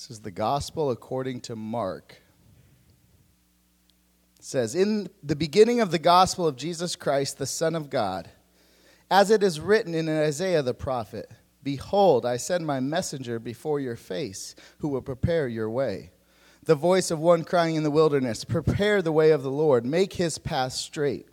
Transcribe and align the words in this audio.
This 0.00 0.12
is 0.12 0.20
the 0.20 0.30
gospel 0.30 0.90
according 0.90 1.42
to 1.42 1.54
Mark. 1.54 2.22
It 4.38 4.44
says, 4.46 4.74
In 4.74 5.10
the 5.22 5.36
beginning 5.36 5.82
of 5.82 5.90
the 5.90 5.98
gospel 5.98 6.46
of 6.46 6.56
Jesus 6.56 6.96
Christ, 6.96 7.36
the 7.36 7.44
Son 7.44 7.74
of 7.74 7.90
God, 7.90 8.30
as 9.10 9.30
it 9.30 9.42
is 9.42 9.60
written 9.60 9.94
in 9.94 10.08
Isaiah 10.08 10.62
the 10.62 10.72
prophet 10.72 11.30
Behold, 11.62 12.24
I 12.24 12.38
send 12.38 12.66
my 12.66 12.80
messenger 12.80 13.38
before 13.38 13.78
your 13.78 13.94
face, 13.94 14.54
who 14.78 14.88
will 14.88 15.02
prepare 15.02 15.46
your 15.46 15.68
way. 15.68 16.12
The 16.64 16.74
voice 16.74 17.10
of 17.10 17.18
one 17.18 17.44
crying 17.44 17.74
in 17.74 17.82
the 17.82 17.90
wilderness, 17.90 18.42
Prepare 18.42 19.02
the 19.02 19.12
way 19.12 19.32
of 19.32 19.42
the 19.42 19.50
Lord, 19.50 19.84
make 19.84 20.14
his 20.14 20.38
path 20.38 20.72
straight. 20.72 21.28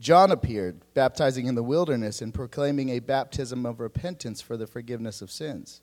John 0.00 0.30
appeared, 0.32 0.80
baptizing 0.94 1.44
in 1.44 1.56
the 1.56 1.62
wilderness 1.62 2.22
and 2.22 2.32
proclaiming 2.32 2.88
a 2.88 3.00
baptism 3.00 3.66
of 3.66 3.80
repentance 3.80 4.40
for 4.40 4.56
the 4.56 4.66
forgiveness 4.66 5.20
of 5.20 5.30
sins 5.30 5.82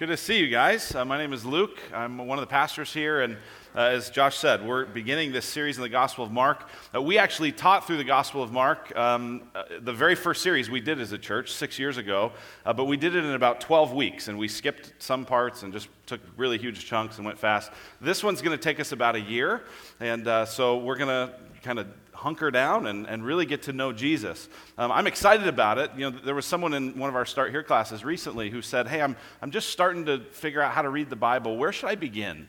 Good 0.00 0.08
to 0.08 0.16
see 0.16 0.38
you 0.38 0.48
guys. 0.48 0.94
Uh, 0.94 1.04
my 1.04 1.18
name 1.18 1.34
is 1.34 1.44
Luke. 1.44 1.78
I'm 1.92 2.16
one 2.16 2.38
of 2.38 2.40
the 2.40 2.50
pastors 2.50 2.90
here, 2.90 3.20
and 3.20 3.36
uh, 3.76 3.80
as 3.80 4.08
Josh 4.08 4.38
said, 4.38 4.66
we're 4.66 4.86
beginning 4.86 5.30
this 5.30 5.44
series 5.44 5.76
in 5.76 5.82
the 5.82 5.90
Gospel 5.90 6.24
of 6.24 6.32
Mark. 6.32 6.70
Uh, 6.94 7.02
we 7.02 7.18
actually 7.18 7.52
taught 7.52 7.86
through 7.86 7.98
the 7.98 8.04
Gospel 8.04 8.42
of 8.42 8.50
Mark 8.50 8.96
um, 8.96 9.42
uh, 9.54 9.64
the 9.82 9.92
very 9.92 10.14
first 10.14 10.40
series 10.40 10.70
we 10.70 10.80
did 10.80 11.00
as 11.00 11.12
a 11.12 11.18
church 11.18 11.52
six 11.52 11.78
years 11.78 11.98
ago, 11.98 12.32
uh, 12.64 12.72
but 12.72 12.86
we 12.86 12.96
did 12.96 13.14
it 13.14 13.26
in 13.26 13.32
about 13.32 13.60
12 13.60 13.92
weeks, 13.92 14.28
and 14.28 14.38
we 14.38 14.48
skipped 14.48 14.94
some 15.00 15.26
parts 15.26 15.64
and 15.64 15.70
just 15.70 15.88
took 16.06 16.22
really 16.38 16.56
huge 16.56 16.86
chunks 16.86 17.18
and 17.18 17.26
went 17.26 17.38
fast. 17.38 17.70
This 18.00 18.24
one's 18.24 18.40
going 18.40 18.56
to 18.56 18.62
take 18.62 18.80
us 18.80 18.92
about 18.92 19.16
a 19.16 19.20
year, 19.20 19.64
and 20.00 20.26
uh, 20.26 20.46
so 20.46 20.78
we're 20.78 20.96
going 20.96 21.08
to 21.08 21.34
kind 21.62 21.78
of 21.78 21.86
hunker 22.12 22.50
down 22.50 22.86
and, 22.86 23.06
and 23.06 23.24
really 23.24 23.46
get 23.46 23.62
to 23.62 23.72
know 23.72 23.92
Jesus. 23.92 24.48
Um, 24.76 24.92
I'm 24.92 25.06
excited 25.06 25.46
about 25.46 25.78
it. 25.78 25.90
You 25.96 26.10
know, 26.10 26.18
there 26.18 26.34
was 26.34 26.46
someone 26.46 26.74
in 26.74 26.98
one 26.98 27.08
of 27.08 27.16
our 27.16 27.24
Start 27.24 27.50
Here 27.50 27.62
classes 27.62 28.04
recently 28.04 28.50
who 28.50 28.62
said, 28.62 28.88
Hey, 28.88 29.00
I'm, 29.00 29.16
I'm 29.40 29.50
just 29.50 29.70
starting 29.70 30.06
to 30.06 30.20
figure 30.32 30.60
out 30.60 30.72
how 30.72 30.82
to 30.82 30.90
read 30.90 31.10
the 31.10 31.16
Bible. 31.16 31.56
Where 31.56 31.72
should 31.72 31.88
I 31.88 31.94
begin? 31.94 32.48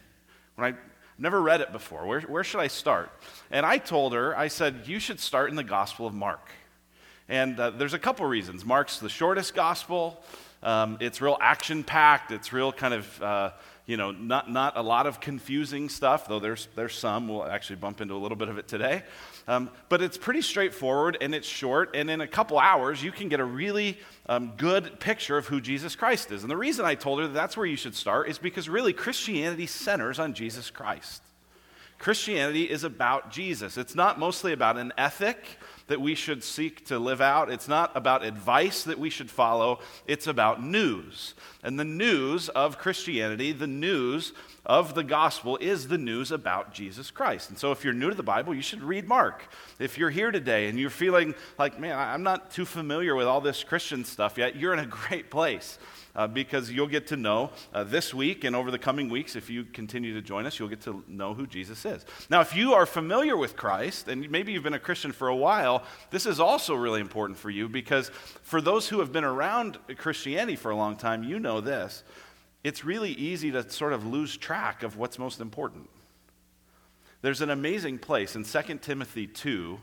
When 0.55 0.73
I 0.73 0.77
never 1.17 1.41
read 1.41 1.61
it 1.61 1.71
before, 1.71 2.05
where, 2.05 2.21
where 2.21 2.43
should 2.43 2.59
I 2.59 2.67
start? 2.67 3.11
And 3.49 3.65
I 3.65 3.77
told 3.77 4.13
her, 4.13 4.37
I 4.37 4.49
said, 4.49 4.83
You 4.85 4.99
should 4.99 5.19
start 5.19 5.49
in 5.49 5.55
the 5.55 5.63
Gospel 5.63 6.05
of 6.05 6.13
Mark. 6.13 6.49
And 7.29 7.57
uh, 7.59 7.69
there's 7.69 7.93
a 7.93 7.99
couple 7.99 8.25
reasons. 8.25 8.65
Mark's 8.65 8.99
the 8.99 9.07
shortest 9.09 9.55
gospel. 9.55 10.21
Um, 10.63 10.97
it's 10.99 11.21
real 11.21 11.37
action 11.39 11.83
packed. 11.83 12.31
It's 12.31 12.51
real 12.51 12.71
kind 12.73 12.93
of 12.93 13.21
uh, 13.21 13.51
you 13.85 13.97
know, 13.97 14.11
not, 14.11 14.49
not 14.49 14.77
a 14.77 14.81
lot 14.81 15.07
of 15.07 15.19
confusing 15.19 15.89
stuff, 15.89 16.27
though 16.27 16.39
there's, 16.39 16.67
there's 16.75 16.95
some. 16.95 17.27
We'll 17.27 17.45
actually 17.45 17.77
bump 17.77 18.01
into 18.01 18.13
a 18.13 18.17
little 18.17 18.37
bit 18.37 18.47
of 18.47 18.57
it 18.57 18.67
today. 18.67 19.03
Um, 19.47 19.69
but 19.89 20.01
it's 20.01 20.17
pretty 20.17 20.41
straightforward 20.41 21.17
and 21.19 21.33
it's 21.33 21.47
short, 21.47 21.95
and 21.95 22.09
in 22.09 22.21
a 22.21 22.27
couple 22.27 22.59
hours, 22.59 23.03
you 23.03 23.11
can 23.11 23.27
get 23.27 23.39
a 23.39 23.45
really 23.45 23.97
um, 24.27 24.53
good 24.57 24.99
picture 24.99 25.37
of 25.37 25.47
who 25.47 25.59
Jesus 25.59 25.95
Christ 25.95 26.31
is. 26.31 26.43
And 26.43 26.51
the 26.51 26.57
reason 26.57 26.85
I 26.85 26.95
told 26.95 27.19
her 27.19 27.27
that 27.27 27.33
that's 27.33 27.57
where 27.57 27.65
you 27.65 27.75
should 27.75 27.95
start 27.95 28.29
is 28.29 28.37
because 28.37 28.69
really 28.69 28.93
Christianity 28.93 29.65
centers 29.65 30.19
on 30.19 30.33
Jesus 30.33 30.69
Christ. 30.69 31.23
Christianity 32.01 32.63
is 32.63 32.83
about 32.83 33.29
Jesus. 33.29 33.77
It's 33.77 33.93
not 33.93 34.17
mostly 34.17 34.53
about 34.53 34.75
an 34.75 34.91
ethic 34.97 35.37
that 35.85 36.01
we 36.01 36.15
should 36.15 36.43
seek 36.43 36.83
to 36.87 36.97
live 36.97 37.21
out. 37.21 37.51
It's 37.51 37.67
not 37.67 37.91
about 37.93 38.25
advice 38.25 38.85
that 38.85 38.97
we 38.97 39.11
should 39.11 39.29
follow. 39.29 39.79
It's 40.07 40.25
about 40.25 40.63
news. 40.63 41.35
And 41.61 41.79
the 41.79 41.85
news 41.85 42.49
of 42.49 42.79
Christianity, 42.79 43.51
the 43.51 43.67
news 43.67 44.33
of 44.65 44.95
the 44.95 45.03
gospel, 45.03 45.57
is 45.61 45.89
the 45.89 45.97
news 45.99 46.31
about 46.31 46.73
Jesus 46.73 47.11
Christ. 47.11 47.51
And 47.51 47.59
so 47.59 47.71
if 47.71 47.83
you're 47.83 47.93
new 47.93 48.09
to 48.09 48.15
the 48.15 48.23
Bible, 48.23 48.55
you 48.55 48.63
should 48.63 48.81
read 48.81 49.07
Mark. 49.07 49.47
If 49.77 49.99
you're 49.99 50.09
here 50.09 50.31
today 50.31 50.69
and 50.69 50.79
you're 50.79 50.89
feeling 50.89 51.35
like, 51.59 51.79
man, 51.79 51.95
I'm 51.95 52.23
not 52.23 52.49
too 52.49 52.65
familiar 52.65 53.13
with 53.13 53.27
all 53.27 53.41
this 53.41 53.63
Christian 53.63 54.05
stuff 54.05 54.39
yet, 54.39 54.55
you're 54.55 54.73
in 54.73 54.79
a 54.79 54.87
great 54.87 55.29
place 55.29 55.77
uh, 56.15 56.27
because 56.27 56.71
you'll 56.71 56.87
get 56.87 57.07
to 57.07 57.17
know 57.17 57.51
uh, 57.73 57.83
this 57.83 58.13
week 58.13 58.43
and 58.43 58.55
over 58.55 58.71
the 58.71 58.79
coming 58.79 59.09
weeks, 59.09 59.35
if 59.35 59.49
you 59.49 59.63
continue 59.63 60.13
to 60.13 60.21
join 60.21 60.45
us, 60.45 60.59
you'll 60.59 60.67
get 60.67 60.81
to 60.81 61.03
know 61.07 61.33
who 61.33 61.47
Jesus 61.47 61.85
is. 61.85 62.05
Now, 62.29 62.41
if 62.41 62.55
you 62.55 62.73
are 62.73 62.85
familiar 62.85 63.37
with 63.37 63.55
Christ, 63.55 64.07
and 64.07 64.29
maybe 64.29 64.51
you've 64.51 64.63
been 64.63 64.73
a 64.73 64.79
Christian 64.79 65.11
for 65.11 65.27
a 65.27 65.35
while, 65.35 65.83
this 66.09 66.25
is 66.25 66.39
also 66.39 66.75
really 66.75 67.01
important 67.01 67.37
for 67.37 67.49
you 67.49 67.69
because 67.69 68.09
for 68.41 68.61
those 68.61 68.89
who 68.89 68.99
have 68.99 69.11
been 69.11 69.23
around 69.23 69.77
Christianity 69.97 70.55
for 70.55 70.71
a 70.71 70.75
long 70.75 70.95
time, 70.95 71.23
you 71.23 71.39
know 71.39 71.61
this. 71.61 72.03
It's 72.63 72.85
really 72.85 73.11
easy 73.11 73.51
to 73.51 73.67
sort 73.69 73.93
of 73.93 74.05
lose 74.05 74.37
track 74.37 74.83
of 74.83 74.97
what's 74.97 75.17
most 75.17 75.39
important. 75.39 75.89
There's 77.21 77.41
an 77.41 77.49
amazing 77.49 77.99
place 77.99 78.35
in 78.35 78.43
2 78.43 78.79
Timothy 78.79 79.27
2 79.27 79.79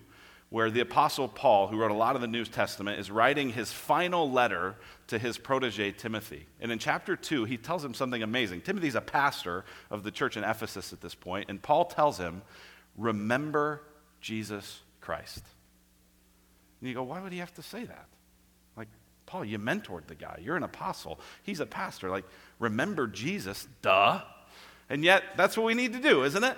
where 0.50 0.70
the 0.70 0.80
Apostle 0.80 1.28
Paul, 1.28 1.68
who 1.68 1.76
wrote 1.76 1.90
a 1.90 1.94
lot 1.94 2.14
of 2.14 2.22
the 2.22 2.26
New 2.26 2.44
Testament, 2.44 2.98
is 2.98 3.10
writing 3.10 3.50
his 3.50 3.70
final 3.70 4.30
letter 4.30 4.76
to 5.08 5.18
his 5.18 5.38
protege 5.38 5.92
Timothy. 5.92 6.46
And 6.60 6.70
in 6.70 6.78
chapter 6.78 7.16
2, 7.16 7.44
he 7.44 7.56
tells 7.56 7.84
him 7.84 7.94
something 7.94 8.22
amazing. 8.22 8.60
Timothy's 8.60 8.94
a 8.94 9.00
pastor 9.00 9.64
of 9.90 10.02
the 10.02 10.10
church 10.10 10.36
in 10.36 10.44
Ephesus 10.44 10.92
at 10.92 11.00
this 11.00 11.14
point, 11.14 11.46
and 11.48 11.60
Paul 11.60 11.86
tells 11.86 12.18
him, 12.18 12.42
Remember 12.96 13.82
Jesus 14.20 14.80
Christ. 15.00 15.42
And 16.80 16.88
you 16.88 16.94
go, 16.94 17.02
Why 17.02 17.20
would 17.20 17.32
he 17.32 17.38
have 17.38 17.54
to 17.54 17.62
say 17.62 17.84
that? 17.84 18.06
Like, 18.76 18.88
Paul, 19.26 19.44
you 19.44 19.58
mentored 19.58 20.06
the 20.06 20.14
guy. 20.14 20.40
You're 20.42 20.56
an 20.56 20.62
apostle. 20.62 21.20
He's 21.42 21.60
a 21.60 21.66
pastor. 21.66 22.10
Like, 22.10 22.24
remember 22.58 23.06
Jesus, 23.06 23.66
duh. 23.82 24.20
And 24.90 25.04
yet, 25.04 25.22
that's 25.36 25.56
what 25.56 25.66
we 25.66 25.74
need 25.74 25.92
to 25.94 26.00
do, 26.00 26.24
isn't 26.24 26.44
it? 26.44 26.56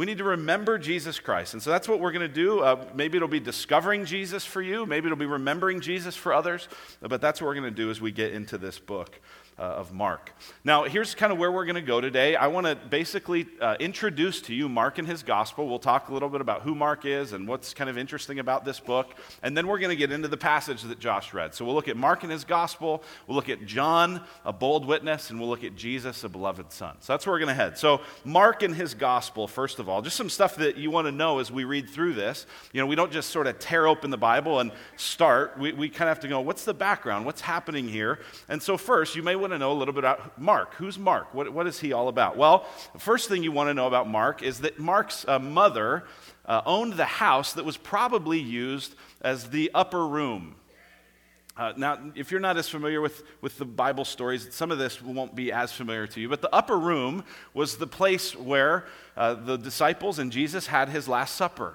We 0.00 0.06
need 0.06 0.16
to 0.16 0.24
remember 0.24 0.78
Jesus 0.78 1.20
Christ. 1.20 1.52
And 1.52 1.62
so 1.62 1.68
that's 1.68 1.86
what 1.86 2.00
we're 2.00 2.12
going 2.12 2.26
to 2.26 2.34
do. 2.34 2.60
Uh, 2.60 2.86
maybe 2.94 3.18
it'll 3.18 3.28
be 3.28 3.38
discovering 3.38 4.06
Jesus 4.06 4.46
for 4.46 4.62
you. 4.62 4.86
Maybe 4.86 5.04
it'll 5.08 5.18
be 5.18 5.26
remembering 5.26 5.82
Jesus 5.82 6.16
for 6.16 6.32
others. 6.32 6.68
But 7.02 7.20
that's 7.20 7.38
what 7.38 7.48
we're 7.48 7.54
going 7.56 7.64
to 7.64 7.70
do 7.70 7.90
as 7.90 8.00
we 8.00 8.10
get 8.10 8.32
into 8.32 8.56
this 8.56 8.78
book 8.78 9.20
uh, 9.60 9.62
of 9.62 9.92
Mark. 9.92 10.32
Now, 10.64 10.84
here's 10.84 11.14
kind 11.14 11.32
of 11.32 11.38
where 11.38 11.52
we're 11.52 11.66
going 11.66 11.74
to 11.74 11.82
go 11.82 12.00
today. 12.00 12.34
I 12.34 12.46
want 12.46 12.66
to 12.66 12.74
basically 12.74 13.46
uh, 13.60 13.76
introduce 13.78 14.40
to 14.42 14.54
you 14.54 14.68
Mark 14.68 14.96
and 14.96 15.06
his 15.06 15.22
gospel. 15.22 15.68
We'll 15.68 15.78
talk 15.78 16.08
a 16.08 16.14
little 16.14 16.30
bit 16.30 16.40
about 16.40 16.62
who 16.62 16.74
Mark 16.74 17.04
is 17.04 17.34
and 17.34 17.46
what's 17.46 17.74
kind 17.74 17.90
of 17.90 17.98
interesting 17.98 18.38
about 18.38 18.64
this 18.64 18.80
book. 18.80 19.14
And 19.42 19.54
then 19.54 19.66
we're 19.66 19.78
going 19.78 19.90
to 19.90 19.96
get 19.96 20.12
into 20.12 20.28
the 20.28 20.38
passage 20.38 20.82
that 20.82 20.98
Josh 20.98 21.34
read. 21.34 21.54
So 21.54 21.66
we'll 21.66 21.74
look 21.74 21.88
at 21.88 21.96
Mark 21.96 22.22
and 22.22 22.32
his 22.32 22.44
gospel, 22.44 23.02
we'll 23.26 23.36
look 23.36 23.50
at 23.50 23.66
John, 23.66 24.22
a 24.46 24.52
bold 24.52 24.86
witness, 24.86 25.28
and 25.28 25.38
we'll 25.38 25.50
look 25.50 25.64
at 25.64 25.76
Jesus, 25.76 26.24
a 26.24 26.28
beloved 26.30 26.72
son. 26.72 26.96
So 27.00 27.12
that's 27.12 27.26
where 27.26 27.34
we're 27.34 27.40
going 27.40 27.48
to 27.48 27.54
head. 27.54 27.76
So, 27.76 28.00
Mark 28.24 28.62
and 28.62 28.74
his 28.74 28.94
gospel, 28.94 29.46
first 29.46 29.78
of 29.78 29.88
all, 29.90 30.00
just 30.00 30.16
some 30.16 30.30
stuff 30.30 30.56
that 30.56 30.78
you 30.78 30.90
want 30.90 31.06
to 31.06 31.12
know 31.12 31.38
as 31.38 31.52
we 31.52 31.64
read 31.64 31.90
through 31.90 32.14
this. 32.14 32.46
You 32.72 32.80
know, 32.80 32.86
we 32.86 32.96
don't 32.96 33.12
just 33.12 33.28
sort 33.28 33.46
of 33.46 33.58
tear 33.58 33.86
open 33.86 34.10
the 34.10 34.16
Bible 34.16 34.60
and 34.60 34.72
start. 34.96 35.58
We, 35.58 35.72
we 35.72 35.88
kind 35.90 36.08
of 36.08 36.16
have 36.16 36.20
to 36.20 36.28
go, 36.28 36.40
what's 36.40 36.64
the 36.64 36.74
background? 36.74 37.26
What's 37.26 37.42
happening 37.42 37.88
here? 37.88 38.20
And 38.48 38.62
so, 38.62 38.78
first, 38.78 39.14
you 39.16 39.22
may 39.22 39.36
want 39.36 39.49
to 39.52 39.58
know 39.58 39.72
a 39.72 39.78
little 39.78 39.94
bit 39.94 40.04
about 40.04 40.40
Mark. 40.40 40.74
Who's 40.74 40.98
Mark? 40.98 41.34
What, 41.34 41.52
what 41.52 41.66
is 41.66 41.80
he 41.80 41.92
all 41.92 42.08
about? 42.08 42.36
Well, 42.36 42.66
the 42.92 42.98
first 42.98 43.28
thing 43.28 43.42
you 43.42 43.52
want 43.52 43.68
to 43.68 43.74
know 43.74 43.86
about 43.86 44.08
Mark 44.08 44.42
is 44.42 44.60
that 44.60 44.78
Mark's 44.78 45.24
uh, 45.28 45.38
mother 45.38 46.04
uh, 46.46 46.62
owned 46.66 46.94
the 46.94 47.04
house 47.04 47.52
that 47.54 47.64
was 47.64 47.76
probably 47.76 48.38
used 48.38 48.94
as 49.20 49.50
the 49.50 49.70
upper 49.74 50.06
room. 50.06 50.56
Uh, 51.56 51.74
now, 51.76 51.98
if 52.14 52.30
you're 52.30 52.40
not 52.40 52.56
as 52.56 52.68
familiar 52.68 53.00
with, 53.00 53.22
with 53.42 53.58
the 53.58 53.64
Bible 53.64 54.04
stories, 54.04 54.48
some 54.50 54.70
of 54.70 54.78
this 54.78 55.02
won't 55.02 55.34
be 55.34 55.52
as 55.52 55.72
familiar 55.72 56.06
to 56.06 56.20
you, 56.20 56.28
but 56.28 56.40
the 56.40 56.54
upper 56.54 56.78
room 56.78 57.22
was 57.52 57.76
the 57.76 57.86
place 57.86 58.34
where 58.34 58.86
uh, 59.16 59.34
the 59.34 59.58
disciples 59.58 60.18
and 60.18 60.32
Jesus 60.32 60.66
had 60.68 60.88
his 60.88 61.06
Last 61.06 61.34
Supper. 61.34 61.74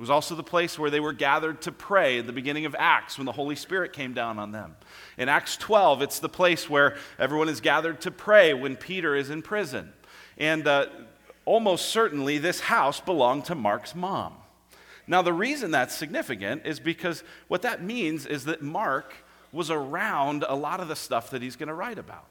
It 0.00 0.04
was 0.08 0.08
also 0.08 0.34
the 0.34 0.42
place 0.42 0.78
where 0.78 0.88
they 0.88 0.98
were 0.98 1.12
gathered 1.12 1.60
to 1.60 1.72
pray 1.72 2.20
at 2.20 2.26
the 2.26 2.32
beginning 2.32 2.64
of 2.64 2.74
Acts 2.78 3.18
when 3.18 3.26
the 3.26 3.32
Holy 3.32 3.54
Spirit 3.54 3.92
came 3.92 4.14
down 4.14 4.38
on 4.38 4.50
them. 4.50 4.74
In 5.18 5.28
Acts 5.28 5.58
12, 5.58 6.00
it's 6.00 6.20
the 6.20 6.28
place 6.30 6.70
where 6.70 6.96
everyone 7.18 7.50
is 7.50 7.60
gathered 7.60 8.00
to 8.00 8.10
pray 8.10 8.54
when 8.54 8.76
Peter 8.76 9.14
is 9.14 9.28
in 9.28 9.42
prison. 9.42 9.92
And 10.38 10.66
uh, 10.66 10.86
almost 11.44 11.90
certainly 11.90 12.38
this 12.38 12.60
house 12.60 12.98
belonged 12.98 13.44
to 13.44 13.54
Mark's 13.54 13.94
mom. 13.94 14.32
Now, 15.06 15.20
the 15.20 15.34
reason 15.34 15.70
that's 15.70 15.94
significant 15.94 16.62
is 16.64 16.80
because 16.80 17.22
what 17.48 17.60
that 17.60 17.82
means 17.82 18.24
is 18.24 18.46
that 18.46 18.62
Mark 18.62 19.12
was 19.52 19.70
around 19.70 20.46
a 20.48 20.56
lot 20.56 20.80
of 20.80 20.88
the 20.88 20.96
stuff 20.96 21.28
that 21.28 21.42
he's 21.42 21.56
going 21.56 21.68
to 21.68 21.74
write 21.74 21.98
about. 21.98 22.24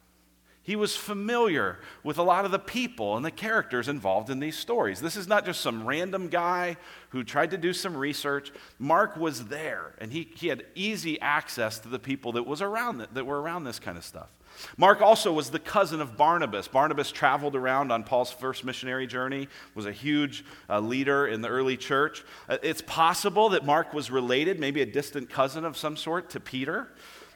He 0.69 0.75
was 0.75 0.95
familiar 0.95 1.79
with 2.03 2.19
a 2.19 2.21
lot 2.21 2.45
of 2.45 2.51
the 2.51 2.59
people 2.59 3.17
and 3.17 3.25
the 3.25 3.31
characters 3.31 3.87
involved 3.87 4.29
in 4.29 4.39
these 4.39 4.55
stories. 4.55 5.01
This 5.01 5.15
is 5.15 5.27
not 5.27 5.43
just 5.43 5.61
some 5.61 5.83
random 5.83 6.27
guy 6.27 6.77
who 7.09 7.23
tried 7.23 7.49
to 7.49 7.57
do 7.57 7.73
some 7.73 7.97
research. 7.97 8.51
Mark 8.77 9.17
was 9.17 9.45
there, 9.45 9.95
and 9.97 10.13
he, 10.13 10.29
he 10.35 10.47
had 10.47 10.67
easy 10.75 11.19
access 11.21 11.79
to 11.79 11.89
the 11.89 11.97
people 11.97 12.33
that, 12.33 12.45
was 12.45 12.61
around, 12.61 12.99
that 12.99 13.25
were 13.25 13.41
around 13.41 13.63
this 13.63 13.79
kind 13.79 13.97
of 13.97 14.05
stuff. 14.05 14.27
Mark 14.77 15.01
also 15.01 15.33
was 15.33 15.49
the 15.49 15.57
cousin 15.57 16.01
of 16.01 16.15
Barnabas. 16.15 16.67
Barnabas 16.67 17.11
traveled 17.11 17.55
around 17.55 17.91
on 17.91 18.03
Paul's 18.03 18.31
first 18.31 18.63
missionary 18.63 19.07
journey, 19.07 19.47
was 19.73 19.87
a 19.87 19.91
huge 19.91 20.45
uh, 20.69 20.79
leader 20.79 21.25
in 21.25 21.41
the 21.41 21.49
early 21.49 21.77
church. 21.77 22.23
Uh, 22.47 22.59
it's 22.61 22.83
possible 22.83 23.49
that 23.49 23.65
Mark 23.65 23.91
was 23.91 24.11
related, 24.11 24.59
maybe 24.59 24.83
a 24.83 24.85
distant 24.85 25.31
cousin 25.31 25.65
of 25.65 25.75
some 25.75 25.97
sort, 25.97 26.29
to 26.29 26.39
Peter. 26.39 26.89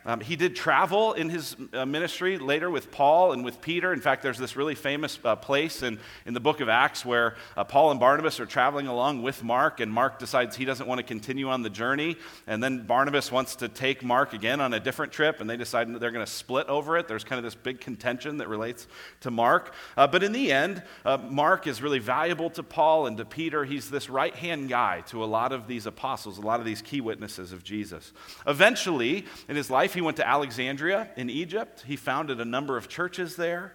Um, 0.06 0.20
he 0.20 0.36
did 0.36 0.56
travel 0.56 1.14
in 1.14 1.30
his 1.30 1.56
uh, 1.74 1.86
ministry 1.86 2.38
later 2.38 2.70
with 2.70 2.92
Paul 2.92 3.32
and 3.32 3.46
with 3.46 3.62
Peter. 3.62 3.94
In 3.94 4.02
fact, 4.02 4.22
there's 4.22 4.38
this 4.38 4.56
really 4.56 4.76
famous 4.76 5.18
uh, 5.24 5.36
place 5.36 5.82
in, 5.82 6.00
in 6.26 6.34
the 6.34 6.40
book 6.40 6.60
of 6.60 6.70
Acts 6.70 7.06
where 7.06 7.36
uh, 7.56 7.64
Paul 7.64 7.92
and 7.92 8.00
Barnabas 8.00 8.40
are 8.40 8.46
traveling 8.46 8.88
along 8.88 9.22
with 9.22 9.44
Mark, 9.44 9.80
and 9.80 9.92
Mark 9.94 10.20
decides 10.20 10.56
he 10.56 10.66
doesn't 10.66 10.88
want 10.88 11.00
to 11.00 11.04
continue 11.04 11.50
on 11.50 11.62
the 11.62 11.70
journey. 11.70 12.18
And 12.48 12.62
then 12.62 12.86
Barnabas 12.86 13.32
wants 13.32 13.56
to 13.58 13.70
take 13.70 14.04
Mark 14.04 14.34
again 14.34 14.60
on 14.60 14.74
a 14.74 14.80
different 14.80 15.14
trip, 15.14 15.40
and 15.40 15.50
they 15.50 15.58
decide 15.58 15.88
they're 16.00 16.12
going 16.12 16.26
to 16.26 16.32
split 16.32 16.68
over 16.68 16.98
it. 16.98 17.08
There's 17.08 17.24
kind 17.24 17.38
of 17.38 17.44
this 17.44 17.56
big 17.56 17.80
contention 17.80 18.38
that 18.38 18.50
relates 18.50 18.88
to 19.22 19.32
Mark. 19.32 19.74
Uh, 19.96 20.08
but 20.08 20.24
in 20.24 20.34
the 20.34 20.52
end, 20.52 20.84
uh, 21.06 21.18
Mark 21.18 21.66
is 21.66 21.82
really 21.82 22.00
valuable 22.00 22.50
to 22.52 22.64
Paul 22.64 23.08
and 23.08 23.18
to 23.18 23.26
Peter. 23.26 23.64
He's 23.64 23.90
this 23.90 24.10
right 24.10 24.36
hand 24.36 24.70
guy 24.70 25.02
to 25.08 25.24
a 25.24 25.26
lot 25.26 25.52
of 25.52 25.68
these 25.68 25.86
apostles, 25.86 26.38
a 26.38 26.42
lot 26.42 26.60
of 26.60 26.66
these 26.66 26.82
key 26.82 27.00
witnesses 27.00 27.54
of 27.54 27.64
Jesus. 27.64 28.12
Eventually, 28.46 29.26
in 29.48 29.56
his 29.56 29.70
life, 29.70 29.93
he 29.94 30.02
went 30.02 30.18
to 30.18 30.28
Alexandria 30.28 31.10
in 31.16 31.30
Egypt. 31.30 31.84
He 31.86 31.96
founded 31.96 32.40
a 32.40 32.46
number 32.46 32.78
of 32.78 32.88
churches 32.88 33.36
there. 33.36 33.74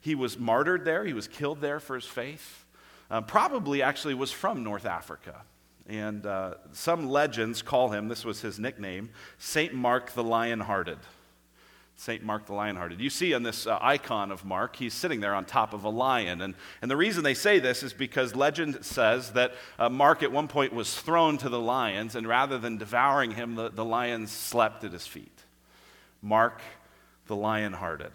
He 0.00 0.14
was 0.14 0.38
martyred 0.38 0.84
there, 0.84 1.04
he 1.04 1.12
was 1.12 1.28
killed 1.28 1.60
there 1.60 1.80
for 1.80 1.94
his 1.94 2.06
faith. 2.06 2.64
Uh, 3.10 3.20
probably 3.20 3.82
actually 3.82 4.14
was 4.14 4.32
from 4.32 4.62
North 4.62 4.86
Africa. 4.86 5.42
And 5.86 6.24
uh, 6.24 6.54
some 6.72 7.08
legends 7.08 7.62
call 7.62 7.90
him, 7.90 8.08
this 8.08 8.24
was 8.24 8.40
his 8.40 8.58
nickname, 8.58 9.10
St. 9.38 9.74
Mark 9.74 10.12
the 10.12 10.22
Lion 10.22 10.60
Hearted. 10.60 10.98
St. 12.00 12.24
Mark 12.24 12.46
the 12.46 12.54
Lionhearted. 12.54 12.98
You 12.98 13.10
see 13.10 13.34
on 13.34 13.42
this 13.42 13.66
uh, 13.66 13.78
icon 13.78 14.32
of 14.32 14.42
Mark, 14.42 14.74
he's 14.74 14.94
sitting 14.94 15.20
there 15.20 15.34
on 15.34 15.44
top 15.44 15.74
of 15.74 15.84
a 15.84 15.90
lion. 15.90 16.40
And, 16.40 16.54
and 16.80 16.90
the 16.90 16.96
reason 16.96 17.22
they 17.22 17.34
say 17.34 17.58
this 17.58 17.82
is 17.82 17.92
because 17.92 18.34
legend 18.34 18.86
says 18.86 19.32
that 19.32 19.52
uh, 19.78 19.90
Mark 19.90 20.22
at 20.22 20.32
one 20.32 20.48
point 20.48 20.72
was 20.72 20.98
thrown 20.98 21.36
to 21.36 21.50
the 21.50 21.60
lions, 21.60 22.14
and 22.14 22.26
rather 22.26 22.56
than 22.56 22.78
devouring 22.78 23.32
him, 23.32 23.54
the, 23.54 23.68
the 23.68 23.84
lions 23.84 24.32
slept 24.32 24.82
at 24.82 24.92
his 24.92 25.06
feet. 25.06 25.39
Mark 26.22 26.60
the 27.26 27.36
lion 27.36 27.72
hearted. 27.72 28.12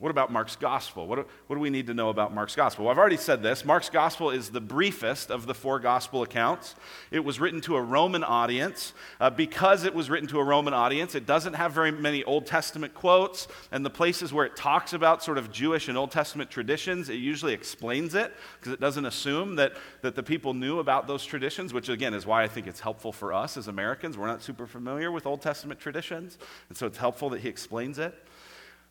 What 0.00 0.10
about 0.10 0.32
Mark's 0.32 0.56
gospel? 0.56 1.06
What 1.06 1.16
do, 1.16 1.24
what 1.46 1.54
do 1.54 1.60
we 1.60 1.70
need 1.70 1.86
to 1.86 1.94
know 1.94 2.08
about 2.08 2.34
Mark's 2.34 2.56
gospel? 2.56 2.84
Well, 2.84 2.92
I've 2.92 2.98
already 2.98 3.16
said 3.16 3.44
this. 3.44 3.64
Mark's 3.64 3.88
gospel 3.88 4.30
is 4.30 4.50
the 4.50 4.60
briefest 4.60 5.30
of 5.30 5.46
the 5.46 5.54
four 5.54 5.78
gospel 5.78 6.22
accounts. 6.22 6.74
It 7.12 7.24
was 7.24 7.38
written 7.38 7.60
to 7.62 7.76
a 7.76 7.80
Roman 7.80 8.24
audience. 8.24 8.92
Uh, 9.20 9.30
because 9.30 9.84
it 9.84 9.94
was 9.94 10.10
written 10.10 10.28
to 10.30 10.40
a 10.40 10.44
Roman 10.44 10.74
audience, 10.74 11.14
it 11.14 11.26
doesn't 11.26 11.52
have 11.52 11.72
very 11.72 11.92
many 11.92 12.24
Old 12.24 12.44
Testament 12.44 12.92
quotes. 12.92 13.46
And 13.70 13.86
the 13.86 13.90
places 13.90 14.32
where 14.32 14.44
it 14.44 14.56
talks 14.56 14.94
about 14.94 15.22
sort 15.22 15.38
of 15.38 15.52
Jewish 15.52 15.86
and 15.86 15.96
Old 15.96 16.10
Testament 16.10 16.50
traditions, 16.50 17.08
it 17.08 17.14
usually 17.14 17.52
explains 17.52 18.16
it 18.16 18.34
because 18.58 18.72
it 18.72 18.80
doesn't 18.80 19.06
assume 19.06 19.54
that, 19.56 19.74
that 20.02 20.16
the 20.16 20.24
people 20.24 20.54
knew 20.54 20.80
about 20.80 21.06
those 21.06 21.24
traditions, 21.24 21.72
which 21.72 21.88
again 21.88 22.14
is 22.14 22.26
why 22.26 22.42
I 22.42 22.48
think 22.48 22.66
it's 22.66 22.80
helpful 22.80 23.12
for 23.12 23.32
us 23.32 23.56
as 23.56 23.68
Americans. 23.68 24.18
We're 24.18 24.26
not 24.26 24.42
super 24.42 24.66
familiar 24.66 25.12
with 25.12 25.24
Old 25.24 25.40
Testament 25.40 25.78
traditions. 25.78 26.36
And 26.68 26.76
so 26.76 26.88
it's 26.88 26.98
helpful 26.98 27.30
that 27.30 27.42
he 27.42 27.48
explains 27.48 28.00
it. 28.00 28.12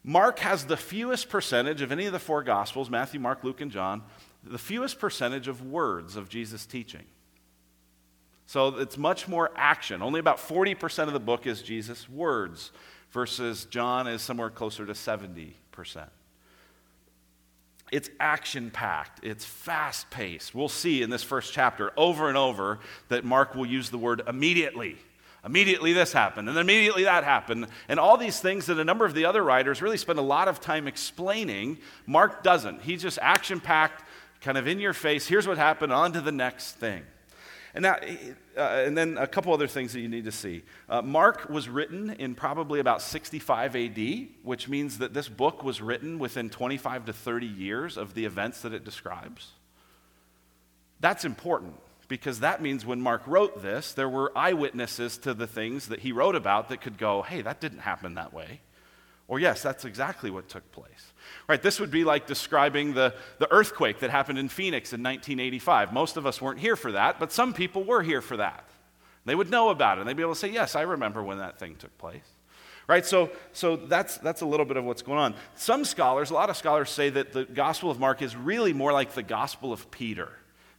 Mark 0.03 0.39
has 0.39 0.65
the 0.65 0.77
fewest 0.77 1.29
percentage 1.29 1.81
of 1.81 1.91
any 1.91 2.05
of 2.05 2.13
the 2.13 2.19
four 2.19 2.43
Gospels 2.43 2.89
Matthew, 2.89 3.19
Mark, 3.19 3.43
Luke, 3.43 3.61
and 3.61 3.71
John 3.71 4.03
the 4.43 4.57
fewest 4.57 4.99
percentage 4.99 5.47
of 5.47 5.65
words 5.65 6.15
of 6.15 6.29
Jesus' 6.29 6.65
teaching. 6.65 7.05
So 8.45 8.79
it's 8.79 8.97
much 8.97 9.27
more 9.27 9.51
action. 9.55 10.01
Only 10.01 10.19
about 10.19 10.37
40% 10.37 11.07
of 11.07 11.13
the 11.13 11.19
book 11.19 11.47
is 11.47 11.61
Jesus' 11.61 12.09
words, 12.09 12.71
versus 13.11 13.65
John 13.65 14.07
is 14.07 14.21
somewhere 14.21 14.49
closer 14.49 14.85
to 14.85 14.93
70%. 14.93 15.53
It's 17.91 18.09
action 18.19 18.71
packed, 18.71 19.23
it's 19.23 19.45
fast 19.45 20.09
paced. 20.09 20.55
We'll 20.55 20.67
see 20.67 21.03
in 21.03 21.09
this 21.09 21.23
first 21.23 21.53
chapter 21.53 21.91
over 21.95 22.27
and 22.27 22.37
over 22.37 22.79
that 23.09 23.23
Mark 23.23 23.55
will 23.55 23.67
use 23.67 23.91
the 23.91 23.99
word 23.99 24.23
immediately 24.27 24.97
Immediately 25.45 25.91
this 25.91 26.13
happened, 26.13 26.47
and 26.47 26.57
immediately 26.57 27.03
that 27.03 27.25
happened. 27.25 27.67
And 27.89 27.99
all 27.99 28.15
these 28.15 28.39
things 28.39 28.67
that 28.67 28.79
a 28.79 28.83
number 28.85 29.05
of 29.05 29.13
the 29.13 29.25
other 29.25 29.43
writers 29.43 29.81
really 29.81 29.97
spend 29.97 30.17
a 30.17 30.23
lot 30.23 30.47
of 30.47 30.61
time 30.61 30.87
explaining, 30.87 31.79
Mark 32.07 32.43
doesn't. 32.43 32.81
He's 32.81 33.01
just 33.01 33.19
action 33.21 33.59
packed, 33.59 34.05
kind 34.39 34.57
of 34.57 34.67
in 34.67 34.79
your 34.79 34.93
face. 34.93 35.27
Here's 35.27 35.45
what 35.45 35.57
happened, 35.57 35.91
on 35.91 36.13
to 36.13 36.21
the 36.21 36.31
next 36.31 36.73
thing. 36.73 37.03
And, 37.75 37.85
uh, 37.85 37.97
and 38.55 38.97
then 38.97 39.17
a 39.17 39.27
couple 39.27 39.51
other 39.51 39.67
things 39.67 39.91
that 39.93 39.99
you 39.99 40.07
need 40.07 40.25
to 40.25 40.31
see. 40.31 40.63
Uh, 40.87 41.01
Mark 41.01 41.49
was 41.49 41.67
written 41.67 42.11
in 42.11 42.35
probably 42.35 42.79
about 42.79 43.01
65 43.01 43.75
AD, 43.75 44.27
which 44.43 44.69
means 44.69 44.99
that 44.99 45.13
this 45.13 45.27
book 45.27 45.61
was 45.61 45.81
written 45.81 46.19
within 46.19 46.49
25 46.49 47.05
to 47.05 47.13
30 47.13 47.47
years 47.47 47.97
of 47.97 48.13
the 48.13 48.23
events 48.23 48.61
that 48.61 48.73
it 48.73 48.85
describes. 48.85 49.51
That's 51.01 51.25
important 51.25 51.75
because 52.07 52.41
that 52.41 52.61
means 52.61 52.85
when 52.85 53.01
Mark 53.01 53.25
wrote 53.25 53.61
this, 53.61 53.93
there 53.93 54.09
were 54.09 54.31
eyewitnesses 54.35 55.17
to 55.19 55.33
the 55.33 55.47
things 55.47 55.87
that 55.87 55.99
he 55.99 56.11
wrote 56.11 56.35
about 56.35 56.69
that 56.69 56.81
could 56.81 56.97
go, 56.97 57.21
hey, 57.21 57.41
that 57.41 57.59
didn't 57.59 57.79
happen 57.79 58.15
that 58.15 58.33
way. 58.33 58.61
Or, 59.27 59.39
yes, 59.39 59.61
that's 59.61 59.85
exactly 59.85 60.29
what 60.29 60.49
took 60.49 60.69
place. 60.71 61.13
Right, 61.47 61.61
this 61.61 61.79
would 61.79 61.91
be 61.91 62.03
like 62.03 62.27
describing 62.27 62.93
the, 62.93 63.13
the 63.39 63.51
earthquake 63.51 63.99
that 63.99 64.09
happened 64.09 64.37
in 64.37 64.49
Phoenix 64.49 64.91
in 64.91 65.01
1985. 65.01 65.93
Most 65.93 66.17
of 66.17 66.25
us 66.25 66.41
weren't 66.41 66.59
here 66.59 66.75
for 66.75 66.91
that, 66.91 67.19
but 67.19 67.31
some 67.31 67.53
people 67.53 67.83
were 67.83 68.01
here 68.01 68.21
for 68.21 68.37
that. 68.37 68.67
They 69.25 69.35
would 69.35 69.49
know 69.49 69.69
about 69.69 69.97
it, 69.97 70.01
and 70.01 70.09
they'd 70.09 70.17
be 70.17 70.23
able 70.23 70.33
to 70.33 70.39
say, 70.39 70.51
yes, 70.51 70.75
I 70.75 70.81
remember 70.81 71.23
when 71.23 71.37
that 71.37 71.57
thing 71.57 71.75
took 71.75 71.97
place. 71.97 72.27
Right, 72.85 73.05
so, 73.05 73.31
so 73.53 73.77
that's, 73.77 74.17
that's 74.17 74.41
a 74.41 74.45
little 74.45 74.65
bit 74.65 74.75
of 74.75 74.83
what's 74.83 75.01
going 75.01 75.19
on. 75.19 75.35
Some 75.55 75.85
scholars, 75.85 76.31
a 76.31 76.33
lot 76.33 76.49
of 76.49 76.57
scholars 76.57 76.89
say 76.89 77.09
that 77.11 77.31
the 77.31 77.45
Gospel 77.45 77.89
of 77.89 77.97
Mark 77.97 78.21
is 78.21 78.35
really 78.35 78.73
more 78.73 78.91
like 78.91 79.13
the 79.13 79.23
Gospel 79.23 79.71
of 79.71 79.89
Peter 79.89 80.29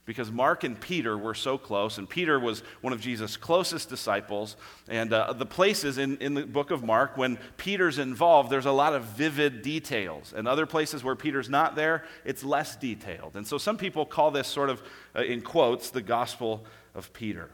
because 0.05 0.31
Mark 0.31 0.63
and 0.63 0.79
Peter 0.79 1.17
were 1.17 1.33
so 1.33 1.57
close, 1.57 1.97
and 1.97 2.07
Peter 2.07 2.39
was 2.39 2.61
one 2.81 2.93
of 2.93 3.01
Jesus' 3.01 3.37
closest 3.37 3.89
disciples. 3.89 4.55
And 4.87 5.11
uh, 5.11 5.33
the 5.33 5.47
places 5.47 5.97
in, 5.97 6.17
in 6.17 6.35
the 6.35 6.45
book 6.45 6.69
of 6.69 6.83
Mark, 6.83 7.17
when 7.17 7.39
Peter's 7.57 7.97
involved, 7.97 8.51
there's 8.51 8.67
a 8.67 8.71
lot 8.71 8.93
of 8.93 9.03
vivid 9.03 9.63
details. 9.63 10.31
And 10.35 10.47
other 10.47 10.67
places 10.67 11.03
where 11.03 11.15
Peter's 11.15 11.49
not 11.49 11.75
there, 11.75 12.03
it's 12.23 12.43
less 12.43 12.75
detailed. 12.75 13.35
And 13.35 13.47
so 13.47 13.57
some 13.57 13.77
people 13.77 14.05
call 14.05 14.29
this 14.29 14.47
sort 14.47 14.69
of, 14.69 14.83
uh, 15.15 15.23
in 15.23 15.41
quotes, 15.41 15.89
the 15.89 16.03
Gospel 16.03 16.65
of 16.93 17.11
Peter. 17.11 17.49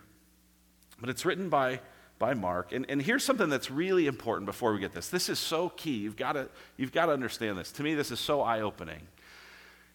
But 0.99 1.09
it's 1.09 1.25
written 1.25 1.47
by, 1.47 1.79
by 2.19 2.33
Mark. 2.33 2.73
And, 2.73 2.85
and 2.89 3.01
here's 3.01 3.23
something 3.23 3.47
that's 3.47 3.71
really 3.71 4.07
important 4.07 4.45
before 4.45 4.73
we 4.73 4.79
get 4.79 4.91
this. 4.91 5.07
This 5.07 5.29
is 5.29 5.39
so 5.39 5.69
key. 5.69 5.99
You've 5.99 6.17
got 6.17 6.35
you've 6.75 6.91
to 6.91 7.01
understand 7.01 7.57
this. 7.57 7.71
To 7.73 7.83
me, 7.83 7.95
this 7.95 8.11
is 8.11 8.19
so 8.19 8.41
eye 8.41 8.59
opening. 8.59 9.07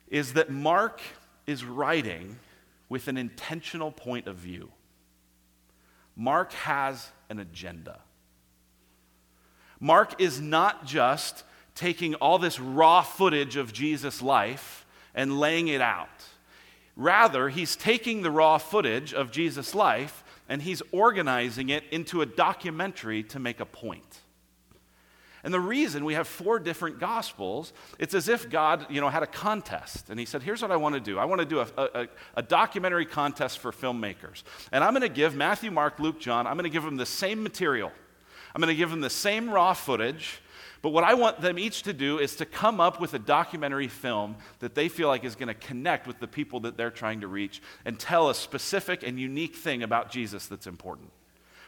Is 0.09 0.33
that 0.33 0.49
Mark 0.49 1.03
is 1.47 1.63
writing 1.65 2.39
with 2.89 3.09
an 3.09 3.17
intentional 3.17 3.91
point 3.91 4.27
of 4.27 4.37
view. 4.37 4.71
Mark 6.15 6.53
has 6.53 7.11
an 7.29 7.39
agenda. 7.39 8.01
Mark 9.79 10.21
is 10.21 10.41
not 10.41 10.87
just 10.87 11.45
taking 11.75 12.15
all 12.15 12.39
this 12.39 12.59
raw 12.59 13.03
footage 13.03 13.57
of 13.57 13.73
Jesus' 13.73 14.23
life 14.23 14.87
and 15.15 15.39
laying 15.39 15.69
it 15.69 15.81
out. 15.81 16.09
Rather, 16.97 17.51
he's 17.51 17.77
taking 17.77 18.23
the 18.23 18.31
raw 18.31 18.57
footage 18.57 19.13
of 19.13 19.31
Jesus' 19.31 19.75
life 19.75 20.25
and 20.49 20.63
he's 20.63 20.83
organizing 20.93 21.69
it 21.69 21.85
into 21.91 22.23
a 22.23 22.27
documentary 22.27 23.23
to 23.25 23.39
make 23.39 23.61
a 23.61 23.67
point. 23.67 24.21
And 25.47 25.55
the 25.55 25.61
reason 25.61 26.05
we 26.05 26.15
have 26.15 26.27
four 26.27 26.59
different 26.59 26.99
gospels, 26.99 27.73
it's 28.01 28.15
as 28.15 28.29
if 28.29 28.51
God, 28.51 28.85
you 28.91 29.01
know, 29.01 29.09
had 29.09 29.23
a 29.23 29.29
contest. 29.29 30.11
And 30.11 30.19
he 30.19 30.27
said, 30.27 30.43
here's 30.43 30.61
what 30.61 30.73
I 30.73 30.77
want 30.77 30.97
to 30.97 31.01
do. 31.01 31.21
I 31.21 31.25
want 31.25 31.41
to 31.41 31.45
do 31.45 31.61
a, 31.61 31.69
a, 31.77 32.09
a 32.35 32.43
documentary 32.43 33.07
contest 33.07 33.61
for 33.61 33.71
filmmakers. 33.71 34.43
And 34.73 34.83
I'm 34.83 34.93
going 34.93 35.03
to 35.03 35.09
give 35.09 35.37
Matthew, 35.37 35.71
Mark, 35.71 36.01
Luke, 36.01 36.19
John, 36.19 36.49
I'm 36.49 36.55
going 36.55 36.65
to 36.65 36.69
give 36.69 36.83
them 36.83 36.97
the 36.97 37.07
same 37.07 37.45
material. 37.45 37.93
I'm 38.57 38.61
going 38.61 38.75
to 38.75 38.77
give 38.77 38.91
them 38.91 39.01
the 39.01 39.09
same 39.09 39.49
raw 39.49 39.73
footage. 39.73 40.43
But 40.83 40.91
what 40.91 41.05
I 41.05 41.15
want 41.15 41.41
them 41.41 41.61
each 41.61 41.85
to 41.85 41.93
do 41.93 42.19
is 42.19 42.35
to 42.37 42.45
come 42.45 42.81
up 42.81 43.01
with 43.01 43.15
a 43.15 43.19
documentary 43.21 43.87
film 43.87 44.35
that 44.59 44.75
they 44.75 44.89
feel 44.89 45.07
like 45.07 45.25
is 45.25 45.37
going 45.37 45.47
to 45.47 45.55
connect 45.55 46.09
with 46.09 46.19
the 46.19 46.27
people 46.27 46.59
that 46.61 46.77
they're 46.77 46.91
trying 46.91 47.21
to 47.21 47.29
reach 47.29 47.63
and 47.85 48.01
tell 48.01 48.31
a 48.31 48.35
specific 48.35 49.05
and 49.05 49.21
unique 49.21 49.55
thing 49.55 49.85
about 49.85 50.11
Jesus 50.11 50.49
that's 50.49 50.67
important. 50.67 51.13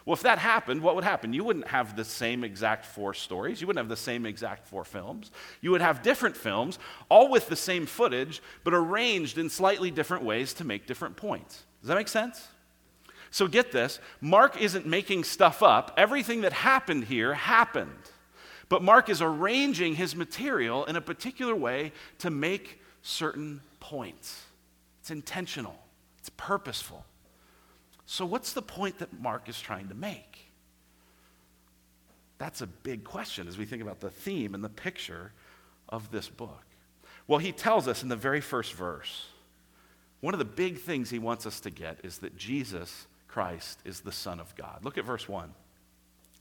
Well, 0.08 0.14
if 0.14 0.22
that 0.22 0.38
happened, 0.38 0.80
what 0.80 0.94
would 0.94 1.04
happen? 1.04 1.34
You 1.34 1.44
wouldn't 1.44 1.68
have 1.68 1.94
the 1.94 2.02
same 2.02 2.42
exact 2.42 2.86
four 2.86 3.12
stories. 3.12 3.60
You 3.60 3.66
wouldn't 3.66 3.84
have 3.84 3.90
the 3.90 4.02
same 4.02 4.24
exact 4.24 4.66
four 4.66 4.82
films. 4.82 5.30
You 5.60 5.70
would 5.72 5.82
have 5.82 6.02
different 6.02 6.34
films, 6.34 6.78
all 7.10 7.28
with 7.28 7.50
the 7.50 7.56
same 7.56 7.84
footage, 7.84 8.40
but 8.64 8.72
arranged 8.72 9.36
in 9.36 9.50
slightly 9.50 9.90
different 9.90 10.24
ways 10.24 10.54
to 10.54 10.64
make 10.64 10.86
different 10.86 11.18
points. 11.18 11.62
Does 11.82 11.88
that 11.88 11.96
make 11.96 12.08
sense? 12.08 12.48
So 13.30 13.46
get 13.48 13.70
this 13.70 14.00
Mark 14.22 14.58
isn't 14.58 14.86
making 14.86 15.24
stuff 15.24 15.62
up. 15.62 15.92
Everything 15.98 16.40
that 16.40 16.54
happened 16.54 17.04
here 17.04 17.34
happened. 17.34 17.90
But 18.70 18.82
Mark 18.82 19.10
is 19.10 19.20
arranging 19.20 19.96
his 19.96 20.16
material 20.16 20.86
in 20.86 20.96
a 20.96 21.02
particular 21.02 21.54
way 21.54 21.92
to 22.20 22.30
make 22.30 22.80
certain 23.02 23.60
points. 23.78 24.46
It's 25.00 25.10
intentional, 25.10 25.78
it's 26.18 26.30
purposeful. 26.38 27.04
So, 28.10 28.24
what's 28.24 28.54
the 28.54 28.62
point 28.62 29.00
that 29.00 29.20
Mark 29.20 29.50
is 29.50 29.60
trying 29.60 29.88
to 29.88 29.94
make? 29.94 30.50
That's 32.38 32.62
a 32.62 32.66
big 32.66 33.04
question 33.04 33.46
as 33.46 33.58
we 33.58 33.66
think 33.66 33.82
about 33.82 34.00
the 34.00 34.08
theme 34.08 34.54
and 34.54 34.64
the 34.64 34.70
picture 34.70 35.32
of 35.90 36.10
this 36.10 36.26
book. 36.26 36.64
Well, 37.26 37.38
he 37.38 37.52
tells 37.52 37.86
us 37.86 38.02
in 38.02 38.08
the 38.08 38.16
very 38.16 38.40
first 38.40 38.72
verse 38.72 39.26
one 40.20 40.32
of 40.32 40.38
the 40.38 40.46
big 40.46 40.80
things 40.80 41.10
he 41.10 41.18
wants 41.18 41.44
us 41.44 41.60
to 41.60 41.70
get 41.70 41.98
is 42.02 42.18
that 42.18 42.34
Jesus 42.38 43.06
Christ 43.28 43.78
is 43.84 44.00
the 44.00 44.10
Son 44.10 44.40
of 44.40 44.56
God. 44.56 44.80
Look 44.84 44.96
at 44.96 45.04
verse 45.04 45.28
1. 45.28 45.52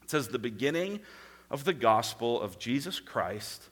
It 0.04 0.10
says, 0.10 0.30
The 0.30 0.40
beginning 0.40 1.02
of 1.52 1.66
the 1.66 1.74
gospel 1.74 2.42
of 2.42 2.58
Jesus 2.58 3.02
Christ, 3.02 3.68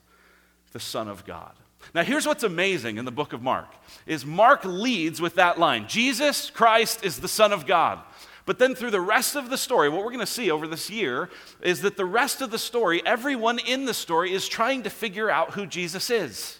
the 0.72 0.80
Son 0.80 1.08
of 1.08 1.24
God. 1.24 1.54
Now 1.94 2.02
here's 2.02 2.26
what's 2.26 2.42
amazing 2.42 2.98
in 2.98 3.04
the 3.04 3.10
book 3.10 3.32
of 3.32 3.42
Mark 3.42 3.68
is 4.06 4.24
Mark 4.24 4.64
leads 4.64 5.20
with 5.20 5.34
that 5.36 5.58
line. 5.58 5.86
Jesus 5.88 6.50
Christ 6.50 7.04
is 7.04 7.18
the 7.18 7.28
son 7.28 7.52
of 7.52 7.66
God. 7.66 8.00
But 8.46 8.60
then 8.60 8.76
through 8.76 8.92
the 8.92 9.00
rest 9.00 9.34
of 9.34 9.50
the 9.50 9.58
story, 9.58 9.88
what 9.88 9.98
we're 9.98 10.12
going 10.12 10.20
to 10.20 10.26
see 10.26 10.52
over 10.52 10.68
this 10.68 10.88
year 10.88 11.28
is 11.60 11.82
that 11.82 11.96
the 11.96 12.04
rest 12.04 12.40
of 12.40 12.52
the 12.52 12.58
story, 12.58 13.02
everyone 13.04 13.58
in 13.58 13.86
the 13.86 13.94
story 13.94 14.32
is 14.32 14.48
trying 14.48 14.84
to 14.84 14.90
figure 14.90 15.28
out 15.28 15.54
who 15.54 15.66
Jesus 15.66 16.10
is. 16.10 16.58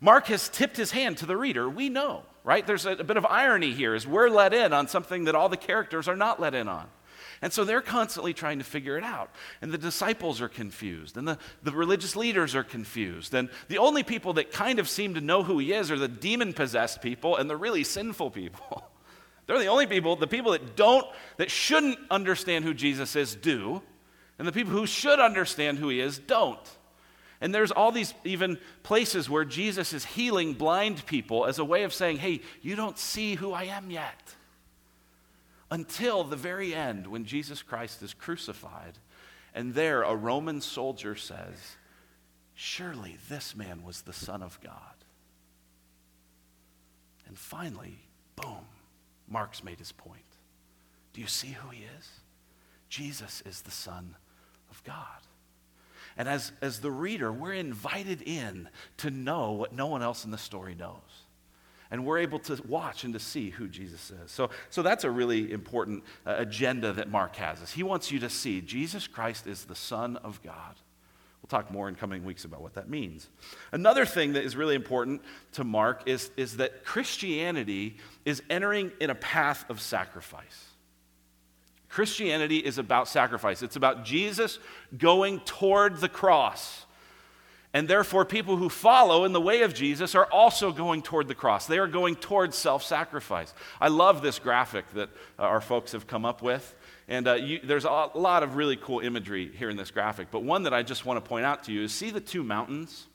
Mark 0.00 0.26
has 0.26 0.48
tipped 0.48 0.76
his 0.76 0.92
hand 0.92 1.18
to 1.18 1.26
the 1.26 1.36
reader. 1.36 1.68
We 1.68 1.88
know, 1.88 2.22
right? 2.44 2.64
There's 2.64 2.86
a, 2.86 2.92
a 2.92 3.04
bit 3.04 3.16
of 3.16 3.26
irony 3.26 3.72
here 3.72 3.94
as 3.94 4.06
we're 4.06 4.28
let 4.28 4.54
in 4.54 4.72
on 4.72 4.86
something 4.86 5.24
that 5.24 5.34
all 5.34 5.48
the 5.48 5.56
characters 5.56 6.06
are 6.06 6.16
not 6.16 6.40
let 6.40 6.54
in 6.54 6.68
on. 6.68 6.86
And 7.42 7.52
so 7.52 7.64
they're 7.64 7.82
constantly 7.82 8.32
trying 8.32 8.58
to 8.60 8.64
figure 8.64 8.96
it 8.96 9.02
out. 9.02 9.30
And 9.60 9.72
the 9.72 9.78
disciples 9.78 10.40
are 10.40 10.48
confused, 10.48 11.16
and 11.16 11.26
the, 11.26 11.38
the 11.64 11.72
religious 11.72 12.14
leaders 12.14 12.54
are 12.54 12.62
confused. 12.62 13.34
And 13.34 13.50
the 13.66 13.78
only 13.78 14.04
people 14.04 14.34
that 14.34 14.52
kind 14.52 14.78
of 14.78 14.88
seem 14.88 15.14
to 15.14 15.20
know 15.20 15.42
who 15.42 15.58
he 15.58 15.72
is 15.72 15.90
are 15.90 15.98
the 15.98 16.06
demon 16.06 16.52
possessed 16.52 17.02
people 17.02 17.36
and 17.36 17.50
the 17.50 17.56
really 17.56 17.82
sinful 17.82 18.30
people. 18.30 18.88
They're 19.46 19.58
the 19.58 19.66
only 19.66 19.88
people, 19.88 20.14
the 20.14 20.28
people 20.28 20.52
that 20.52 20.76
don't, 20.76 21.04
that 21.36 21.50
shouldn't 21.50 21.98
understand 22.12 22.64
who 22.64 22.74
Jesus 22.74 23.16
is, 23.16 23.34
do. 23.34 23.82
And 24.38 24.46
the 24.46 24.52
people 24.52 24.72
who 24.72 24.86
should 24.86 25.18
understand 25.18 25.78
who 25.78 25.88
he 25.88 26.00
is, 26.00 26.20
don't. 26.20 26.60
And 27.40 27.52
there's 27.52 27.72
all 27.72 27.90
these 27.90 28.14
even 28.22 28.56
places 28.84 29.28
where 29.28 29.44
Jesus 29.44 29.92
is 29.92 30.04
healing 30.04 30.54
blind 30.54 31.04
people 31.06 31.44
as 31.44 31.58
a 31.58 31.64
way 31.64 31.82
of 31.82 31.92
saying, 31.92 32.18
hey, 32.18 32.40
you 32.60 32.76
don't 32.76 32.96
see 32.96 33.34
who 33.34 33.52
I 33.52 33.64
am 33.64 33.90
yet 33.90 34.36
until 35.72 36.22
the 36.22 36.36
very 36.36 36.74
end 36.74 37.06
when 37.06 37.24
Jesus 37.24 37.62
Christ 37.62 38.02
is 38.02 38.12
crucified. 38.12 38.98
And 39.54 39.72
there, 39.72 40.02
a 40.02 40.14
Roman 40.14 40.60
soldier 40.60 41.16
says, 41.16 41.76
Surely 42.54 43.16
this 43.30 43.56
man 43.56 43.82
was 43.82 44.02
the 44.02 44.12
Son 44.12 44.42
of 44.42 44.60
God. 44.60 44.76
And 47.26 47.38
finally, 47.38 48.00
boom, 48.36 48.66
Mark's 49.26 49.64
made 49.64 49.78
his 49.78 49.92
point. 49.92 50.20
Do 51.14 51.22
you 51.22 51.26
see 51.26 51.48
who 51.48 51.70
he 51.70 51.84
is? 51.98 52.10
Jesus 52.90 53.42
is 53.46 53.62
the 53.62 53.70
Son 53.70 54.16
of 54.70 54.84
God. 54.84 55.22
And 56.18 56.28
as, 56.28 56.52
as 56.60 56.80
the 56.80 56.90
reader, 56.90 57.32
we're 57.32 57.54
invited 57.54 58.20
in 58.20 58.68
to 58.98 59.10
know 59.10 59.52
what 59.52 59.72
no 59.72 59.86
one 59.86 60.02
else 60.02 60.26
in 60.26 60.32
the 60.32 60.38
story 60.38 60.74
knows 60.74 61.24
and 61.92 62.06
we're 62.06 62.18
able 62.18 62.38
to 62.38 62.58
watch 62.66 63.04
and 63.04 63.12
to 63.12 63.20
see 63.20 63.50
who 63.50 63.68
Jesus 63.68 64.10
is. 64.10 64.30
So, 64.30 64.48
so 64.70 64.80
that's 64.80 65.04
a 65.04 65.10
really 65.10 65.52
important 65.52 66.02
uh, 66.26 66.36
agenda 66.38 66.94
that 66.94 67.10
Mark 67.10 67.36
has. 67.36 67.60
Is 67.60 67.70
he 67.70 67.82
wants 67.82 68.10
you 68.10 68.18
to 68.20 68.30
see 68.30 68.62
Jesus 68.62 69.06
Christ 69.06 69.46
is 69.46 69.66
the 69.66 69.74
Son 69.74 70.16
of 70.16 70.42
God. 70.42 70.74
We'll 71.42 71.48
talk 71.48 71.70
more 71.70 71.90
in 71.90 71.94
coming 71.94 72.24
weeks 72.24 72.46
about 72.46 72.62
what 72.62 72.74
that 72.74 72.88
means. 72.88 73.28
Another 73.72 74.06
thing 74.06 74.32
that 74.32 74.42
is 74.42 74.56
really 74.56 74.74
important 74.74 75.20
to 75.52 75.64
Mark 75.64 76.04
is, 76.06 76.30
is 76.38 76.56
that 76.56 76.82
Christianity 76.84 77.98
is 78.24 78.42
entering 78.48 78.90
in 78.98 79.10
a 79.10 79.14
path 79.14 79.68
of 79.68 79.78
sacrifice. 79.78 80.68
Christianity 81.90 82.56
is 82.56 82.78
about 82.78 83.06
sacrifice. 83.06 83.60
It's 83.62 83.76
about 83.76 84.02
Jesus 84.02 84.58
going 84.96 85.40
toward 85.40 85.98
the 85.98 86.08
cross. 86.08 86.86
And 87.74 87.88
therefore, 87.88 88.26
people 88.26 88.56
who 88.56 88.68
follow 88.68 89.24
in 89.24 89.32
the 89.32 89.40
way 89.40 89.62
of 89.62 89.72
Jesus 89.72 90.14
are 90.14 90.26
also 90.26 90.72
going 90.72 91.00
toward 91.00 91.26
the 91.26 91.34
cross. 91.34 91.66
They 91.66 91.78
are 91.78 91.86
going 91.86 92.16
toward 92.16 92.52
self 92.52 92.82
sacrifice. 92.82 93.54
I 93.80 93.88
love 93.88 94.20
this 94.20 94.38
graphic 94.38 94.84
that 94.92 95.08
our 95.38 95.62
folks 95.62 95.92
have 95.92 96.06
come 96.06 96.26
up 96.26 96.42
with. 96.42 96.74
And 97.08 97.26
uh, 97.26 97.34
you, 97.34 97.60
there's 97.64 97.86
a 97.86 98.10
lot 98.14 98.42
of 98.42 98.56
really 98.56 98.76
cool 98.76 99.00
imagery 99.00 99.50
here 99.56 99.70
in 99.70 99.76
this 99.76 99.90
graphic. 99.90 100.28
But 100.30 100.42
one 100.42 100.64
that 100.64 100.74
I 100.74 100.82
just 100.82 101.06
want 101.06 101.22
to 101.22 101.26
point 101.26 101.46
out 101.46 101.64
to 101.64 101.72
you 101.72 101.84
is 101.84 101.92
see 101.92 102.10
the 102.10 102.20
two 102.20 102.42
mountains? 102.42 103.06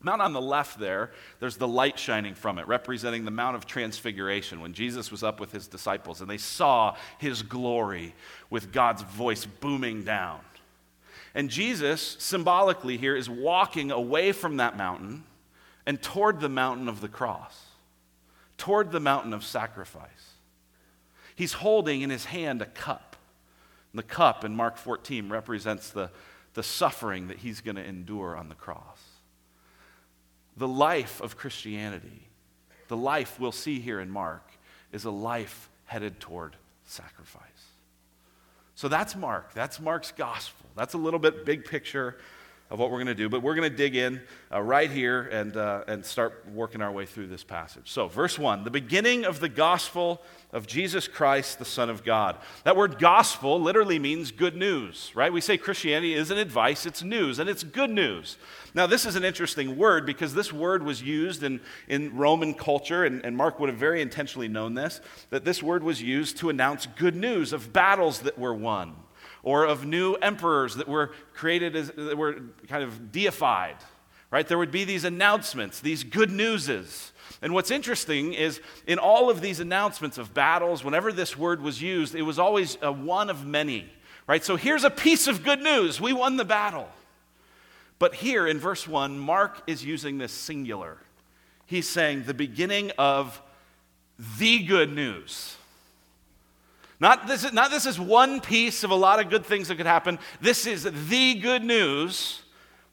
Mount 0.00 0.20
on 0.20 0.34
the 0.34 0.40
left 0.40 0.78
there, 0.78 1.12
there's 1.40 1.56
the 1.56 1.66
light 1.66 1.98
shining 1.98 2.34
from 2.34 2.58
it, 2.58 2.68
representing 2.68 3.24
the 3.24 3.30
Mount 3.30 3.56
of 3.56 3.66
Transfiguration 3.66 4.60
when 4.60 4.74
Jesus 4.74 5.10
was 5.10 5.22
up 5.22 5.40
with 5.40 5.50
his 5.50 5.66
disciples 5.66 6.20
and 6.20 6.28
they 6.28 6.36
saw 6.36 6.94
his 7.18 7.42
glory 7.42 8.14
with 8.50 8.70
God's 8.70 9.02
voice 9.02 9.46
booming 9.46 10.04
down. 10.04 10.40
And 11.34 11.50
Jesus, 11.50 12.16
symbolically 12.20 12.96
here, 12.96 13.16
is 13.16 13.28
walking 13.28 13.90
away 13.90 14.32
from 14.32 14.58
that 14.58 14.76
mountain 14.76 15.24
and 15.84 16.00
toward 16.00 16.40
the 16.40 16.48
mountain 16.48 16.88
of 16.88 17.00
the 17.00 17.08
cross, 17.08 17.60
toward 18.56 18.92
the 18.92 19.00
mountain 19.00 19.32
of 19.32 19.44
sacrifice. 19.44 20.34
He's 21.34 21.54
holding 21.54 22.02
in 22.02 22.10
his 22.10 22.26
hand 22.26 22.62
a 22.62 22.66
cup. 22.66 23.16
And 23.92 23.98
the 23.98 24.04
cup 24.04 24.44
in 24.44 24.54
Mark 24.54 24.76
14 24.76 25.28
represents 25.28 25.90
the, 25.90 26.10
the 26.54 26.62
suffering 26.62 27.28
that 27.28 27.38
he's 27.38 27.60
going 27.60 27.76
to 27.76 27.84
endure 27.84 28.36
on 28.36 28.48
the 28.48 28.54
cross. 28.54 29.00
The 30.56 30.68
life 30.68 31.20
of 31.20 31.36
Christianity, 31.36 32.28
the 32.86 32.96
life 32.96 33.40
we'll 33.40 33.52
see 33.52 33.80
here 33.80 33.98
in 33.98 34.08
Mark, 34.08 34.48
is 34.92 35.04
a 35.04 35.10
life 35.10 35.68
headed 35.86 36.20
toward 36.20 36.54
sacrifice. 36.84 37.42
So 38.74 38.88
that's 38.88 39.14
Mark. 39.14 39.54
That's 39.54 39.80
Mark's 39.80 40.12
gospel. 40.12 40.66
That's 40.76 40.94
a 40.94 40.98
little 40.98 41.20
bit 41.20 41.44
big 41.44 41.64
picture 41.64 42.18
of 42.70 42.78
what 42.78 42.90
we're 42.90 42.98
going 42.98 43.06
to 43.08 43.14
do, 43.14 43.28
but 43.28 43.42
we're 43.42 43.54
going 43.54 43.70
to 43.70 43.76
dig 43.76 43.94
in 43.94 44.20
uh, 44.50 44.60
right 44.60 44.90
here 44.90 45.22
and, 45.22 45.56
uh, 45.56 45.84
and 45.86 46.04
start 46.04 46.44
working 46.52 46.80
our 46.80 46.90
way 46.90 47.04
through 47.04 47.26
this 47.26 47.44
passage. 47.44 47.90
So, 47.90 48.08
verse 48.08 48.38
1 48.38 48.64
the 48.64 48.70
beginning 48.70 49.24
of 49.24 49.38
the 49.38 49.48
gospel 49.48 50.22
of 50.50 50.66
Jesus 50.66 51.06
Christ, 51.06 51.58
the 51.58 51.64
Son 51.64 51.90
of 51.90 52.04
God. 52.04 52.38
That 52.62 52.76
word 52.76 52.98
gospel 52.98 53.60
literally 53.60 53.98
means 53.98 54.30
good 54.30 54.56
news, 54.56 55.10
right? 55.14 55.32
We 55.32 55.40
say 55.40 55.58
Christianity 55.58 56.14
isn't 56.14 56.36
advice, 56.36 56.86
it's 56.86 57.02
news, 57.02 57.38
and 57.38 57.50
it's 57.50 57.64
good 57.64 57.90
news. 57.90 58.38
Now, 58.72 58.86
this 58.86 59.04
is 59.04 59.14
an 59.14 59.24
interesting 59.24 59.76
word 59.76 60.06
because 60.06 60.32
this 60.32 60.52
word 60.52 60.82
was 60.82 61.02
used 61.02 61.42
in, 61.42 61.60
in 61.86 62.16
Roman 62.16 62.54
culture, 62.54 63.04
and, 63.04 63.24
and 63.24 63.36
Mark 63.36 63.60
would 63.60 63.68
have 63.68 63.78
very 63.78 64.00
intentionally 64.00 64.48
known 64.48 64.74
this, 64.74 65.00
that 65.30 65.44
this 65.44 65.62
word 65.62 65.82
was 65.82 66.00
used 66.00 66.38
to 66.38 66.50
announce 66.50 66.86
good 66.86 67.14
news 67.14 67.52
of 67.52 67.72
battles 67.72 68.20
that 68.20 68.38
were 68.38 68.54
won 68.54 68.96
or 69.44 69.66
of 69.66 69.84
new 69.84 70.14
emperors 70.14 70.74
that 70.76 70.88
were 70.88 71.12
created 71.34 71.76
as, 71.76 71.92
that 71.92 72.16
were 72.16 72.40
kind 72.66 72.82
of 72.82 73.12
deified, 73.12 73.76
right? 74.30 74.48
There 74.48 74.58
would 74.58 74.72
be 74.72 74.84
these 74.84 75.04
announcements, 75.04 75.80
these 75.80 76.02
good 76.02 76.30
newses. 76.30 77.12
And 77.42 77.52
what's 77.52 77.70
interesting 77.70 78.32
is 78.32 78.60
in 78.86 78.98
all 78.98 79.28
of 79.30 79.42
these 79.42 79.60
announcements 79.60 80.16
of 80.18 80.32
battles, 80.32 80.82
whenever 80.82 81.12
this 81.12 81.36
word 81.36 81.60
was 81.60 81.80
used, 81.80 82.14
it 82.14 82.22
was 82.22 82.38
always 82.38 82.78
a 82.80 82.90
one 82.90 83.28
of 83.28 83.46
many, 83.46 83.86
right? 84.26 84.42
So 84.42 84.56
here's 84.56 84.82
a 84.82 84.90
piece 84.90 85.26
of 85.26 85.44
good 85.44 85.60
news 85.60 86.00
we 86.00 86.12
won 86.12 86.36
the 86.36 86.44
battle. 86.44 86.88
But 87.98 88.14
here 88.14 88.46
in 88.46 88.58
verse 88.58 88.88
1, 88.88 89.18
Mark 89.18 89.62
is 89.66 89.84
using 89.84 90.18
this 90.18 90.32
singular. 90.32 90.98
He's 91.66 91.88
saying 91.88 92.24
the 92.24 92.34
beginning 92.34 92.92
of 92.98 93.40
the 94.38 94.64
good 94.64 94.92
news. 94.92 95.56
Not 97.04 97.26
this, 97.26 97.44
is, 97.44 97.52
not 97.52 97.70
this 97.70 97.84
is 97.84 98.00
one 98.00 98.40
piece 98.40 98.82
of 98.82 98.90
a 98.90 98.94
lot 98.94 99.20
of 99.20 99.28
good 99.28 99.44
things 99.44 99.68
that 99.68 99.76
could 99.76 99.84
happen. 99.84 100.18
This 100.40 100.66
is 100.66 100.84
the 100.84 101.34
good 101.34 101.62
news. 101.62 102.40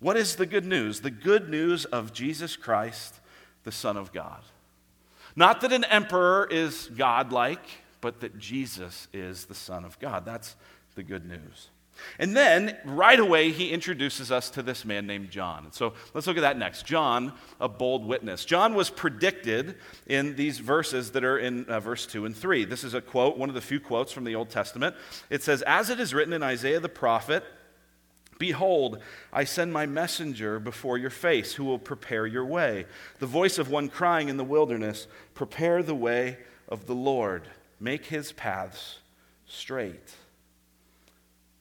What 0.01 0.17
is 0.17 0.35
the 0.35 0.45
good 0.45 0.65
news? 0.65 0.99
The 0.99 1.09
good 1.09 1.47
news 1.47 1.85
of 1.85 2.11
Jesus 2.11 2.57
Christ 2.57 3.21
the 3.63 3.71
Son 3.71 3.95
of 3.95 4.11
God. 4.11 4.41
Not 5.33 5.61
that 5.61 5.71
an 5.71 5.85
emperor 5.85 6.45
is 6.51 6.89
godlike, 6.97 7.63
but 8.01 8.19
that 8.19 8.37
Jesus 8.37 9.07
is 9.13 9.45
the 9.45 9.55
Son 9.55 9.85
of 9.85 9.97
God. 9.97 10.25
That's 10.25 10.57
the 10.95 11.03
good 11.03 11.25
news. 11.25 11.69
And 12.19 12.35
then, 12.35 12.77
right 12.85 13.19
away, 13.19 13.51
he 13.51 13.71
introduces 13.71 14.31
us 14.31 14.49
to 14.51 14.63
this 14.63 14.85
man 14.85 15.05
named 15.07 15.29
John. 15.29 15.71
So 15.71 15.93
let's 16.13 16.27
look 16.27 16.37
at 16.37 16.41
that 16.41 16.57
next. 16.57 16.85
John, 16.85 17.33
a 17.59 17.69
bold 17.69 18.05
witness. 18.05 18.45
John 18.45 18.73
was 18.73 18.89
predicted 18.89 19.75
in 20.07 20.35
these 20.35 20.59
verses 20.59 21.11
that 21.11 21.23
are 21.23 21.37
in 21.37 21.65
uh, 21.65 21.79
verse 21.79 22.05
2 22.05 22.25
and 22.25 22.35
3. 22.35 22.65
This 22.65 22.83
is 22.83 22.93
a 22.93 23.01
quote, 23.01 23.37
one 23.37 23.49
of 23.49 23.55
the 23.55 23.61
few 23.61 23.79
quotes 23.79 24.11
from 24.11 24.23
the 24.23 24.35
Old 24.35 24.49
Testament. 24.49 24.95
It 25.29 25.43
says, 25.43 25.61
As 25.63 25.89
it 25.89 25.99
is 25.99 26.13
written 26.13 26.33
in 26.33 26.43
Isaiah 26.43 26.79
the 26.79 26.89
prophet, 26.89 27.43
Behold, 28.41 28.97
I 29.31 29.43
send 29.43 29.71
my 29.71 29.85
messenger 29.85 30.59
before 30.59 30.97
your 30.97 31.11
face, 31.11 31.53
who 31.53 31.63
will 31.63 31.77
prepare 31.77 32.25
your 32.25 32.43
way. 32.43 32.87
The 33.19 33.27
voice 33.27 33.59
of 33.59 33.69
one 33.69 33.87
crying 33.87 34.29
in 34.29 34.37
the 34.37 34.43
wilderness, 34.43 35.05
Prepare 35.35 35.83
the 35.83 35.93
way 35.93 36.39
of 36.67 36.87
the 36.87 36.95
Lord, 36.95 37.43
make 37.79 38.07
his 38.07 38.31
paths 38.31 38.97
straight. 39.45 40.15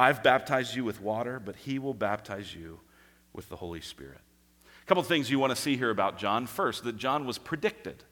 I've 0.00 0.22
baptized 0.22 0.74
you 0.74 0.82
with 0.82 1.02
water, 1.02 1.38
but 1.38 1.56
he 1.56 1.78
will 1.78 1.92
baptize 1.92 2.54
you 2.54 2.80
with 3.34 3.50
the 3.50 3.56
Holy 3.56 3.82
Spirit. 3.82 4.22
A 4.82 4.86
couple 4.86 5.02
of 5.02 5.06
things 5.06 5.30
you 5.30 5.38
want 5.38 5.54
to 5.54 5.60
see 5.60 5.76
here 5.76 5.90
about 5.90 6.16
John. 6.16 6.46
First, 6.46 6.84
that 6.84 6.96
John 6.96 7.26
was 7.26 7.36
predicted. 7.36 8.02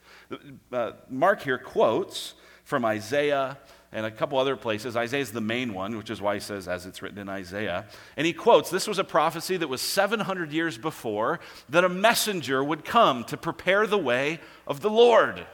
Uh, 0.71 0.92
Mark 1.09 1.40
here 1.40 1.57
quotes 1.57 2.35
from 2.64 2.85
Isaiah 2.85 3.57
and 3.90 4.04
a 4.04 4.11
couple 4.11 4.37
other 4.37 4.54
places. 4.54 4.99
Isaiah 4.99 5.23
is 5.23 5.33
the 5.33 5.40
main 5.40 5.73
one, 5.73 5.97
which 5.97 6.11
is 6.11 6.21
why 6.21 6.35
he 6.35 6.40
says, 6.40 6.68
as 6.68 6.85
it's 6.85 7.00
written 7.00 7.16
in 7.16 7.30
Isaiah. 7.30 7.87
And 8.18 8.26
he 8.26 8.35
quotes 8.35 8.68
this 8.68 8.87
was 8.87 8.99
a 8.99 9.04
prophecy 9.04 9.57
that 9.57 9.68
was 9.68 9.80
700 9.80 10.52
years 10.52 10.76
before 10.76 11.40
that 11.71 11.85
a 11.85 11.88
messenger 11.88 12.62
would 12.62 12.85
come 12.85 13.25
to 13.25 13.38
prepare 13.38 13.87
the 13.87 13.97
way 13.97 14.40
of 14.66 14.83
the 14.83 14.90
Lord. 14.90 15.47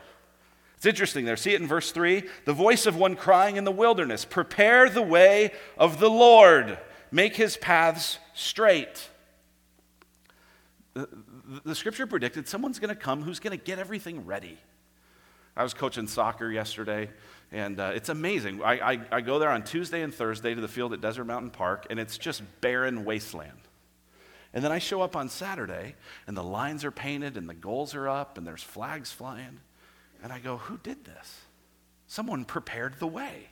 It's 0.85 0.91
interesting 0.91 1.25
there. 1.25 1.35
See 1.35 1.55
it 1.55 1.59
in 1.59 1.67
verse 1.67 1.91
3? 1.91 2.21
The 2.45 2.53
voice 2.53 2.85
of 2.85 2.95
one 2.95 3.15
crying 3.15 3.55
in 3.55 3.63
the 3.63 3.71
wilderness 3.71 4.23
Prepare 4.23 4.87
the 4.87 5.01
way 5.01 5.51
of 5.79 5.99
the 5.99 6.11
Lord, 6.11 6.77
make 7.09 7.35
his 7.35 7.57
paths 7.57 8.19
straight. 8.35 9.09
The, 10.93 11.09
the 11.63 11.73
scripture 11.73 12.05
predicted 12.05 12.47
someone's 12.47 12.77
going 12.77 12.93
to 12.93 12.95
come 12.95 13.23
who's 13.23 13.39
going 13.39 13.57
to 13.57 13.65
get 13.65 13.79
everything 13.79 14.27
ready. 14.27 14.59
I 15.57 15.63
was 15.63 15.73
coaching 15.73 16.05
soccer 16.05 16.51
yesterday, 16.51 17.09
and 17.51 17.79
uh, 17.79 17.93
it's 17.95 18.09
amazing. 18.09 18.61
I, 18.61 18.91
I, 18.91 18.99
I 19.11 19.21
go 19.21 19.39
there 19.39 19.49
on 19.49 19.63
Tuesday 19.63 20.03
and 20.03 20.13
Thursday 20.13 20.53
to 20.53 20.61
the 20.61 20.67
field 20.67 20.93
at 20.93 21.01
Desert 21.01 21.25
Mountain 21.25 21.49
Park, 21.49 21.87
and 21.89 21.99
it's 21.99 22.19
just 22.19 22.43
barren 22.61 23.05
wasteland. 23.05 23.57
And 24.53 24.63
then 24.63 24.71
I 24.71 24.77
show 24.77 25.01
up 25.01 25.15
on 25.15 25.29
Saturday, 25.29 25.95
and 26.27 26.37
the 26.37 26.43
lines 26.43 26.85
are 26.85 26.91
painted, 26.91 27.37
and 27.37 27.49
the 27.49 27.55
goals 27.55 27.95
are 27.95 28.07
up, 28.07 28.37
and 28.37 28.45
there's 28.45 28.61
flags 28.61 29.11
flying. 29.11 29.61
And 30.23 30.33
I 30.33 30.39
go, 30.39 30.57
who 30.57 30.77
did 30.81 31.05
this? 31.05 31.41
Someone 32.07 32.45
prepared 32.45 32.99
the 32.99 33.07
way. 33.07 33.49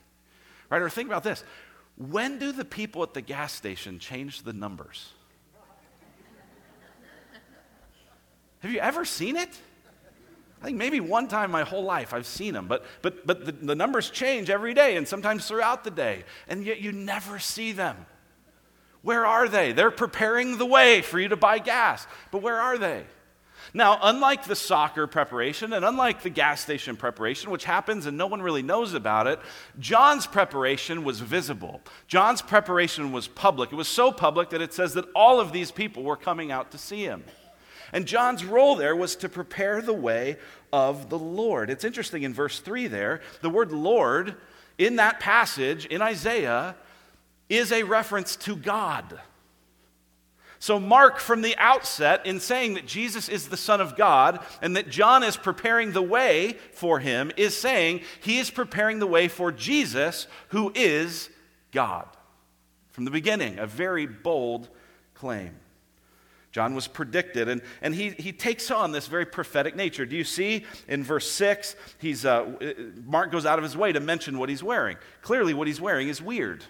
Right? 0.70 0.82
Or 0.82 0.90
think 0.90 1.08
about 1.08 1.24
this. 1.24 1.44
When 1.98 2.40
do 2.40 2.52
the 2.52 2.66
people 2.66 3.04
at 3.04 3.14
the 3.14 3.22
gas 3.22 3.54
station 3.54 4.00
change 4.00 4.44
the 4.44 4.54
numbers? 4.54 5.12
Have 8.60 8.72
you 8.72 8.80
ever 8.80 9.04
seen 9.04 9.36
it? 9.36 9.50
I 10.62 10.66
think 10.68 10.78
maybe 10.78 11.02
one 11.02 11.28
time 11.28 11.52
my 11.52 11.64
whole 11.64 11.84
life 11.84 12.14
I've 12.14 12.26
seen 12.26 12.54
them, 12.54 12.68
but, 12.68 12.86
but, 13.02 13.28
but 13.28 13.46
the, 13.46 13.52
the 13.52 13.76
numbers 13.76 14.10
change 14.10 14.50
every 14.50 14.74
day 14.74 14.96
and 14.96 15.06
sometimes 15.06 15.46
throughout 15.46 15.84
the 15.84 15.92
day, 15.92 16.24
and 16.48 16.64
yet 16.64 16.80
you 16.80 16.94
never 16.94 17.38
see 17.38 17.74
them. 17.74 17.98
Where 19.02 19.26
are 19.26 19.50
they? 19.50 19.74
They're 19.74 19.92
preparing 19.92 20.58
the 20.58 20.66
way 20.66 21.02
for 21.02 21.20
you 21.20 21.28
to 21.28 21.36
buy 21.36 21.60
gas, 21.60 22.08
but 22.32 22.42
where 22.42 22.62
are 22.62 22.78
they? 22.78 23.04
Now, 23.74 24.00
unlike 24.02 24.46
the 24.46 24.56
soccer 24.56 25.08
preparation 25.08 25.74
and 25.74 25.86
unlike 25.86 26.22
the 26.22 26.30
gas 26.30 26.62
station 26.62 26.96
preparation, 26.96 27.52
which 27.52 27.64
happens 27.64 28.06
and 28.06 28.18
no 28.18 28.28
one 28.28 28.42
really 28.42 28.62
knows 28.62 28.94
about 28.94 29.28
it, 29.28 29.40
John's 29.80 30.28
preparation 30.28 31.04
was 31.04 31.20
visible. 31.20 31.82
John's 32.08 32.42
preparation 32.42 33.12
was 33.12 33.28
public. 33.28 33.72
It 33.72 33.76
was 33.76 33.88
so 33.88 34.12
public 34.12 34.50
that 34.50 34.62
it 34.62 34.74
says 34.74 34.94
that 34.94 35.06
all 35.16 35.40
of 35.40 35.52
these 35.52 35.72
people 35.72 36.04
were 36.04 36.18
coming 36.18 36.52
out 36.52 36.72
to 36.72 36.78
see 36.78 37.04
him. 37.04 37.24
And 37.92 38.08
John's 38.08 38.44
role 38.44 38.76
there 38.76 38.96
was 38.96 39.16
to 39.18 39.30
prepare 39.30 39.82
the 39.82 39.94
way 39.94 40.38
of 40.72 41.10
the 41.10 41.20
Lord. 41.20 41.70
It's 41.70 41.84
interesting 41.84 42.24
in 42.24 42.34
verse 42.34 42.60
3 42.60 42.88
there, 42.88 43.22
the 43.42 43.50
word 43.50 43.72
Lord 43.72 44.36
in 44.78 44.96
that 44.96 45.20
passage 45.20 45.86
in 45.86 46.02
Isaiah 46.02 46.76
is 47.50 47.72
a 47.72 47.84
reference 47.84 48.36
to 48.38 48.56
God. 48.56 49.20
So, 50.64 50.80
Mark, 50.80 51.20
from 51.20 51.42
the 51.42 51.58
outset, 51.58 52.26
in 52.26 52.40
saying 52.40 52.76
that 52.76 52.86
Jesus 52.86 53.28
is 53.28 53.50
the 53.50 53.58
Son 53.58 53.82
of 53.82 53.98
God 53.98 54.40
and 54.62 54.78
that 54.78 54.88
John 54.88 55.22
is 55.22 55.36
preparing 55.36 55.92
the 55.92 56.02
way 56.02 56.56
for 56.72 57.02
him, 57.02 57.34
is 57.36 57.54
saying 57.54 58.00
he 58.22 58.38
is 58.38 58.50
preparing 58.50 59.00
the 59.00 59.06
way 59.06 59.28
for 59.28 59.52
Jesus, 59.52 60.26
who 60.48 60.72
is 60.74 61.30
God. 61.74 62.08
From 62.92 63.04
the 63.04 63.12
beginning, 63.12 63.60
a 63.60 63.68
very 63.68 64.06
bold 64.06 64.70
claim. 65.14 65.54
John 66.54 66.76
was 66.76 66.88
predicted, 66.88 67.50
and, 67.50 67.62
and 67.82 67.94
he, 67.94 68.12
he 68.12 68.32
takes 68.32 68.72
on 68.72 68.94
this 68.94 69.08
very 69.08 69.26
prophetic 69.26 69.76
nature. 69.76 70.06
Do 70.06 70.16
you 70.16 70.24
see 70.24 70.64
in 70.88 71.04
verse 71.04 71.30
6? 71.30 71.76
He's, 71.98 72.24
uh, 72.24 72.74
Mark 73.04 73.34
goes 73.34 73.46
out 73.46 73.60
of 73.60 73.64
his 73.64 73.76
way 73.76 73.92
to 73.92 74.00
mention 74.00 74.38
what 74.38 74.48
he's 74.48 74.64
wearing. 74.64 74.96
Clearly, 75.24 75.54
what 75.54 75.68
he's 75.68 75.82
wearing 75.82 76.08
is 76.08 76.22
weird. 76.22 76.64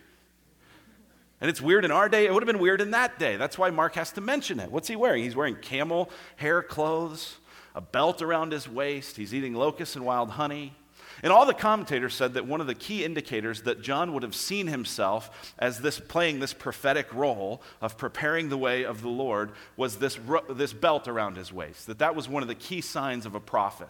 And 1.43 1.49
it's 1.49 1.59
weird 1.59 1.83
in 1.83 1.91
our 1.91 2.07
day. 2.07 2.25
It 2.25 2.33
would 2.33 2.41
have 2.41 2.47
been 2.47 2.61
weird 2.61 2.79
in 2.79 2.91
that 2.91 3.19
day. 3.19 3.35
That's 3.35 3.57
why 3.57 3.69
Mark 3.69 3.95
has 3.95 4.13
to 4.13 4.21
mention 4.21 4.61
it. 4.61 4.71
What's 4.71 4.87
he 4.87 4.95
wearing? 4.95 5.23
He's 5.23 5.35
wearing 5.35 5.57
camel 5.57 6.09
hair 6.37 6.63
clothes, 6.63 7.35
a 7.75 7.81
belt 7.81 8.21
around 8.21 8.53
his 8.53 8.69
waist. 8.69 9.17
He's 9.17 9.33
eating 9.33 9.53
locusts 9.53 9.97
and 9.97 10.05
wild 10.05 10.29
honey. 10.29 10.73
And 11.21 11.33
all 11.33 11.45
the 11.45 11.53
commentators 11.53 12.13
said 12.13 12.35
that 12.35 12.47
one 12.47 12.61
of 12.61 12.67
the 12.67 12.73
key 12.73 13.03
indicators 13.03 13.63
that 13.63 13.81
John 13.81 14.13
would 14.13 14.23
have 14.23 14.35
seen 14.35 14.67
himself 14.67 15.53
as 15.59 15.81
this 15.81 15.99
playing 15.99 16.39
this 16.39 16.53
prophetic 16.53 17.13
role 17.13 17.61
of 17.81 17.97
preparing 17.97 18.47
the 18.47 18.57
way 18.57 18.85
of 18.85 19.01
the 19.01 19.09
Lord 19.09 19.51
was 19.75 19.97
this, 19.97 20.17
this 20.49 20.71
belt 20.71 21.09
around 21.09 21.35
his 21.35 21.51
waist. 21.51 21.87
That 21.87 21.99
that 21.99 22.15
was 22.15 22.29
one 22.29 22.41
of 22.41 22.47
the 22.47 22.55
key 22.55 22.79
signs 22.79 23.25
of 23.25 23.35
a 23.35 23.41
prophet. 23.41 23.89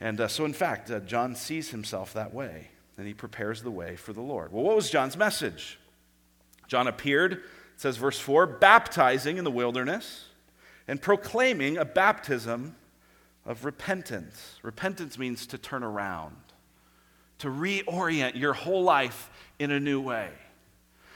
And 0.00 0.20
uh, 0.20 0.26
so, 0.26 0.44
in 0.44 0.52
fact, 0.52 0.90
uh, 0.90 0.98
John 0.98 1.36
sees 1.36 1.70
himself 1.70 2.12
that 2.14 2.34
way, 2.34 2.70
and 2.96 3.06
he 3.06 3.14
prepares 3.14 3.62
the 3.62 3.70
way 3.70 3.94
for 3.94 4.12
the 4.12 4.20
Lord. 4.20 4.52
Well, 4.52 4.64
what 4.64 4.74
was 4.74 4.90
John's 4.90 5.16
message? 5.16 5.78
John 6.68 6.86
appeared, 6.86 7.32
it 7.32 7.40
says 7.76 7.96
verse 7.96 8.20
4, 8.20 8.46
baptizing 8.46 9.38
in 9.38 9.44
the 9.44 9.50
wilderness 9.50 10.26
and 10.86 11.02
proclaiming 11.02 11.76
a 11.76 11.84
baptism 11.84 12.76
of 13.44 13.64
repentance. 13.64 14.56
Repentance 14.62 15.18
means 15.18 15.46
to 15.48 15.58
turn 15.58 15.82
around, 15.82 16.36
to 17.38 17.48
reorient 17.48 18.36
your 18.36 18.52
whole 18.52 18.82
life 18.82 19.30
in 19.58 19.70
a 19.70 19.80
new 19.80 20.00
way. 20.00 20.30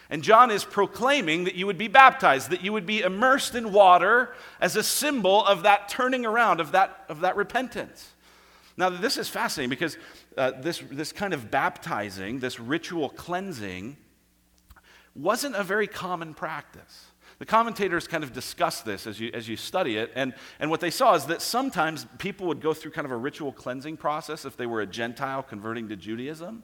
And 0.08 0.22
John 0.22 0.50
is 0.50 0.64
proclaiming 0.64 1.44
that 1.44 1.54
you 1.54 1.66
would 1.66 1.78
be 1.78 1.88
baptized, 1.88 2.50
that 2.50 2.62
you 2.62 2.72
would 2.72 2.84
be 2.84 3.00
immersed 3.00 3.54
in 3.54 3.72
water 3.72 4.34
as 4.60 4.76
a 4.76 4.82
symbol 4.82 5.44
of 5.44 5.62
that 5.62 5.88
turning 5.88 6.26
around, 6.26 6.60
of 6.60 6.72
that, 6.72 7.04
of 7.08 7.20
that 7.20 7.36
repentance. 7.36 8.12
Now, 8.76 8.90
this 8.90 9.16
is 9.16 9.28
fascinating 9.28 9.70
because 9.70 9.96
uh, 10.36 10.52
this, 10.60 10.82
this 10.90 11.12
kind 11.12 11.32
of 11.32 11.50
baptizing, 11.50 12.40
this 12.40 12.60
ritual 12.60 13.08
cleansing, 13.08 13.96
wasn't 15.14 15.56
a 15.56 15.62
very 15.62 15.86
common 15.86 16.34
practice. 16.34 17.06
The 17.38 17.46
commentators 17.46 18.06
kind 18.06 18.22
of 18.22 18.32
discuss 18.32 18.82
this 18.82 19.06
as 19.06 19.18
you, 19.18 19.30
as 19.34 19.48
you 19.48 19.56
study 19.56 19.96
it, 19.96 20.12
and, 20.14 20.32
and 20.60 20.70
what 20.70 20.80
they 20.80 20.90
saw 20.90 21.14
is 21.14 21.26
that 21.26 21.42
sometimes 21.42 22.06
people 22.18 22.46
would 22.46 22.60
go 22.60 22.72
through 22.72 22.92
kind 22.92 23.04
of 23.04 23.10
a 23.10 23.16
ritual 23.16 23.52
cleansing 23.52 23.96
process 23.96 24.44
if 24.44 24.56
they 24.56 24.66
were 24.66 24.80
a 24.80 24.86
Gentile 24.86 25.42
converting 25.42 25.88
to 25.88 25.96
Judaism, 25.96 26.62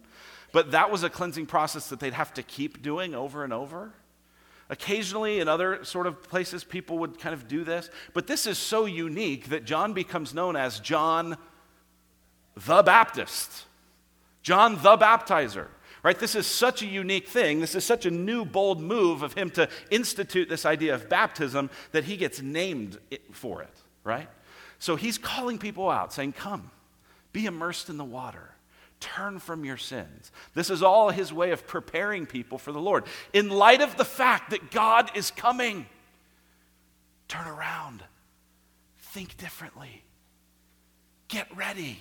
but 0.52 0.70
that 0.70 0.90
was 0.90 1.02
a 1.02 1.10
cleansing 1.10 1.46
process 1.46 1.88
that 1.88 2.00
they'd 2.00 2.12
have 2.12 2.32
to 2.34 2.42
keep 2.42 2.80
doing 2.80 3.14
over 3.14 3.42
and 3.44 3.52
over. 3.52 3.92
Occasionally, 4.70 5.40
in 5.40 5.48
other 5.48 5.82
sort 5.84 6.06
of 6.06 6.22
places, 6.22 6.62
people 6.62 6.98
would 6.98 7.18
kind 7.18 7.34
of 7.34 7.48
do 7.48 7.64
this, 7.64 7.90
but 8.12 8.26
this 8.26 8.46
is 8.46 8.58
so 8.58 8.84
unique 8.84 9.48
that 9.48 9.64
John 9.64 9.94
becomes 9.94 10.34
known 10.34 10.56
as 10.56 10.78
John 10.78 11.36
the 12.54 12.82
Baptist, 12.82 13.64
John 14.42 14.74
the 14.74 14.96
Baptizer. 14.96 15.68
Right? 16.02 16.18
This 16.18 16.34
is 16.34 16.46
such 16.46 16.82
a 16.82 16.86
unique 16.86 17.28
thing. 17.28 17.60
This 17.60 17.74
is 17.74 17.84
such 17.84 18.06
a 18.06 18.10
new, 18.10 18.44
bold 18.44 18.80
move 18.80 19.22
of 19.22 19.32
him 19.32 19.50
to 19.50 19.68
institute 19.90 20.48
this 20.48 20.64
idea 20.64 20.94
of 20.94 21.08
baptism 21.08 21.70
that 21.92 22.04
he 22.04 22.16
gets 22.16 22.40
named 22.40 22.98
for 23.32 23.62
it, 23.62 23.74
right? 24.04 24.28
So 24.78 24.96
he's 24.96 25.18
calling 25.18 25.58
people 25.58 25.90
out, 25.90 26.12
saying, 26.12 26.32
Come, 26.32 26.70
be 27.32 27.46
immersed 27.46 27.88
in 27.88 27.96
the 27.96 28.04
water, 28.04 28.54
turn 29.00 29.40
from 29.40 29.64
your 29.64 29.76
sins. 29.76 30.30
This 30.54 30.70
is 30.70 30.82
all 30.82 31.10
his 31.10 31.32
way 31.32 31.50
of 31.50 31.66
preparing 31.66 32.26
people 32.26 32.58
for 32.58 32.72
the 32.72 32.80
Lord. 32.80 33.04
In 33.32 33.50
light 33.50 33.80
of 33.80 33.96
the 33.96 34.04
fact 34.04 34.50
that 34.50 34.70
God 34.70 35.10
is 35.16 35.30
coming, 35.32 35.86
turn 37.26 37.46
around, 37.46 38.02
think 38.98 39.36
differently, 39.36 40.04
get 41.26 41.54
ready, 41.56 42.00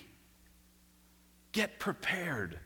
get 1.51 1.79
prepared. 1.79 2.59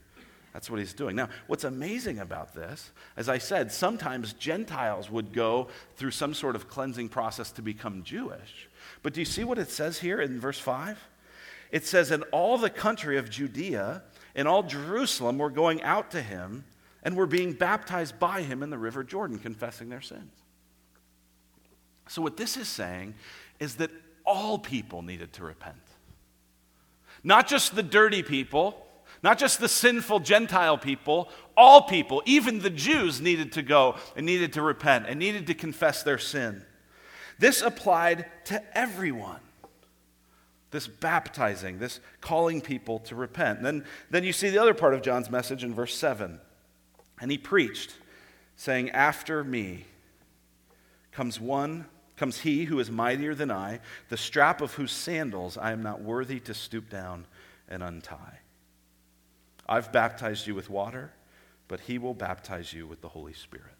That's 0.53 0.69
what 0.69 0.79
he's 0.79 0.93
doing. 0.93 1.15
Now, 1.15 1.29
what's 1.47 1.63
amazing 1.63 2.19
about 2.19 2.53
this, 2.53 2.91
as 3.15 3.29
I 3.29 3.37
said, 3.37 3.71
sometimes 3.71 4.33
Gentiles 4.33 5.09
would 5.09 5.31
go 5.31 5.69
through 5.95 6.11
some 6.11 6.33
sort 6.33 6.55
of 6.55 6.67
cleansing 6.67 7.09
process 7.09 7.51
to 7.53 7.61
become 7.61 8.03
Jewish. 8.03 8.67
But 9.01 9.13
do 9.13 9.21
you 9.21 9.25
see 9.25 9.43
what 9.43 9.57
it 9.57 9.69
says 9.69 9.99
here 9.99 10.19
in 10.19 10.39
verse 10.39 10.59
5? 10.59 10.99
It 11.71 11.85
says, 11.85 12.11
In 12.11 12.23
all 12.23 12.57
the 12.57 12.69
country 12.69 13.17
of 13.17 13.29
Judea 13.29 14.03
and 14.35 14.47
all 14.47 14.63
Jerusalem 14.63 15.37
were 15.37 15.49
going 15.49 15.81
out 15.83 16.11
to 16.11 16.21
him 16.21 16.65
and 17.03 17.15
were 17.15 17.25
being 17.25 17.53
baptized 17.53 18.19
by 18.19 18.41
him 18.41 18.61
in 18.61 18.69
the 18.69 18.77
river 18.77 19.03
Jordan, 19.03 19.39
confessing 19.39 19.89
their 19.89 20.01
sins. 20.01 20.33
So, 22.09 22.21
what 22.21 22.35
this 22.35 22.57
is 22.57 22.67
saying 22.67 23.15
is 23.59 23.75
that 23.75 23.89
all 24.25 24.59
people 24.59 25.01
needed 25.01 25.31
to 25.33 25.43
repent. 25.43 25.77
Not 27.23 27.47
just 27.47 27.75
the 27.75 27.83
dirty 27.83 28.21
people, 28.21 28.85
not 29.23 29.37
just 29.37 29.59
the 29.59 29.67
sinful 29.67 30.21
Gentile 30.21 30.77
people, 30.77 31.29
all 31.55 31.83
people, 31.83 32.23
even 32.25 32.59
the 32.59 32.69
Jews, 32.69 33.21
needed 33.21 33.51
to 33.53 33.61
go 33.61 33.95
and 34.15 34.25
needed 34.25 34.53
to 34.53 34.61
repent 34.61 35.05
and 35.07 35.19
needed 35.19 35.47
to 35.47 35.53
confess 35.53 36.01
their 36.01 36.17
sin. 36.17 36.63
This 37.37 37.61
applied 37.61 38.25
to 38.45 38.61
everyone. 38.77 39.39
This 40.71 40.87
baptizing, 40.87 41.79
this 41.79 41.99
calling 42.21 42.61
people 42.61 42.99
to 42.99 43.15
repent. 43.15 43.57
And 43.59 43.65
then, 43.65 43.85
then 44.09 44.23
you 44.23 44.33
see 44.33 44.49
the 44.49 44.61
other 44.61 44.73
part 44.73 44.93
of 44.93 45.01
John's 45.01 45.29
message 45.29 45.63
in 45.63 45.73
verse 45.73 45.95
7. 45.95 46.39
And 47.19 47.29
he 47.29 47.37
preached, 47.37 47.93
saying, 48.55 48.89
After 48.91 49.43
me 49.43 49.85
comes 51.11 51.39
one, 51.39 51.85
comes 52.15 52.39
he 52.41 52.65
who 52.65 52.79
is 52.79 52.89
mightier 52.89 53.35
than 53.35 53.51
I, 53.51 53.81
the 54.09 54.17
strap 54.17 54.61
of 54.61 54.75
whose 54.75 54.91
sandals 54.91 55.57
I 55.57 55.71
am 55.71 55.83
not 55.83 56.01
worthy 56.01 56.39
to 56.41 56.53
stoop 56.53 56.89
down 56.89 57.25
and 57.67 57.83
untie. 57.83 58.40
I've 59.71 59.93
baptized 59.93 60.47
you 60.47 60.53
with 60.53 60.69
water, 60.69 61.13
but 61.69 61.79
he 61.79 61.97
will 61.97 62.13
baptize 62.13 62.73
you 62.73 62.85
with 62.85 62.99
the 62.99 63.07
Holy 63.07 63.31
Spirit. 63.31 63.77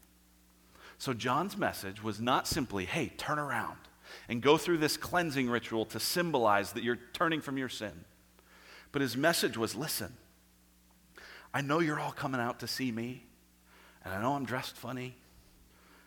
So 0.96 1.12
John's 1.12 1.54
message 1.54 2.02
was 2.02 2.18
not 2.18 2.48
simply, 2.48 2.86
hey, 2.86 3.12
turn 3.18 3.38
around 3.38 3.76
and 4.26 4.40
go 4.40 4.56
through 4.56 4.78
this 4.78 4.96
cleansing 4.96 5.50
ritual 5.50 5.84
to 5.84 6.00
symbolize 6.00 6.72
that 6.72 6.82
you're 6.82 6.98
turning 7.12 7.42
from 7.42 7.58
your 7.58 7.68
sin. 7.68 7.92
But 8.90 9.02
his 9.02 9.18
message 9.18 9.58
was 9.58 9.74
listen, 9.74 10.16
I 11.52 11.60
know 11.60 11.80
you're 11.80 12.00
all 12.00 12.12
coming 12.12 12.40
out 12.40 12.60
to 12.60 12.66
see 12.66 12.90
me, 12.90 13.26
and 14.02 14.14
I 14.14 14.22
know 14.22 14.32
I'm 14.32 14.46
dressed 14.46 14.76
funny, 14.76 15.14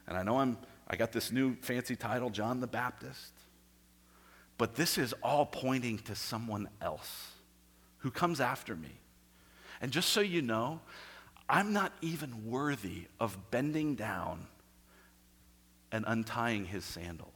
and 0.08 0.18
I 0.18 0.24
know 0.24 0.40
I'm, 0.40 0.58
I 0.88 0.96
got 0.96 1.12
this 1.12 1.32
new 1.32 1.58
fancy 1.58 1.96
title, 1.96 2.32
John 2.32 2.60
the 2.60 2.66
Baptist. 2.66 3.34
But 4.58 4.74
this 4.74 4.98
is 4.98 5.14
all 5.22 5.46
pointing 5.46 6.00
to 6.00 6.16
someone 6.16 6.70
else 6.82 7.34
who 8.00 8.10
comes 8.10 8.42
after 8.42 8.76
me. 8.76 8.90
And 9.82 9.92
just 9.92 10.10
so 10.10 10.22
you 10.22 10.42
know, 10.42 10.82
I'm 11.48 11.74
not 11.74 11.94
even 12.02 12.50
worthy 12.50 13.06
of 13.20 13.52
bending 13.52 13.96
down 13.96 14.48
and 15.92 16.06
untying 16.08 16.66
his 16.66 16.84
sandals. 16.84 17.32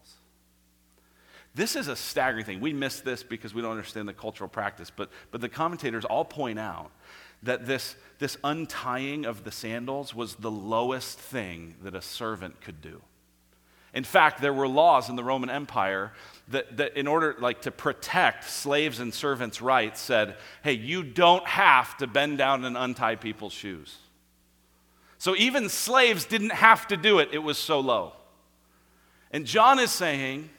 This 1.55 1.75
is 1.75 1.87
a 1.87 1.95
staggering 1.95 2.45
thing. 2.45 2.61
We 2.61 2.73
miss 2.73 3.01
this 3.01 3.23
because 3.23 3.53
we 3.53 3.61
don't 3.61 3.71
understand 3.71 4.07
the 4.07 4.13
cultural 4.13 4.49
practice, 4.49 4.91
but, 4.95 5.09
but 5.31 5.41
the 5.41 5.49
commentators 5.49 6.05
all 6.05 6.25
point 6.25 6.59
out 6.59 6.91
that 7.43 7.65
this, 7.65 7.95
this 8.19 8.37
untying 8.43 9.25
of 9.25 9.43
the 9.43 9.51
sandals 9.51 10.13
was 10.13 10.35
the 10.35 10.51
lowest 10.51 11.19
thing 11.19 11.75
that 11.83 11.95
a 11.95 12.01
servant 12.01 12.61
could 12.61 12.81
do. 12.81 13.01
In 13.93 14.03
fact, 14.03 14.41
there 14.41 14.53
were 14.53 14.67
laws 14.67 15.09
in 15.09 15.15
the 15.15 15.23
Roman 15.23 15.49
Empire 15.49 16.11
that, 16.49 16.77
that, 16.77 16.97
in 16.97 17.07
order 17.07 17.35
like 17.39 17.61
to 17.63 17.71
protect 17.71 18.43
slaves 18.43 18.99
and 18.99 19.13
servants' 19.13 19.61
rights, 19.61 19.99
said, 19.99 20.35
hey, 20.63 20.73
you 20.73 21.03
don't 21.03 21.45
have 21.47 21.97
to 21.97 22.07
bend 22.07 22.37
down 22.37 22.65
and 22.65 22.77
untie 22.77 23.15
people's 23.15 23.53
shoes. 23.53 23.97
So 25.17 25.35
even 25.35 25.69
slaves 25.69 26.25
didn't 26.25 26.53
have 26.53 26.87
to 26.87 26.97
do 26.97 27.19
it, 27.19 27.29
it 27.31 27.39
was 27.39 27.57
so 27.57 27.79
low. 27.79 28.13
And 29.31 29.45
John 29.45 29.79
is 29.79 29.91
saying, 29.91 30.49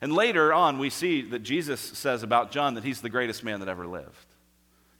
and 0.00 0.12
later 0.12 0.52
on 0.52 0.78
we 0.78 0.90
see 0.90 1.22
that 1.22 1.40
Jesus 1.40 1.80
says 1.80 2.22
about 2.22 2.50
John 2.50 2.74
that 2.74 2.84
he's 2.84 3.00
the 3.00 3.10
greatest 3.10 3.44
man 3.44 3.60
that 3.60 3.68
ever 3.68 3.86
lived. 3.86 4.26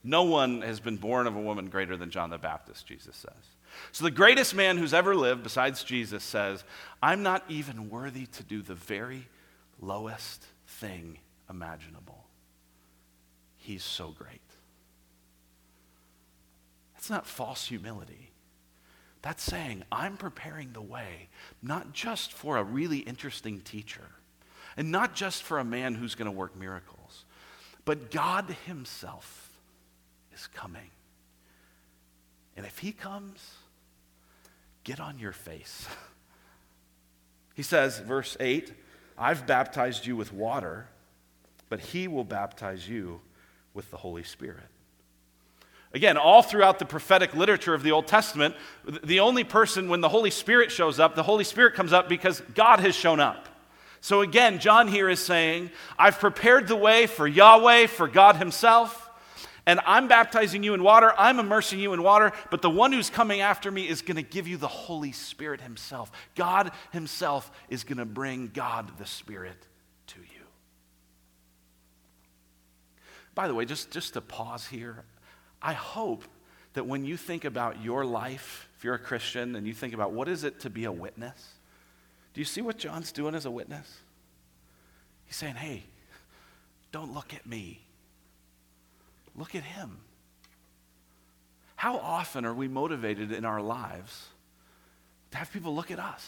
No 0.05 0.23
one 0.23 0.63
has 0.63 0.79
been 0.81 0.97
born 0.97 1.27
of 1.27 1.35
a 1.35 1.41
woman 1.41 1.69
greater 1.69 1.97
than 1.97 2.11
John 2.11 2.31
the 2.31 2.39
Baptist, 2.39 2.87
Jesus 2.87 3.17
says. 3.17 3.56
So 3.93 4.05
the 4.05 4.11
greatest 4.11 4.55
man 4.55 4.77
who's 4.77 4.95
ever 4.95 5.15
lived, 5.15 5.43
besides 5.43 5.85
Jesus, 5.85 6.25
says, 6.25 6.65
I'm 7.03 7.23
not 7.23 7.45
even 7.49 7.91
worthy 7.91 8.27
to 8.27 8.43
do 8.43 8.63
the 8.63 8.75
very 8.75 9.27
lowest 9.81 10.45
thing 10.67 11.19
imaginable. 11.49 12.25
He's 13.57 13.85
so 13.85 14.15
great. 14.17 14.41
That's 16.95 17.11
not 17.11 17.27
false 17.27 17.67
humility. 17.67 18.31
That's 19.23 19.43
saying, 19.43 19.83
I'm 19.91 20.17
preparing 20.17 20.73
the 20.73 20.81
way, 20.81 21.29
not 21.63 21.93
just 21.93 22.33
for 22.33 22.59
a 22.59 22.63
really 22.63 22.99
interesting 22.99 23.61
teacher, 23.61 24.09
and 24.77 24.93
not 24.93 25.15
just 25.15 25.43
for 25.43 25.59
a 25.59 25.65
man 25.65 25.95
who's 25.95 26.15
going 26.15 26.27
to 26.27 26.37
work 26.37 26.57
miracles, 26.57 27.25
but 27.85 28.11
God 28.11 28.57
Himself 28.67 29.51
is 30.33 30.47
coming. 30.47 30.91
And 32.57 32.65
if 32.65 32.79
He 32.79 32.93
comes, 32.93 33.56
get 34.87 35.01
on 35.01 35.19
your 35.19 35.33
face. 35.33 35.89
he 37.55 37.63
says, 37.63 37.99
verse 37.99 38.37
8, 38.39 38.73
I've 39.19 39.45
baptized 39.45 40.07
you 40.07 40.17
with 40.17 40.33
water, 40.33 40.87
but 41.69 41.81
he 41.81 42.07
will 42.07 42.25
baptize 42.25 42.89
you 42.89 43.21
with 43.75 43.91
the 43.91 43.97
Holy 43.97 44.23
Spirit. 44.23 44.69
Again, 45.93 46.17
all 46.17 46.41
throughout 46.41 46.79
the 46.79 46.85
prophetic 46.85 47.35
literature 47.35 47.75
of 47.75 47.83
the 47.83 47.91
Old 47.91 48.07
Testament, 48.07 48.55
the 49.03 49.21
only 49.21 49.43
person 49.43 49.89
when 49.89 50.01
the 50.01 50.09
Holy 50.09 50.31
Spirit 50.31 50.71
shows 50.71 51.01
up, 51.01 51.17
the 51.17 51.23
Holy 51.25 51.45
Spirit 51.45 51.75
comes 51.75 51.93
up 51.93 52.09
because 52.09 52.41
God 52.55 52.79
has 52.79 52.95
shown 52.95 53.19
up. 53.19 53.49
So 54.01 54.21
again, 54.21 54.61
John 54.61 54.87
here 54.87 55.09
is 55.09 55.19
saying, 55.19 55.71
I've 55.99 56.21
prepared 56.21 56.69
the 56.69 56.77
way 56.77 57.09
for 57.09 57.27
Yahweh, 57.27 57.89
for 57.89 58.07
God 58.07 58.37
Himself 58.37 59.06
and 59.67 59.81
I'm 59.85 60.07
baptizing 60.07 60.63
you 60.63 60.75
in 60.75 60.83
water, 60.83 61.13
I'm 61.19 61.41
immersing 61.41 61.81
you 61.81 61.93
in 61.93 62.03
water, 62.03 62.33
but 62.51 62.63
the 62.63 62.71
one 62.71 62.93
who's 62.93 63.11
coming 63.11 63.41
after 63.41 63.71
me 63.71 63.89
is 63.89 64.01
going 64.01 64.17
to 64.17 64.23
give 64.23 64.47
you 64.47 64.57
the 64.57 64.69
Holy 64.69 65.11
Spirit 65.13 65.61
Himself. 65.61 66.13
God 66.37 66.71
Himself 66.93 67.51
is 67.69 67.83
going 67.83 67.99
to 67.99 68.05
bring 68.05 68.51
God 68.55 68.97
the 68.99 69.07
Spirit 69.07 69.67
to 70.09 70.21
you. 70.21 70.47
By 73.35 73.49
the 73.49 73.55
way, 73.55 73.65
just, 73.65 73.91
just 73.91 74.15
to 74.15 74.21
pause 74.21 74.67
here, 74.67 75.05
I 75.61 75.73
hope 75.73 76.25
that 76.75 76.87
when 76.87 77.05
you 77.05 77.17
think 77.17 77.45
about 77.45 77.83
your 77.83 78.05
life, 78.05 78.69
if 78.77 78.85
you're 78.85 78.95
a 78.95 78.99
Christian 78.99 79.57
and 79.57 79.67
you 79.67 79.75
think 79.75 79.95
about 79.95 80.13
what 80.13 80.29
is 80.29 80.45
it 80.45 80.61
to 80.61 80.71
be 80.71 80.85
a 80.85 80.93
witness, 80.93 81.55
do 82.35 82.41
you 82.41 82.45
see 82.45 82.61
what 82.61 82.79
John's 82.79 83.13
doing 83.13 83.35
as 83.35 83.47
a 83.47 83.51
witness? 83.51 83.91
He's 85.25 85.37
saying, 85.37 85.57
hey, 85.57 85.85
don't 86.93 87.13
look 87.13 87.35
at 87.35 87.47
me. 87.47 87.86
Look 89.37 89.55
at 89.55 89.63
him. 89.63 89.99
How 91.77 91.99
often 91.99 92.45
are 92.45 92.55
we 92.55 92.69
motivated 92.69 93.33
in 93.33 93.45
our 93.45 93.61
lives 93.61 94.29
to 95.31 95.39
have 95.39 95.53
people 95.53 95.75
look 95.75 95.91
at 95.91 95.99
us? 95.99 96.27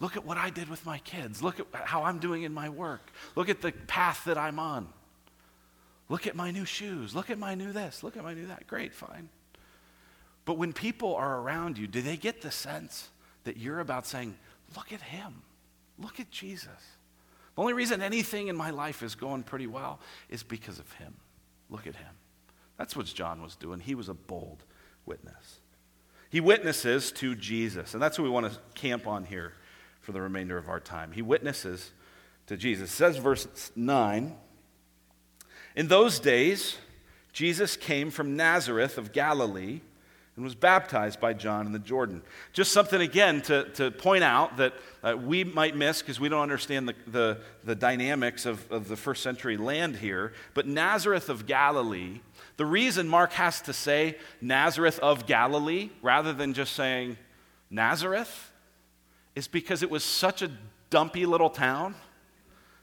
Look 0.00 0.16
at 0.16 0.24
what 0.24 0.38
I 0.38 0.50
did 0.50 0.68
with 0.68 0.86
my 0.86 0.98
kids. 0.98 1.42
Look 1.42 1.60
at 1.60 1.66
how 1.84 2.04
I'm 2.04 2.18
doing 2.18 2.44
in 2.44 2.54
my 2.54 2.68
work. 2.68 3.12
Look 3.34 3.48
at 3.48 3.60
the 3.60 3.72
path 3.86 4.24
that 4.24 4.38
I'm 4.38 4.58
on. 4.58 4.88
Look 6.08 6.26
at 6.26 6.34
my 6.34 6.50
new 6.50 6.64
shoes. 6.64 7.14
Look 7.14 7.30
at 7.30 7.38
my 7.38 7.54
new 7.54 7.72
this. 7.72 8.02
Look 8.02 8.16
at 8.16 8.22
my 8.22 8.32
new 8.32 8.46
that. 8.46 8.66
Great, 8.66 8.94
fine. 8.94 9.28
But 10.44 10.56
when 10.56 10.72
people 10.72 11.14
are 11.16 11.40
around 11.40 11.76
you, 11.76 11.86
do 11.86 12.00
they 12.00 12.16
get 12.16 12.40
the 12.40 12.50
sense 12.50 13.10
that 13.44 13.58
you're 13.58 13.80
about 13.80 14.06
saying, 14.06 14.36
Look 14.76 14.92
at 14.92 15.00
him? 15.00 15.42
Look 15.98 16.20
at 16.20 16.30
Jesus. 16.30 16.68
The 17.54 17.60
only 17.60 17.72
reason 17.72 18.02
anything 18.02 18.48
in 18.48 18.56
my 18.56 18.70
life 18.70 19.02
is 19.02 19.14
going 19.14 19.42
pretty 19.42 19.66
well 19.66 19.98
is 20.28 20.42
because 20.42 20.78
of 20.78 20.90
him. 20.92 21.14
Look 21.70 21.86
at 21.86 21.96
him. 21.96 22.14
That's 22.76 22.96
what 22.96 23.06
John 23.06 23.42
was 23.42 23.56
doing. 23.56 23.80
He 23.80 23.94
was 23.94 24.08
a 24.08 24.14
bold 24.14 24.64
witness. 25.04 25.60
He 26.30 26.40
witnesses 26.40 27.10
to 27.12 27.34
Jesus, 27.34 27.94
and 27.94 28.02
that's 28.02 28.18
what 28.18 28.24
we 28.24 28.30
want 28.30 28.52
to 28.52 28.58
camp 28.74 29.06
on 29.06 29.24
here 29.24 29.54
for 30.00 30.12
the 30.12 30.20
remainder 30.20 30.58
of 30.58 30.68
our 30.68 30.80
time. 30.80 31.12
He 31.12 31.22
witnesses 31.22 31.92
to 32.46 32.56
Jesus. 32.56 32.90
It 32.90 32.94
says 32.94 33.16
verse 33.16 33.70
9 33.74 34.36
In 35.74 35.88
those 35.88 36.20
days, 36.20 36.76
Jesus 37.32 37.76
came 37.76 38.10
from 38.10 38.36
Nazareth 38.36 38.98
of 38.98 39.12
Galilee, 39.12 39.80
and 40.38 40.44
was 40.44 40.54
baptized 40.54 41.18
by 41.18 41.32
John 41.32 41.66
in 41.66 41.72
the 41.72 41.80
Jordan. 41.80 42.22
Just 42.52 42.70
something, 42.70 43.00
again, 43.00 43.42
to, 43.42 43.64
to 43.70 43.90
point 43.90 44.22
out 44.22 44.56
that 44.58 44.72
uh, 45.02 45.16
we 45.20 45.42
might 45.42 45.74
miss 45.74 46.00
because 46.00 46.20
we 46.20 46.28
don't 46.28 46.42
understand 46.42 46.88
the, 46.88 46.94
the, 47.08 47.38
the 47.64 47.74
dynamics 47.74 48.46
of, 48.46 48.70
of 48.70 48.86
the 48.86 48.94
first 48.96 49.24
century 49.24 49.56
land 49.56 49.96
here. 49.96 50.32
But 50.54 50.68
Nazareth 50.68 51.28
of 51.28 51.46
Galilee, 51.46 52.20
the 52.56 52.64
reason 52.64 53.08
Mark 53.08 53.32
has 53.32 53.60
to 53.62 53.72
say 53.72 54.16
Nazareth 54.40 55.00
of 55.00 55.26
Galilee 55.26 55.90
rather 56.02 56.32
than 56.32 56.54
just 56.54 56.74
saying 56.74 57.18
Nazareth 57.68 58.52
is 59.34 59.48
because 59.48 59.82
it 59.82 59.90
was 59.90 60.04
such 60.04 60.40
a 60.42 60.52
dumpy 60.88 61.26
little 61.26 61.50
town, 61.50 61.96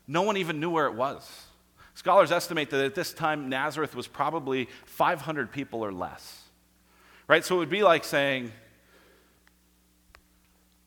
no 0.09 0.23
one 0.23 0.35
even 0.35 0.59
knew 0.59 0.71
where 0.71 0.87
it 0.87 0.93
was. 0.93 1.45
Scholars 1.93 2.33
estimate 2.33 2.69
that 2.71 2.83
at 2.83 2.95
this 2.95 3.13
time, 3.13 3.47
Nazareth 3.47 3.95
was 3.95 4.07
probably 4.07 4.67
500 4.87 5.53
people 5.53 5.85
or 5.85 5.93
less. 5.93 6.44
Right? 7.27 7.43
So 7.43 7.55
it 7.55 7.59
would 7.59 7.69
be 7.69 7.83
like 7.83 8.03
saying, 8.03 8.51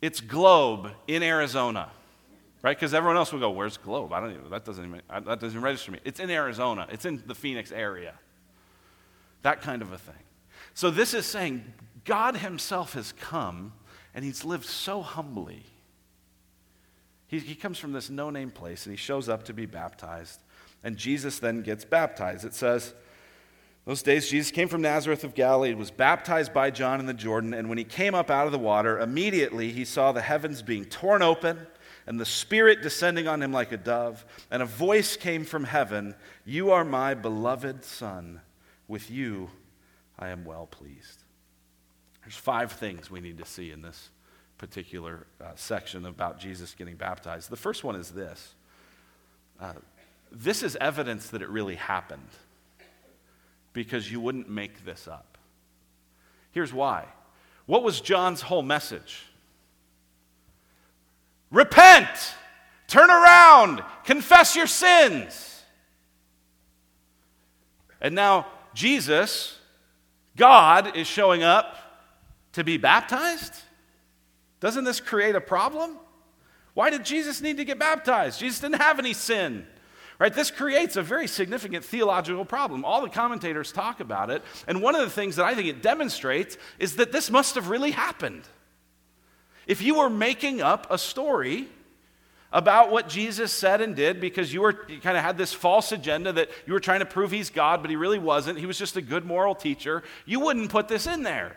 it's 0.00 0.20
Globe 0.20 0.90
in 1.06 1.22
Arizona. 1.22 1.90
Right? 2.62 2.76
Because 2.76 2.94
everyone 2.94 3.16
else 3.16 3.32
would 3.32 3.40
go, 3.40 3.50
where's 3.50 3.76
Globe? 3.76 4.12
I 4.12 4.20
don't 4.20 4.32
even, 4.32 4.50
that 4.50 4.64
doesn't 4.64 4.84
even, 4.84 5.02
that 5.08 5.40
doesn't 5.40 5.60
register 5.60 5.92
me. 5.92 6.00
It's 6.04 6.20
in 6.20 6.30
Arizona. 6.30 6.86
It's 6.90 7.04
in 7.04 7.22
the 7.26 7.34
Phoenix 7.34 7.70
area. 7.70 8.14
That 9.42 9.62
kind 9.62 9.82
of 9.82 9.92
a 9.92 9.98
thing. 9.98 10.14
So 10.74 10.90
this 10.90 11.14
is 11.14 11.26
saying 11.26 11.64
God 12.04 12.36
himself 12.36 12.94
has 12.94 13.12
come 13.12 13.72
and 14.14 14.24
he's 14.24 14.44
lived 14.44 14.64
so 14.64 15.02
humbly. 15.02 15.62
He, 17.28 17.38
he 17.38 17.54
comes 17.54 17.78
from 17.78 17.92
this 17.92 18.10
no 18.10 18.30
name 18.30 18.50
place 18.50 18.86
and 18.86 18.92
he 18.92 18.96
shows 18.96 19.28
up 19.28 19.44
to 19.44 19.52
be 19.52 19.66
baptized. 19.66 20.40
And 20.82 20.96
Jesus 20.96 21.38
then 21.38 21.62
gets 21.62 21.84
baptized. 21.84 22.44
It 22.44 22.54
says, 22.54 22.94
those 23.88 24.02
days, 24.02 24.28
Jesus 24.28 24.50
came 24.50 24.68
from 24.68 24.82
Nazareth 24.82 25.24
of 25.24 25.34
Galilee, 25.34 25.72
was 25.72 25.90
baptized 25.90 26.52
by 26.52 26.70
John 26.70 27.00
in 27.00 27.06
the 27.06 27.14
Jordan, 27.14 27.54
and 27.54 27.70
when 27.70 27.78
he 27.78 27.84
came 27.84 28.14
up 28.14 28.28
out 28.28 28.44
of 28.44 28.52
the 28.52 28.58
water, 28.58 29.00
immediately 29.00 29.72
he 29.72 29.86
saw 29.86 30.12
the 30.12 30.20
heavens 30.20 30.60
being 30.60 30.84
torn 30.84 31.22
open 31.22 31.66
and 32.06 32.20
the 32.20 32.26
Spirit 32.26 32.82
descending 32.82 33.26
on 33.26 33.42
him 33.42 33.50
like 33.50 33.72
a 33.72 33.78
dove, 33.78 34.26
and 34.50 34.60
a 34.60 34.66
voice 34.66 35.16
came 35.16 35.42
from 35.42 35.64
heaven 35.64 36.14
You 36.44 36.70
are 36.70 36.84
my 36.84 37.14
beloved 37.14 37.82
Son. 37.82 38.42
With 38.88 39.10
you 39.10 39.48
I 40.18 40.28
am 40.28 40.44
well 40.44 40.66
pleased. 40.66 41.22
There's 42.24 42.36
five 42.36 42.72
things 42.72 43.10
we 43.10 43.22
need 43.22 43.38
to 43.38 43.46
see 43.46 43.70
in 43.70 43.80
this 43.80 44.10
particular 44.58 45.26
uh, 45.40 45.52
section 45.54 46.04
about 46.04 46.38
Jesus 46.38 46.74
getting 46.74 46.96
baptized. 46.96 47.48
The 47.48 47.56
first 47.56 47.84
one 47.84 47.96
is 47.96 48.10
this 48.10 48.54
uh, 49.58 49.72
this 50.30 50.62
is 50.62 50.76
evidence 50.78 51.30
that 51.30 51.40
it 51.40 51.48
really 51.48 51.76
happened 51.76 52.28
because 53.78 54.10
you 54.10 54.18
wouldn't 54.18 54.50
make 54.50 54.84
this 54.84 55.06
up. 55.06 55.38
Here's 56.50 56.72
why. 56.72 57.04
What 57.64 57.84
was 57.84 58.00
John's 58.00 58.40
whole 58.40 58.62
message? 58.62 59.22
Repent, 61.52 62.08
turn 62.88 63.08
around, 63.08 63.84
confess 64.02 64.56
your 64.56 64.66
sins. 64.66 65.62
And 68.00 68.16
now 68.16 68.48
Jesus, 68.74 69.56
God, 70.36 70.96
is 70.96 71.06
showing 71.06 71.44
up 71.44 71.76
to 72.54 72.64
be 72.64 72.78
baptized? 72.78 73.54
Doesn't 74.58 74.82
this 74.82 74.98
create 74.98 75.36
a 75.36 75.40
problem? 75.40 75.98
Why 76.74 76.90
did 76.90 77.04
Jesus 77.04 77.40
need 77.40 77.58
to 77.58 77.64
get 77.64 77.78
baptized? 77.78 78.40
Jesus 78.40 78.58
didn't 78.58 78.82
have 78.82 78.98
any 78.98 79.12
sin. 79.12 79.68
Right? 80.18 80.34
This 80.34 80.50
creates 80.50 80.96
a 80.96 81.02
very 81.02 81.28
significant 81.28 81.84
theological 81.84 82.44
problem. 82.44 82.84
All 82.84 83.02
the 83.02 83.08
commentators 83.08 83.70
talk 83.70 84.00
about 84.00 84.30
it, 84.30 84.42
and 84.66 84.82
one 84.82 84.96
of 84.96 85.02
the 85.02 85.10
things 85.10 85.36
that 85.36 85.44
I 85.44 85.54
think 85.54 85.68
it 85.68 85.80
demonstrates 85.80 86.58
is 86.78 86.96
that 86.96 87.12
this 87.12 87.30
must 87.30 87.54
have 87.54 87.68
really 87.70 87.92
happened. 87.92 88.42
If 89.68 89.80
you 89.80 89.96
were 89.96 90.10
making 90.10 90.60
up 90.60 90.88
a 90.90 90.98
story 90.98 91.68
about 92.50 92.90
what 92.90 93.08
Jesus 93.08 93.52
said 93.52 93.80
and 93.80 93.94
did 93.94 94.20
because 94.20 94.52
you 94.52 94.62
were 94.62 94.74
you 94.88 95.00
kind 95.00 95.18
of 95.18 95.22
had 95.22 95.36
this 95.36 95.52
false 95.52 95.92
agenda 95.92 96.32
that 96.32 96.48
you 96.66 96.72
were 96.72 96.80
trying 96.80 97.00
to 97.00 97.06
prove 97.06 97.30
he's 97.30 97.50
God, 97.50 97.82
but 97.82 97.90
he 97.90 97.96
really 97.96 98.18
wasn't. 98.18 98.58
He 98.58 98.66
was 98.66 98.78
just 98.78 98.96
a 98.96 99.02
good 99.02 99.24
moral 99.24 99.54
teacher. 99.54 100.02
You 100.24 100.40
wouldn't 100.40 100.70
put 100.70 100.88
this 100.88 101.06
in 101.06 101.22
there. 101.22 101.56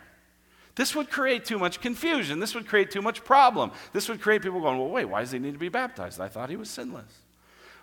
This 0.75 0.95
would 0.95 1.09
create 1.09 1.45
too 1.45 1.57
much 1.57 1.81
confusion. 1.81 2.39
This 2.39 2.53
would 2.55 2.67
create 2.67 2.91
too 2.91 3.01
much 3.01 3.23
problem. 3.23 3.71
This 3.93 4.07
would 4.09 4.21
create 4.21 4.41
people 4.41 4.61
going, 4.61 4.77
well, 4.77 4.89
wait, 4.89 5.05
why 5.05 5.21
does 5.21 5.31
he 5.31 5.39
need 5.39 5.53
to 5.53 5.59
be 5.59 5.69
baptized? 5.69 6.19
I 6.19 6.27
thought 6.27 6.49
he 6.49 6.55
was 6.55 6.69
sinless. 6.69 7.11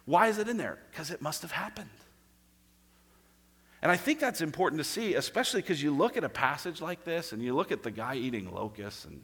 Why 0.09 0.29
is 0.29 0.39
it 0.39 0.49
in 0.49 0.57
there? 0.57 0.79
Because 0.91 1.11
it 1.11 1.21
must 1.21 1.43
have 1.43 1.53
happened. 1.53 1.91
And 3.83 3.93
I 3.93 3.97
think 3.99 4.21
that's 4.21 4.41
important 4.41 4.81
to 4.81 4.85
see, 4.85 5.15
especially 5.15 5.61
because 5.61 5.83
you 5.83 5.95
look 5.95 6.17
at 6.17 6.25
a 6.25 6.31
passage 6.31 6.81
like 6.81 7.05
this 7.05 7.33
and 7.33 7.43
you 7.43 7.55
look 7.55 7.73
at 7.73 7.83
the 7.83 7.91
guy 7.91 8.15
eating 8.15 8.51
locusts 8.51 9.05
and 9.05 9.23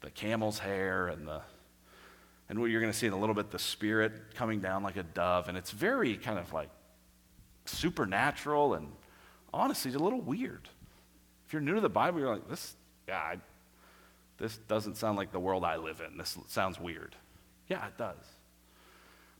the 0.00 0.10
camel's 0.10 0.58
hair 0.58 1.06
and 1.06 1.28
the 1.28 1.40
and 2.48 2.58
what 2.58 2.68
you're 2.68 2.80
going 2.80 2.92
to 2.92 2.98
see 2.98 3.06
in 3.06 3.12
a 3.12 3.18
little 3.18 3.34
bit 3.36 3.52
the 3.52 3.60
spirit 3.60 4.34
coming 4.34 4.58
down 4.58 4.82
like 4.82 4.96
a 4.96 5.04
dove. 5.04 5.48
And 5.48 5.56
it's 5.56 5.70
very 5.70 6.16
kind 6.16 6.36
of 6.36 6.52
like 6.52 6.70
supernatural 7.66 8.74
and 8.74 8.88
honestly 9.54 9.94
a 9.94 9.98
little 10.00 10.20
weird. 10.20 10.68
If 11.46 11.52
you're 11.52 11.62
new 11.62 11.76
to 11.76 11.80
the 11.80 11.88
bible 11.88 12.18
you're 12.18 12.34
like 12.34 12.48
this 12.48 12.74
yeah 13.06 13.36
this 14.36 14.56
doesn't 14.66 14.96
sound 14.96 15.16
like 15.16 15.30
the 15.30 15.38
world 15.38 15.64
i 15.64 15.76
live 15.76 16.02
in. 16.04 16.18
This 16.18 16.36
sounds 16.48 16.80
weird. 16.80 17.14
Yeah 17.68 17.86
it 17.86 17.96
does 17.96 18.16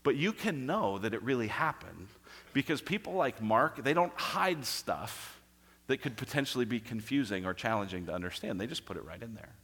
but 0.02 0.16
you 0.16 0.32
can 0.32 0.66
know 0.66 0.98
that 0.98 1.14
it 1.14 1.22
really 1.22 1.48
happened 1.48 2.08
because 2.52 2.80
people 2.80 3.14
like 3.14 3.40
Mark, 3.40 3.82
they 3.82 3.94
don't 3.94 4.12
hide 4.14 4.64
stuff 4.64 5.40
that 5.86 6.02
could 6.02 6.16
potentially 6.16 6.64
be 6.64 6.80
confusing 6.80 7.44
or 7.44 7.54
challenging 7.54 8.06
to 8.06 8.12
understand. 8.12 8.60
They 8.60 8.66
just 8.66 8.84
put 8.84 8.96
it 8.96 9.04
right 9.04 9.22
in 9.22 9.34
there. 9.34 9.54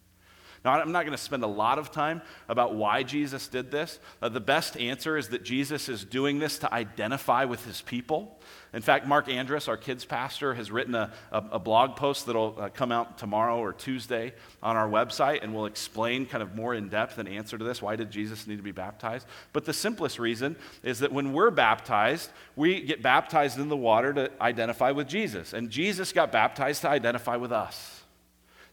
Now, 0.64 0.72
I'm 0.72 0.92
not 0.92 1.04
going 1.04 1.16
to 1.16 1.22
spend 1.22 1.44
a 1.44 1.48
lot 1.48 1.78
of 1.78 1.92
time 1.92 2.22
about 2.48 2.74
why 2.74 3.02
Jesus 3.02 3.48
did 3.48 3.70
this. 3.70 3.98
Uh, 4.20 4.28
the 4.28 4.40
best 4.40 4.76
answer 4.76 5.16
is 5.16 5.28
that 5.28 5.44
Jesus 5.44 5.88
is 5.88 6.04
doing 6.04 6.38
this 6.38 6.58
to 6.58 6.72
identify 6.72 7.44
with 7.44 7.64
his 7.64 7.80
people. 7.80 8.38
In 8.72 8.82
fact, 8.82 9.06
Mark 9.06 9.28
Andrus, 9.28 9.68
our 9.68 9.76
kids 9.76 10.04
pastor, 10.04 10.54
has 10.54 10.70
written 10.70 10.94
a, 10.94 11.10
a, 11.32 11.44
a 11.52 11.58
blog 11.58 11.96
post 11.96 12.26
that'll 12.26 12.56
uh, 12.58 12.68
come 12.68 12.92
out 12.92 13.16
tomorrow 13.16 13.58
or 13.58 13.72
Tuesday 13.72 14.34
on 14.62 14.76
our 14.76 14.88
website 14.88 15.42
and 15.42 15.54
will 15.54 15.66
explain 15.66 16.26
kind 16.26 16.42
of 16.42 16.54
more 16.54 16.74
in 16.74 16.88
depth 16.88 17.18
an 17.18 17.28
answer 17.28 17.56
to 17.56 17.64
this. 17.64 17.80
Why 17.80 17.96
did 17.96 18.10
Jesus 18.10 18.46
need 18.46 18.56
to 18.56 18.62
be 18.62 18.72
baptized? 18.72 19.26
But 19.52 19.64
the 19.64 19.72
simplest 19.72 20.18
reason 20.18 20.56
is 20.82 20.98
that 20.98 21.12
when 21.12 21.32
we're 21.32 21.50
baptized, 21.50 22.30
we 22.56 22.82
get 22.82 23.02
baptized 23.02 23.58
in 23.58 23.68
the 23.68 23.76
water 23.76 24.12
to 24.12 24.30
identify 24.40 24.90
with 24.90 25.08
Jesus. 25.08 25.52
And 25.52 25.70
Jesus 25.70 26.12
got 26.12 26.30
baptized 26.30 26.82
to 26.82 26.88
identify 26.88 27.36
with 27.36 27.52
us 27.52 27.97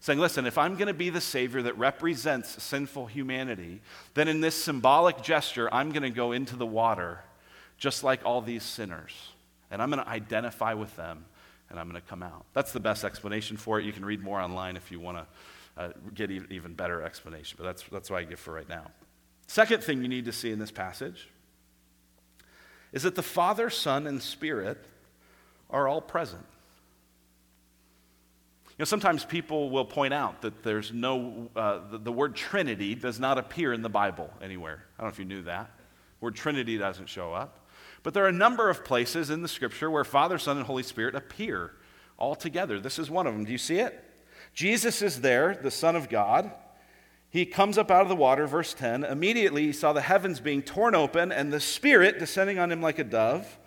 saying, 0.06 0.20
listen, 0.20 0.46
if 0.46 0.56
I'm 0.56 0.76
going 0.76 0.86
to 0.86 0.94
be 0.94 1.10
the 1.10 1.20
Savior 1.20 1.62
that 1.62 1.76
represents 1.76 2.62
sinful 2.62 3.06
humanity, 3.06 3.80
then 4.14 4.28
in 4.28 4.40
this 4.40 4.54
symbolic 4.54 5.20
gesture, 5.20 5.68
I'm 5.74 5.90
going 5.90 6.04
to 6.04 6.10
go 6.10 6.30
into 6.30 6.54
the 6.54 6.64
water 6.64 7.24
just 7.76 8.04
like 8.04 8.24
all 8.24 8.40
these 8.40 8.62
sinners 8.62 9.12
and 9.68 9.82
I'm 9.82 9.90
going 9.90 10.02
to 10.02 10.08
identify 10.08 10.74
with 10.74 10.94
them, 10.94 11.24
and 11.70 11.80
I'm 11.80 11.90
going 11.90 12.00
to 12.00 12.08
come 12.08 12.22
out. 12.22 12.44
That's 12.52 12.70
the 12.70 12.78
best 12.78 13.04
explanation 13.04 13.56
for 13.56 13.80
it. 13.80 13.84
You 13.84 13.92
can 13.92 14.04
read 14.04 14.22
more 14.22 14.40
online 14.40 14.76
if 14.76 14.92
you 14.92 15.00
want 15.00 15.18
to 15.18 15.82
uh, 15.82 15.88
get 16.14 16.30
even, 16.30 16.52
even 16.52 16.74
better 16.74 17.02
explanation, 17.02 17.56
but 17.58 17.64
that's, 17.64 17.82
that's 17.90 18.08
what 18.08 18.18
I 18.18 18.22
give 18.22 18.38
for 18.38 18.54
right 18.54 18.68
now. 18.68 18.86
Second 19.48 19.82
thing 19.82 20.02
you 20.02 20.08
need 20.08 20.26
to 20.26 20.32
see 20.32 20.52
in 20.52 20.60
this 20.60 20.70
passage 20.70 21.28
is 22.92 23.02
that 23.02 23.16
the 23.16 23.24
Father, 23.24 23.70
Son, 23.70 24.06
and 24.06 24.22
Spirit 24.22 24.84
are 25.68 25.88
all 25.88 26.00
present. 26.00 26.46
You 28.78 28.82
know, 28.82 28.84
sometimes 28.84 29.24
people 29.24 29.70
will 29.70 29.86
point 29.86 30.12
out 30.12 30.42
that 30.42 30.62
there's 30.62 30.92
no, 30.92 31.48
uh, 31.56 31.80
the, 31.90 31.96
the, 31.96 32.12
word 32.12 32.36
Trinity 32.36 32.94
does 32.94 33.18
not 33.18 33.38
appear 33.38 33.72
in 33.72 33.80
the 33.80 33.88
Bible 33.88 34.30
anywhere. 34.42 34.84
I 34.98 35.02
don't 35.02 35.08
know 35.08 35.12
if 35.14 35.18
you 35.18 35.24
knew 35.24 35.42
that. 35.44 35.70
The 36.20 36.24
word 36.26 36.34
Trinity 36.34 36.76
doesn't 36.76 37.08
show 37.08 37.32
up. 37.32 37.66
But 38.02 38.12
there 38.12 38.24
are 38.24 38.28
a 38.28 38.32
number 38.32 38.68
of 38.68 38.84
places 38.84 39.30
in 39.30 39.40
the 39.40 39.48
scripture 39.48 39.90
where 39.90 40.04
Father, 40.04 40.36
Son, 40.36 40.58
and 40.58 40.66
Holy 40.66 40.82
Spirit 40.82 41.14
appear 41.14 41.72
all 42.18 42.34
together. 42.34 42.78
This 42.78 42.98
is 42.98 43.10
one 43.10 43.26
of 43.26 43.32
them. 43.32 43.46
Do 43.46 43.52
you 43.52 43.58
see 43.58 43.78
it? 43.78 44.04
Jesus 44.52 45.00
is 45.00 45.22
there, 45.22 45.54
the 45.54 45.70
Son 45.70 45.96
of 45.96 46.10
God. 46.10 46.50
He 47.30 47.46
comes 47.46 47.78
up 47.78 47.90
out 47.90 48.02
of 48.02 48.08
the 48.08 48.16
water, 48.16 48.46
verse 48.46 48.74
10. 48.74 49.04
Immediately 49.04 49.64
he 49.64 49.72
saw 49.72 49.94
the 49.94 50.02
heavens 50.02 50.38
being 50.38 50.60
torn 50.60 50.94
open 50.94 51.32
and 51.32 51.50
the 51.50 51.60
Spirit 51.60 52.18
descending 52.18 52.58
on 52.58 52.70
him 52.70 52.82
like 52.82 52.98
a 52.98 53.04
dove. 53.04 53.58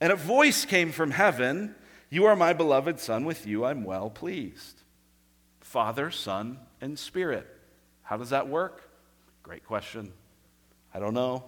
And 0.00 0.12
a 0.12 0.16
voice 0.16 0.64
came 0.64 0.92
from 0.92 1.10
heaven 1.10 1.74
You 2.14 2.26
are 2.26 2.36
my 2.36 2.52
beloved 2.52 3.00
Son, 3.00 3.24
with 3.24 3.44
you 3.44 3.64
I'm 3.64 3.82
well 3.82 4.08
pleased. 4.08 4.82
Father, 5.60 6.12
Son, 6.12 6.60
and 6.80 6.96
Spirit. 6.96 7.44
How 8.04 8.16
does 8.16 8.30
that 8.30 8.46
work? 8.46 8.88
Great 9.42 9.64
question. 9.64 10.12
I 10.94 11.00
don't 11.00 11.14
know. 11.14 11.42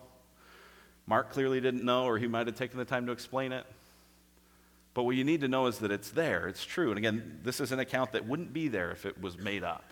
Mark 1.07 1.31
clearly 1.31 1.61
didn't 1.61 1.85
know, 1.85 2.07
or 2.07 2.19
he 2.19 2.27
might 2.27 2.49
have 2.49 2.57
taken 2.57 2.79
the 2.79 2.85
time 2.85 3.07
to 3.07 3.13
explain 3.13 3.53
it. 3.53 3.65
But 4.93 5.05
what 5.05 5.15
you 5.15 5.23
need 5.23 5.43
to 5.43 5.47
know 5.47 5.69
is 5.69 5.79
that 5.79 5.93
it's 5.93 6.11
there, 6.11 6.49
it's 6.49 6.65
true. 6.65 6.89
And 6.89 6.99
again, 6.99 7.39
this 7.45 7.61
is 7.61 7.71
an 7.71 7.79
account 7.79 8.11
that 8.11 8.27
wouldn't 8.27 8.53
be 8.53 8.67
there 8.67 8.91
if 8.91 9.07
it 9.07 9.23
was 9.23 9.39
made 9.39 9.63
up. 9.63 9.85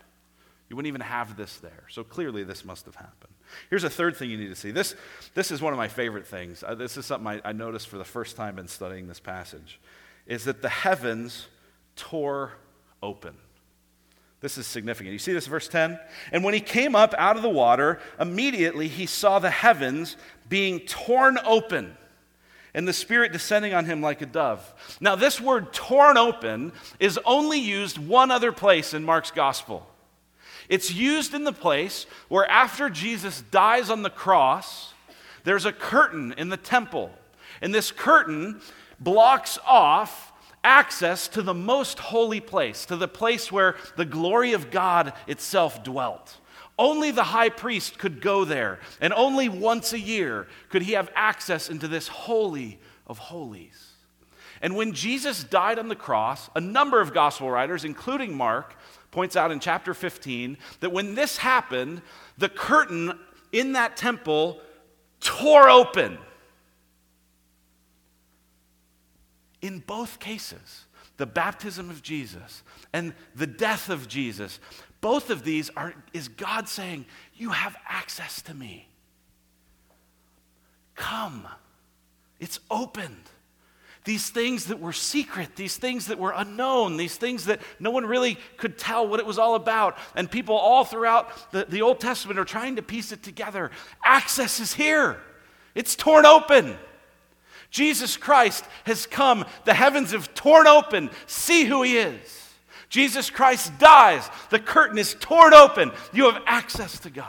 You 0.69 0.75
wouldn't 0.75 0.89
even 0.89 0.99
have 0.99 1.37
this 1.37 1.55
there. 1.59 1.85
So 1.89 2.03
clearly, 2.03 2.43
this 2.43 2.65
must 2.65 2.83
have 2.85 2.95
happened. 2.95 3.31
Here's 3.69 3.85
a 3.85 3.89
third 3.89 4.17
thing 4.17 4.29
you 4.29 4.37
need 4.37 4.49
to 4.49 4.57
see. 4.57 4.71
This, 4.71 4.93
this 5.35 5.51
is 5.51 5.61
one 5.61 5.71
of 5.71 5.77
my 5.77 5.87
favorite 5.87 6.27
things. 6.27 6.65
Uh, 6.67 6.75
this 6.75 6.97
is 6.97 7.05
something 7.05 7.39
I, 7.45 7.49
I 7.49 7.53
noticed 7.53 7.87
for 7.87 7.97
the 7.97 8.03
first 8.03 8.35
time 8.35 8.59
in 8.59 8.67
studying 8.67 9.07
this 9.07 9.21
passage, 9.21 9.79
is 10.27 10.45
that 10.45 10.61
the 10.61 10.69
heavens 10.69 11.47
tore 11.95 12.53
open. 13.01 13.35
This 14.41 14.57
is 14.57 14.67
significant. 14.67 15.13
You 15.13 15.19
see 15.19 15.33
this, 15.33 15.47
verse 15.47 15.67
10? 15.67 15.99
And 16.31 16.43
when 16.43 16.53
he 16.53 16.59
came 16.59 16.95
up 16.95 17.15
out 17.17 17.35
of 17.35 17.41
the 17.41 17.49
water, 17.49 17.99
immediately 18.19 18.87
he 18.87 19.05
saw 19.05 19.39
the 19.39 19.49
heavens 19.49 20.17
being 20.47 20.81
torn 20.81 21.39
open 21.43 21.97
and 22.75 22.87
the 22.87 22.93
Spirit 22.93 23.31
descending 23.31 23.73
on 23.73 23.85
him 23.85 24.01
like 24.01 24.21
a 24.21 24.25
dove. 24.25 24.73
Now, 24.99 25.15
this 25.15 25.39
word 25.39 25.71
torn 25.71 26.17
open 26.17 26.73
is 26.99 27.17
only 27.25 27.57
used 27.57 27.97
one 27.97 28.31
other 28.31 28.51
place 28.51 28.93
in 28.93 29.03
Mark's 29.03 29.31
gospel. 29.31 29.87
It's 30.67 30.93
used 30.93 31.33
in 31.33 31.45
the 31.45 31.53
place 31.53 32.05
where 32.27 32.49
after 32.51 32.89
Jesus 32.89 33.43
dies 33.49 33.89
on 33.89 34.03
the 34.03 34.09
cross, 34.09 34.93
there's 35.45 35.65
a 35.65 35.71
curtain 35.71 36.33
in 36.37 36.49
the 36.49 36.57
temple. 36.57 37.11
And 37.61 37.73
this 37.73 37.91
curtain 37.91 38.61
blocks 38.99 39.57
off 39.65 40.33
access 40.63 41.27
to 41.29 41.41
the 41.41 41.53
most 41.53 41.99
holy 41.99 42.41
place, 42.41 42.85
to 42.85 42.95
the 42.95 43.07
place 43.07 43.51
where 43.51 43.75
the 43.97 44.05
glory 44.05 44.53
of 44.53 44.71
God 44.71 45.13
itself 45.27 45.83
dwelt. 45.83 46.37
Only 46.77 47.11
the 47.11 47.23
high 47.23 47.49
priest 47.49 47.97
could 47.97 48.19
go 48.19 48.43
there, 48.43 48.79
and 48.99 49.13
only 49.13 49.47
once 49.47 49.93
a 49.93 49.99
year 49.99 50.47
could 50.69 50.81
he 50.81 50.93
have 50.93 51.11
access 51.15 51.69
into 51.69 51.87
this 51.87 52.07
holy 52.07 52.79
of 53.07 53.17
holies. 53.17 53.91
And 54.61 54.75
when 54.75 54.93
Jesus 54.93 55.43
died 55.43 55.79
on 55.79 55.87
the 55.89 55.95
cross, 55.95 56.49
a 56.55 56.61
number 56.61 56.99
of 56.99 57.13
gospel 57.13 57.49
writers, 57.49 57.85
including 57.85 58.35
Mark, 58.35 58.75
points 59.11 59.35
out 59.35 59.51
in 59.51 59.59
chapter 59.59 59.93
15 59.93 60.57
that 60.79 60.91
when 60.91 61.15
this 61.15 61.37
happened, 61.37 62.01
the 62.37 62.49
curtain 62.49 63.17
in 63.51 63.73
that 63.73 63.95
temple 63.95 64.59
tore 65.21 65.69
open. 65.69 66.17
In 69.65 69.79
both 69.79 70.19
cases, 70.19 70.85
the 71.17 71.25
baptism 71.25 71.89
of 71.89 72.03
Jesus 72.03 72.61
and 72.93 73.15
the 73.33 73.47
death 73.47 73.89
of 73.89 74.07
Jesus, 74.07 74.59
both 75.01 75.31
of 75.31 75.43
these 75.43 75.71
are 75.75 75.95
is 76.13 76.27
God 76.27 76.69
saying, 76.69 77.07
"You 77.33 77.49
have 77.49 77.75
access 77.87 78.43
to 78.43 78.53
me. 78.53 78.87
Come. 80.93 81.47
It's 82.39 82.59
opened." 82.69 83.31
These 84.03 84.29
things 84.29 84.65
that 84.65 84.79
were 84.79 84.93
secret, 84.93 85.55
these 85.55 85.77
things 85.77 86.05
that 86.05 86.19
were 86.19 86.33
unknown, 86.35 86.97
these 86.97 87.17
things 87.17 87.45
that 87.45 87.59
no 87.79 87.89
one 87.89 88.05
really 88.05 88.37
could 88.57 88.77
tell 88.77 89.07
what 89.07 89.19
it 89.19 89.25
was 89.25 89.39
all 89.39 89.55
about. 89.55 89.97
And 90.13 90.29
people 90.29 90.55
all 90.55 90.85
throughout 90.85 91.51
the, 91.51 91.65
the 91.65 91.81
Old 91.81 91.99
Testament 91.99 92.37
are 92.37 92.45
trying 92.45 92.75
to 92.75 92.83
piece 92.83 93.11
it 93.11 93.23
together. 93.23 93.71
Access 94.03 94.59
is 94.59 94.75
here, 94.75 95.19
it's 95.73 95.95
torn 95.95 96.23
open. 96.23 96.77
Jesus 97.75 98.15
Christ 98.15 98.63
has 98.85 99.05
come. 99.05 99.43
The 99.65 99.73
heavens 99.73 100.13
have 100.13 100.33
torn 100.33 100.65
open. 100.65 101.09
See 101.27 101.65
who 101.65 101.83
he 101.83 101.97
is. 101.97 102.53
Jesus 102.87 103.29
Christ 103.29 103.77
dies. 103.77 104.29
The 104.49 104.59
curtain 104.59 104.97
is 104.97 105.17
torn 105.19 105.53
open. 105.53 105.91
You 106.13 106.31
have 106.31 106.41
access 106.45 106.99
to 106.99 107.09
God. 107.09 107.27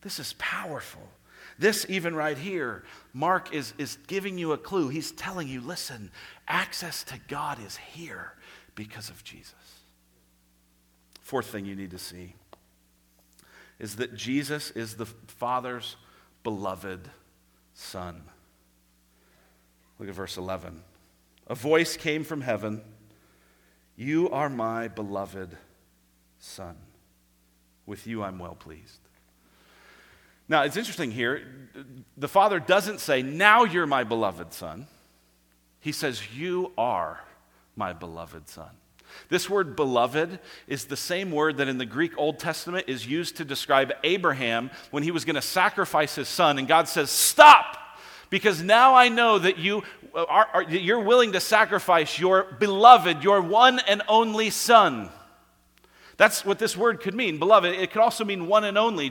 This 0.00 0.18
is 0.18 0.34
powerful. 0.36 1.08
This, 1.60 1.86
even 1.88 2.12
right 2.16 2.36
here, 2.36 2.82
Mark 3.12 3.54
is, 3.54 3.72
is 3.78 3.98
giving 4.08 4.36
you 4.36 4.50
a 4.50 4.58
clue. 4.58 4.88
He's 4.88 5.12
telling 5.12 5.46
you 5.46 5.60
listen, 5.60 6.10
access 6.48 7.04
to 7.04 7.20
God 7.28 7.64
is 7.64 7.76
here 7.76 8.32
because 8.74 9.10
of 9.10 9.22
Jesus. 9.22 9.54
Fourth 11.22 11.46
thing 11.46 11.64
you 11.64 11.76
need 11.76 11.92
to 11.92 11.98
see 11.98 12.34
is 13.78 13.94
that 13.94 14.16
Jesus 14.16 14.72
is 14.72 14.96
the 14.96 15.06
Father's 15.06 15.94
beloved 16.42 17.08
Son. 17.74 18.22
Look 19.98 20.08
at 20.08 20.14
verse 20.14 20.36
11. 20.36 20.82
A 21.48 21.54
voice 21.54 21.96
came 21.96 22.24
from 22.24 22.40
heaven 22.40 22.82
You 23.96 24.30
are 24.30 24.48
my 24.48 24.88
beloved 24.88 25.56
Son. 26.38 26.76
With 27.86 28.06
you 28.06 28.22
I'm 28.22 28.38
well 28.38 28.54
pleased. 28.54 29.00
Now, 30.48 30.62
it's 30.62 30.76
interesting 30.76 31.10
here. 31.10 31.42
The 32.16 32.28
Father 32.28 32.58
doesn't 32.58 33.00
say, 33.00 33.22
Now 33.22 33.64
you're 33.64 33.86
my 33.86 34.04
beloved 34.04 34.52
Son. 34.52 34.86
He 35.80 35.92
says, 35.92 36.34
You 36.34 36.72
are 36.78 37.20
my 37.76 37.92
beloved 37.92 38.48
Son. 38.48 38.70
This 39.28 39.48
word 39.48 39.74
beloved 39.74 40.38
is 40.66 40.84
the 40.84 40.96
same 40.96 41.30
word 41.30 41.56
that 41.58 41.68
in 41.68 41.78
the 41.78 41.86
Greek 41.86 42.12
Old 42.16 42.38
Testament 42.38 42.88
is 42.88 43.06
used 43.06 43.36
to 43.36 43.44
describe 43.44 43.92
Abraham 44.04 44.70
when 44.90 45.02
he 45.02 45.10
was 45.10 45.24
going 45.24 45.36
to 45.36 45.42
sacrifice 45.42 46.14
his 46.14 46.28
son. 46.28 46.58
And 46.58 46.68
God 46.68 46.88
says, 46.88 47.10
Stop! 47.10 47.76
Because 48.30 48.62
now 48.62 48.94
I 48.94 49.08
know 49.08 49.38
that 49.38 49.58
you 49.58 49.82
uh, 50.14 50.24
are, 50.28 50.48
are, 50.54 50.62
you're 50.62 51.02
willing 51.02 51.32
to 51.32 51.40
sacrifice 51.40 52.18
your 52.18 52.44
beloved, 52.58 53.24
your 53.24 53.40
one 53.40 53.80
and 53.88 54.02
only 54.08 54.50
son. 54.50 55.10
That's 56.18 56.44
what 56.44 56.58
this 56.58 56.76
word 56.76 57.00
could 57.00 57.14
mean, 57.14 57.38
beloved. 57.38 57.72
It 57.72 57.92
could 57.92 58.02
also 58.02 58.24
mean 58.24 58.48
one 58.48 58.64
and 58.64 58.76
only. 58.76 59.08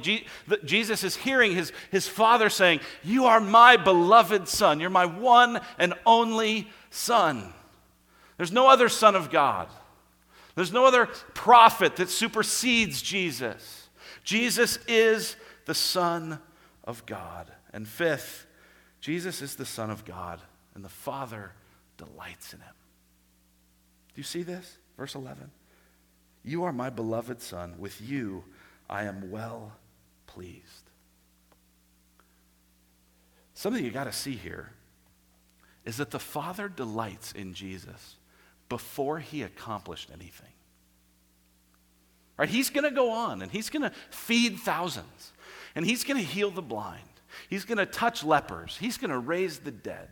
Jesus 0.65 1.03
is 1.05 1.15
hearing 1.15 1.55
his, 1.55 1.71
his 1.89 2.05
father 2.05 2.49
saying, 2.49 2.81
You 3.01 3.25
are 3.25 3.39
my 3.39 3.77
beloved 3.77 4.47
son. 4.47 4.81
You're 4.81 4.89
my 4.89 5.05
one 5.05 5.61
and 5.79 5.93
only 6.05 6.67
son. 6.89 7.53
There's 8.35 8.51
no 8.51 8.67
other 8.67 8.89
son 8.89 9.15
of 9.15 9.29
God, 9.29 9.67
there's 10.55 10.73
no 10.73 10.85
other 10.85 11.07
prophet 11.33 11.95
that 11.95 12.09
supersedes 12.09 13.01
Jesus. 13.01 13.89
Jesus 14.23 14.77
is 14.87 15.37
the 15.65 15.73
Son 15.73 16.39
of 16.83 17.05
God. 17.05 17.49
And 17.71 17.87
fifth, 17.87 18.46
Jesus 19.01 19.41
is 19.41 19.55
the 19.55 19.65
Son 19.65 19.89
of 19.89 20.05
God, 20.05 20.39
and 20.75 20.83
the 20.83 20.89
Father 20.89 21.51
delights 21.97 22.53
in 22.53 22.59
him. 22.59 22.73
Do 24.13 24.19
you 24.19 24.23
see 24.23 24.43
this? 24.43 24.77
Verse 24.97 25.15
11. 25.15 25.51
You 26.43 26.63
are 26.63 26.73
my 26.73 26.89
beloved 26.89 27.41
Son. 27.41 27.75
With 27.77 28.01
you 28.01 28.43
I 28.89 29.03
am 29.03 29.31
well 29.31 29.73
pleased. 30.27 30.89
Something 33.53 33.83
you 33.83 33.91
got 33.91 34.05
to 34.05 34.13
see 34.13 34.35
here 34.35 34.71
is 35.83 35.97
that 35.97 36.11
the 36.11 36.19
Father 36.19 36.69
delights 36.69 37.31
in 37.31 37.53
Jesus 37.53 38.15
before 38.69 39.19
he 39.19 39.41
accomplished 39.43 40.09
anything. 40.13 40.51
Right? 42.37 42.49
He's 42.49 42.69
going 42.69 42.83
to 42.83 42.91
go 42.91 43.11
on 43.11 43.41
and 43.41 43.51
he's 43.51 43.69
going 43.69 43.83
to 43.83 43.91
feed 44.09 44.59
thousands 44.59 45.33
and 45.75 45.85
he's 45.85 46.03
going 46.03 46.17
to 46.19 46.25
heal 46.25 46.51
the 46.51 46.61
blind. 46.61 47.01
He's 47.49 47.65
going 47.65 47.77
to 47.77 47.85
touch 47.85 48.23
lepers. 48.23 48.77
He's 48.79 48.97
going 48.97 49.11
to 49.11 49.19
raise 49.19 49.59
the 49.59 49.71
dead. 49.71 50.09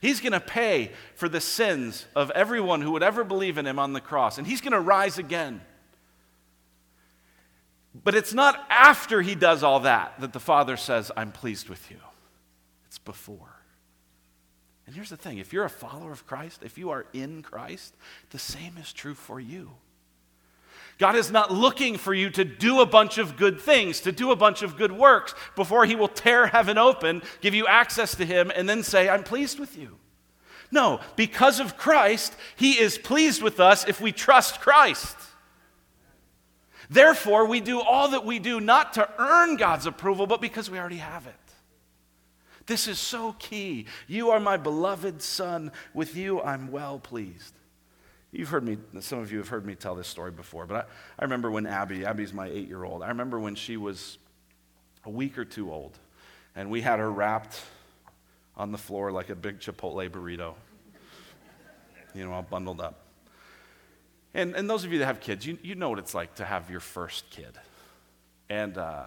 He's 0.00 0.20
going 0.20 0.32
to 0.32 0.40
pay 0.40 0.92
for 1.14 1.28
the 1.28 1.40
sins 1.40 2.06
of 2.14 2.30
everyone 2.32 2.82
who 2.82 2.92
would 2.92 3.02
ever 3.02 3.24
believe 3.24 3.58
in 3.58 3.66
him 3.66 3.78
on 3.78 3.92
the 3.92 4.00
cross, 4.00 4.38
and 4.38 4.46
he's 4.46 4.60
going 4.60 4.72
to 4.72 4.80
rise 4.80 5.18
again. 5.18 5.60
But 8.04 8.14
it's 8.14 8.34
not 8.34 8.66
after 8.68 9.22
he 9.22 9.34
does 9.34 9.62
all 9.62 9.80
that 9.80 10.20
that 10.20 10.32
the 10.32 10.40
Father 10.40 10.76
says, 10.76 11.10
I'm 11.16 11.32
pleased 11.32 11.68
with 11.68 11.90
you. 11.90 11.98
It's 12.86 12.98
before. 12.98 13.56
And 14.86 14.94
here's 14.94 15.10
the 15.10 15.16
thing 15.16 15.38
if 15.38 15.52
you're 15.52 15.64
a 15.64 15.70
follower 15.70 16.12
of 16.12 16.26
Christ, 16.26 16.62
if 16.62 16.78
you 16.78 16.90
are 16.90 17.06
in 17.12 17.42
Christ, 17.42 17.94
the 18.30 18.38
same 18.38 18.76
is 18.78 18.92
true 18.92 19.14
for 19.14 19.40
you. 19.40 19.70
God 20.98 21.14
is 21.14 21.30
not 21.30 21.52
looking 21.52 21.98
for 21.98 22.14
you 22.14 22.30
to 22.30 22.44
do 22.44 22.80
a 22.80 22.86
bunch 22.86 23.18
of 23.18 23.36
good 23.36 23.60
things, 23.60 24.00
to 24.00 24.12
do 24.12 24.30
a 24.30 24.36
bunch 24.36 24.62
of 24.62 24.76
good 24.76 24.92
works 24.92 25.34
before 25.54 25.84
He 25.84 25.94
will 25.94 26.08
tear 26.08 26.46
heaven 26.46 26.78
open, 26.78 27.22
give 27.40 27.54
you 27.54 27.66
access 27.66 28.14
to 28.14 28.24
Him, 28.24 28.50
and 28.54 28.68
then 28.68 28.82
say, 28.82 29.08
I'm 29.08 29.22
pleased 29.22 29.58
with 29.58 29.76
you. 29.76 29.98
No, 30.70 31.00
because 31.14 31.60
of 31.60 31.76
Christ, 31.76 32.34
He 32.56 32.78
is 32.78 32.96
pleased 32.96 33.42
with 33.42 33.60
us 33.60 33.86
if 33.86 34.00
we 34.00 34.10
trust 34.10 34.60
Christ. 34.60 35.16
Therefore, 36.88 37.46
we 37.46 37.60
do 37.60 37.80
all 37.80 38.08
that 38.08 38.24
we 38.24 38.38
do 38.38 38.60
not 38.60 38.94
to 38.94 39.08
earn 39.18 39.56
God's 39.56 39.86
approval, 39.86 40.26
but 40.26 40.40
because 40.40 40.70
we 40.70 40.78
already 40.78 40.96
have 40.96 41.26
it. 41.26 41.34
This 42.66 42.88
is 42.88 42.98
so 42.98 43.32
key. 43.38 43.86
You 44.06 44.30
are 44.30 44.40
my 44.40 44.56
beloved 44.56 45.22
Son. 45.22 45.72
With 45.94 46.16
you, 46.16 46.40
I'm 46.40 46.70
well 46.70 46.98
pleased. 46.98 47.54
You've 48.36 48.50
heard 48.50 48.64
me, 48.64 48.76
some 49.00 49.20
of 49.20 49.32
you 49.32 49.38
have 49.38 49.48
heard 49.48 49.64
me 49.64 49.74
tell 49.74 49.94
this 49.94 50.08
story 50.08 50.30
before, 50.30 50.66
but 50.66 50.76
I, 50.76 51.20
I 51.20 51.24
remember 51.24 51.50
when 51.50 51.66
Abby, 51.66 52.04
Abby's 52.04 52.34
my 52.34 52.48
eight 52.48 52.68
year 52.68 52.84
old, 52.84 53.02
I 53.02 53.08
remember 53.08 53.40
when 53.40 53.54
she 53.54 53.78
was 53.78 54.18
a 55.06 55.10
week 55.10 55.38
or 55.38 55.46
two 55.46 55.72
old, 55.72 55.98
and 56.54 56.70
we 56.70 56.82
had 56.82 56.98
her 56.98 57.10
wrapped 57.10 57.62
on 58.54 58.72
the 58.72 58.78
floor 58.78 59.10
like 59.10 59.30
a 59.30 59.34
big 59.34 59.60
Chipotle 59.60 60.10
burrito, 60.10 60.54
you 62.14 62.26
know, 62.26 62.32
all 62.32 62.42
bundled 62.42 62.80
up. 62.80 63.06
And, 64.34 64.54
and 64.54 64.68
those 64.68 64.84
of 64.84 64.92
you 64.92 64.98
that 64.98 65.06
have 65.06 65.20
kids, 65.20 65.46
you, 65.46 65.56
you 65.62 65.74
know 65.74 65.88
what 65.88 65.98
it's 65.98 66.14
like 66.14 66.34
to 66.34 66.44
have 66.44 66.70
your 66.70 66.80
first 66.80 67.30
kid. 67.30 67.58
And, 68.50 68.76
uh, 68.76 69.04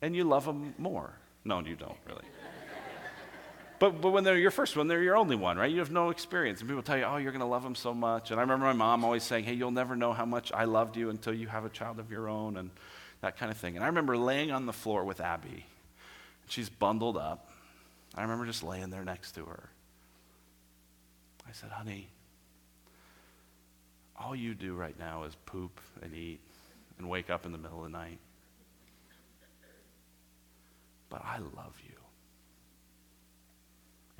and 0.00 0.14
you 0.14 0.22
love 0.22 0.44
them 0.44 0.72
more. 0.78 1.12
No, 1.44 1.58
you 1.58 1.74
don't 1.74 1.96
really. 2.06 2.24
But, 3.84 4.00
but 4.00 4.12
when 4.12 4.24
they're 4.24 4.38
your 4.38 4.50
first 4.50 4.78
one, 4.78 4.88
they're 4.88 5.02
your 5.02 5.14
only 5.14 5.36
one, 5.36 5.58
right? 5.58 5.70
You 5.70 5.80
have 5.80 5.90
no 5.90 6.08
experience. 6.08 6.60
And 6.60 6.70
people 6.70 6.82
tell 6.82 6.96
you, 6.96 7.04
oh, 7.04 7.18
you're 7.18 7.32
going 7.32 7.40
to 7.40 7.46
love 7.46 7.62
them 7.62 7.74
so 7.74 7.92
much. 7.92 8.30
And 8.30 8.40
I 8.40 8.42
remember 8.42 8.64
my 8.64 8.72
mom 8.72 9.04
always 9.04 9.22
saying, 9.22 9.44
hey, 9.44 9.52
you'll 9.52 9.72
never 9.72 9.94
know 9.94 10.14
how 10.14 10.24
much 10.24 10.50
I 10.52 10.64
loved 10.64 10.96
you 10.96 11.10
until 11.10 11.34
you 11.34 11.48
have 11.48 11.66
a 11.66 11.68
child 11.68 11.98
of 11.98 12.10
your 12.10 12.26
own, 12.26 12.56
and 12.56 12.70
that 13.20 13.36
kind 13.36 13.52
of 13.52 13.58
thing. 13.58 13.76
And 13.76 13.84
I 13.84 13.88
remember 13.88 14.16
laying 14.16 14.50
on 14.50 14.64
the 14.64 14.72
floor 14.72 15.04
with 15.04 15.20
Abby. 15.20 15.66
She's 16.48 16.70
bundled 16.70 17.18
up. 17.18 17.50
I 18.14 18.22
remember 18.22 18.46
just 18.46 18.62
laying 18.62 18.88
there 18.88 19.04
next 19.04 19.32
to 19.32 19.44
her. 19.44 19.68
I 21.46 21.52
said, 21.52 21.68
honey, 21.68 22.08
all 24.18 24.34
you 24.34 24.54
do 24.54 24.74
right 24.74 24.98
now 24.98 25.24
is 25.24 25.36
poop 25.44 25.78
and 26.00 26.14
eat 26.14 26.40
and 26.96 27.10
wake 27.10 27.28
up 27.28 27.44
in 27.44 27.52
the 27.52 27.58
middle 27.58 27.84
of 27.84 27.92
the 27.92 27.98
night. 27.98 28.18
But 31.10 31.22
I 31.22 31.36
love 31.36 31.74
you. 31.83 31.83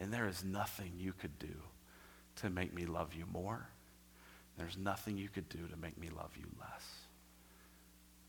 And 0.05 0.13
there 0.13 0.29
is 0.29 0.45
nothing 0.45 0.93
you 0.99 1.15
could 1.15 1.39
do 1.39 1.55
to 2.37 2.51
make 2.51 2.75
me 2.75 2.85
love 2.85 3.15
you 3.15 3.25
more. 3.33 3.67
There's 4.59 4.77
nothing 4.77 5.17
you 5.17 5.31
could 5.31 5.49
do 5.49 5.67
to 5.67 5.79
make 5.79 5.97
me 5.97 6.11
love 6.15 6.37
you 6.37 6.45
less. 6.61 6.85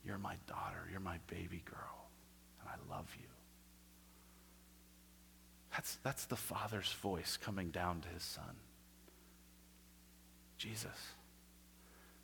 You're 0.06 0.18
my 0.18 0.36
daughter. 0.48 0.88
You're 0.90 1.02
my 1.02 1.18
baby 1.28 1.64
girl. 1.66 2.08
And 2.62 2.70
I 2.70 2.96
love 2.96 3.14
you. 3.20 3.28
That's, 5.74 5.98
that's 6.02 6.24
the 6.28 6.38
Father's 6.38 6.94
voice 6.94 7.36
coming 7.36 7.72
down 7.72 8.00
to 8.00 8.08
his 8.08 8.24
Son. 8.24 8.56
Jesus, 10.58 10.98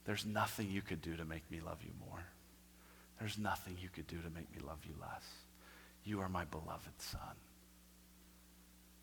there's 0.05 0.25
nothing 0.25 0.71
you 0.71 0.81
could 0.81 1.01
do 1.01 1.17
to 1.17 1.25
make 1.25 1.43
me 1.51 1.59
love 1.59 1.79
you 1.83 1.91
more. 2.09 2.23
There's 3.19 3.37
nothing 3.37 3.75
you 3.81 3.89
could 3.89 4.07
do 4.07 4.15
to 4.15 4.29
make 4.29 4.49
me 4.55 4.65
love 4.65 4.79
you 4.87 4.95
less. 5.01 5.25
You 6.05 6.21
are 6.21 6.29
my 6.29 6.45
beloved 6.45 6.99
Son. 6.99 7.35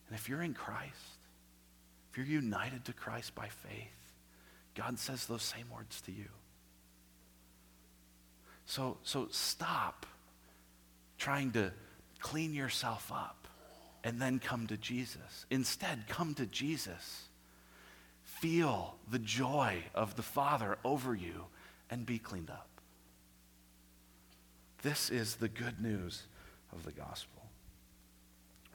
And 0.09 0.19
if 0.19 0.29
you're 0.29 0.43
in 0.43 0.55
Christ, 0.55 1.19
if 2.11 2.19
you're 2.19 2.27
united 2.27 2.85
to 2.87 2.93
Christ 2.93 3.35
by 3.35 3.49
faith, 3.49 4.13
God 4.75 4.99
says 4.99 5.27
those 5.27 5.43
same 5.43 5.67
words 5.71 6.01
to 6.03 6.13
you. 6.13 6.29
So, 8.67 8.99
so 9.03 9.29
stop 9.31 10.07
trying 11.19 11.53
to 11.53 11.73
clean 12.21 12.55
yourself 12.55 13.11
up 13.13 13.49
and 14.05 14.21
then 14.21 14.39
come 14.39 14.67
to 14.69 14.77
Jesus. 14.77 15.47
Instead, 15.51 16.07
come 16.09 16.35
to 16.35 16.47
Jesus. 16.47 17.29
Feel 18.23 18.97
the 19.11 19.19
joy 19.19 19.83
of 19.95 20.17
the 20.17 20.23
Father 20.23 20.79
over 20.85 21.15
you 21.15 21.47
and 21.91 22.07
be 22.07 22.19
cleaned 22.19 22.51
up. 22.51 22.69
This 24.83 25.11
is 25.11 25.37
the 25.37 25.49
good 25.49 25.81
news 25.81 26.23
of 26.73 26.85
the 26.85 26.93
gospel. 26.93 27.38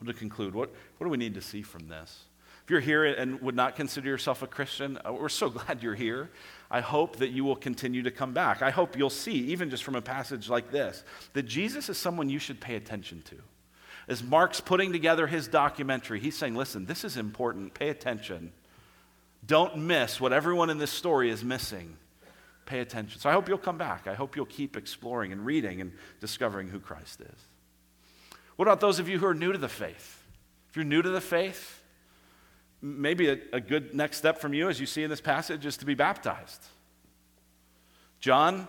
Well, 0.03 0.11
to 0.11 0.19
conclude, 0.19 0.53
what, 0.53 0.69
what 0.97 1.05
do 1.05 1.09
we 1.09 1.17
need 1.17 1.35
to 1.35 1.41
see 1.41 1.61
from 1.61 1.87
this? 1.87 2.25
If 2.65 2.69
you're 2.69 2.81
here 2.81 3.05
and 3.05 3.41
would 3.41 3.55
not 3.55 3.75
consider 3.75 4.09
yourself 4.09 4.41
a 4.41 4.47
Christian, 4.47 4.97
uh, 5.05 5.13
we're 5.13 5.29
so 5.29 5.49
glad 5.49 5.81
you're 5.81 5.95
here. 5.95 6.29
I 6.69 6.81
hope 6.81 7.17
that 7.17 7.29
you 7.29 7.45
will 7.45 7.55
continue 7.55 8.03
to 8.03 8.11
come 8.11 8.33
back. 8.33 8.61
I 8.61 8.69
hope 8.69 8.97
you'll 8.97 9.09
see, 9.09 9.51
even 9.51 9.69
just 9.69 9.83
from 9.83 9.95
a 9.95 10.01
passage 10.01 10.49
like 10.49 10.71
this, 10.71 11.03
that 11.33 11.43
Jesus 11.43 11.87
is 11.87 11.97
someone 11.97 12.29
you 12.29 12.39
should 12.39 12.59
pay 12.59 12.75
attention 12.75 13.21
to. 13.23 13.35
As 14.07 14.21
Mark's 14.21 14.59
putting 14.59 14.91
together 14.91 15.27
his 15.27 15.47
documentary, 15.47 16.19
he's 16.19 16.35
saying, 16.35 16.55
listen, 16.55 16.85
this 16.85 17.05
is 17.05 17.15
important. 17.15 17.73
Pay 17.73 17.87
attention. 17.89 18.51
Don't 19.45 19.77
miss 19.77 20.19
what 20.19 20.33
everyone 20.33 20.69
in 20.69 20.79
this 20.79 20.91
story 20.91 21.29
is 21.29 21.43
missing. 21.43 21.95
Pay 22.65 22.79
attention. 22.79 23.21
So 23.21 23.29
I 23.29 23.33
hope 23.33 23.47
you'll 23.47 23.57
come 23.57 23.77
back. 23.77 24.07
I 24.07 24.15
hope 24.15 24.35
you'll 24.35 24.45
keep 24.45 24.75
exploring 24.75 25.31
and 25.31 25.45
reading 25.45 25.79
and 25.79 25.93
discovering 26.19 26.67
who 26.67 26.79
Christ 26.79 27.21
is. 27.21 27.52
What 28.55 28.67
about 28.67 28.79
those 28.79 28.99
of 28.99 29.09
you 29.09 29.19
who 29.19 29.25
are 29.25 29.33
new 29.33 29.51
to 29.51 29.57
the 29.57 29.69
faith? 29.69 30.23
If 30.69 30.75
you're 30.75 30.85
new 30.85 31.01
to 31.01 31.09
the 31.09 31.21
faith, 31.21 31.81
maybe 32.81 33.29
a, 33.29 33.37
a 33.53 33.61
good 33.61 33.93
next 33.93 34.17
step 34.17 34.39
from 34.39 34.53
you, 34.53 34.69
as 34.69 34.79
you 34.79 34.85
see 34.85 35.03
in 35.03 35.09
this 35.09 35.21
passage, 35.21 35.65
is 35.65 35.77
to 35.77 35.85
be 35.85 35.95
baptized. 35.95 36.65
John 38.19 38.67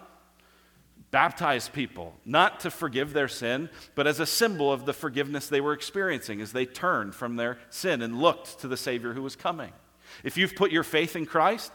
baptized 1.11 1.73
people, 1.73 2.13
not 2.25 2.59
to 2.61 2.71
forgive 2.71 3.13
their 3.13 3.29
sin, 3.29 3.71
but 3.95 4.07
as 4.07 4.19
a 4.19 4.27
symbol 4.27 4.73
of 4.73 4.85
the 4.85 4.93
forgiveness 4.93 5.47
they 5.47 5.61
were 5.61 5.73
experiencing 5.73 6.41
as 6.41 6.53
they 6.53 6.67
turned 6.67 7.15
from 7.15 7.37
their 7.37 7.59
sin 7.71 8.03
and 8.03 8.21
looked 8.21 8.59
to 8.61 8.67
the 8.67 8.77
Savior 8.77 9.13
who 9.13 9.23
was 9.23 9.37
coming. 9.37 9.73
If 10.25 10.37
you've 10.37 10.57
put 10.57 10.73
your 10.73 10.83
faith 10.83 11.15
in 11.15 11.25
Christ, 11.25 11.73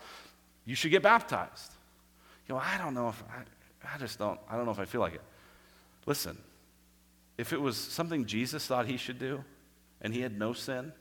you 0.66 0.76
should 0.76 0.92
get 0.92 1.04
baptized. 1.04 1.72
You 2.48 2.56
know, 2.56 2.62
I 2.62 2.78
don't 2.78 2.94
know 2.94 3.10
if 3.10 3.24
I, 3.32 3.96
I 3.96 3.98
just 3.98 4.20
don't, 4.20 4.40
I 4.50 4.58
don't 4.58 4.66
know 4.66 4.72
if 4.72 4.80
I 4.80 4.86
feel 4.86 5.02
like 5.02 5.14
it. 5.14 5.22
Listen, 6.06 6.38
if 7.40 7.54
it 7.54 7.62
was 7.62 7.78
something 7.78 8.26
Jesus 8.26 8.68
thought 8.68 8.86
he 8.86 8.98
should 8.98 9.18
do 9.18 9.46
and 10.02 10.14
he 10.14 10.20
had 10.20 10.38
no 10.38 10.52
sin, 10.52 10.92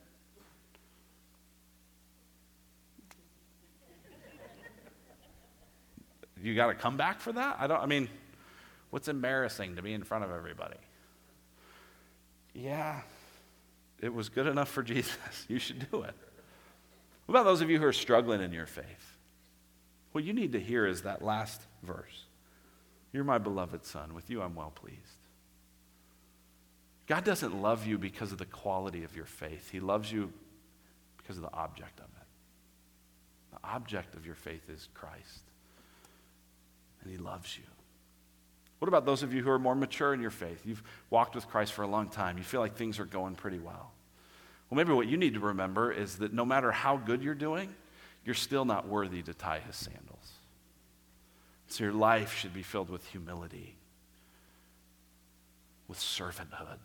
you 6.40 6.54
got 6.54 6.68
to 6.68 6.74
come 6.74 6.96
back 6.96 7.18
for 7.18 7.32
that? 7.32 7.56
I 7.58 7.66
don't, 7.66 7.80
I 7.80 7.86
mean, 7.86 8.08
what's 8.90 9.08
embarrassing 9.08 9.74
to 9.74 9.82
be 9.82 9.92
in 9.92 10.04
front 10.04 10.22
of 10.22 10.30
everybody? 10.30 10.76
Yeah, 12.54 13.00
it 14.00 14.14
was 14.14 14.28
good 14.28 14.46
enough 14.46 14.68
for 14.68 14.82
Jesus. 14.84 15.16
You 15.48 15.58
should 15.58 15.90
do 15.90 16.02
it. 16.02 16.14
What 17.26 17.34
about 17.34 17.46
those 17.46 17.62
of 17.62 17.68
you 17.68 17.80
who 17.80 17.84
are 17.84 17.92
struggling 17.92 18.40
in 18.42 18.52
your 18.52 18.66
faith? 18.66 19.18
What 20.12 20.22
you 20.22 20.32
need 20.32 20.52
to 20.52 20.60
hear 20.60 20.86
is 20.86 21.02
that 21.02 21.20
last 21.20 21.60
verse 21.82 22.26
You're 23.12 23.24
my 23.24 23.38
beloved 23.38 23.84
son. 23.84 24.14
With 24.14 24.30
you 24.30 24.40
I'm 24.40 24.54
well 24.54 24.72
pleased. 24.72 25.17
God 27.08 27.24
doesn't 27.24 27.60
love 27.60 27.86
you 27.86 27.96
because 27.96 28.32
of 28.32 28.38
the 28.38 28.44
quality 28.44 29.02
of 29.02 29.16
your 29.16 29.24
faith, 29.24 29.70
He 29.70 29.80
loves 29.80 30.12
you 30.12 30.30
because 31.16 31.36
of 31.36 31.42
the 31.42 31.52
object 31.52 31.98
of 31.98 32.04
it. 32.04 32.26
The 33.52 33.68
object 33.68 34.14
of 34.14 34.26
your 34.26 34.34
faith 34.34 34.68
is 34.68 34.88
Christ, 34.94 35.42
and 37.02 37.10
He 37.10 37.16
loves 37.16 37.56
you. 37.56 37.64
What 38.78 38.88
about 38.88 39.06
those 39.06 39.22
of 39.22 39.32
you 39.32 39.42
who 39.42 39.50
are 39.50 39.58
more 39.58 39.74
mature 39.74 40.14
in 40.14 40.20
your 40.20 40.30
faith? 40.30 40.60
You've 40.64 40.82
walked 41.10 41.34
with 41.34 41.48
Christ 41.48 41.72
for 41.72 41.82
a 41.82 41.88
long 41.88 42.08
time, 42.08 42.36
you 42.36 42.44
feel 42.44 42.60
like 42.60 42.76
things 42.76 43.00
are 43.00 43.06
going 43.06 43.34
pretty 43.34 43.58
well. 43.58 43.90
Well, 44.68 44.76
maybe 44.76 44.92
what 44.92 45.06
you 45.06 45.16
need 45.16 45.32
to 45.34 45.40
remember 45.40 45.90
is 45.90 46.16
that 46.16 46.34
no 46.34 46.44
matter 46.44 46.70
how 46.70 46.98
good 46.98 47.22
you're 47.22 47.34
doing, 47.34 47.74
you're 48.22 48.34
still 48.34 48.66
not 48.66 48.86
worthy 48.86 49.22
to 49.22 49.32
tie 49.32 49.60
his 49.60 49.76
sandals. 49.76 50.32
So 51.68 51.84
your 51.84 51.94
life 51.94 52.36
should 52.36 52.52
be 52.52 52.62
filled 52.62 52.90
with 52.90 53.06
humility, 53.06 53.76
with 55.88 55.98
servanthood. 55.98 56.78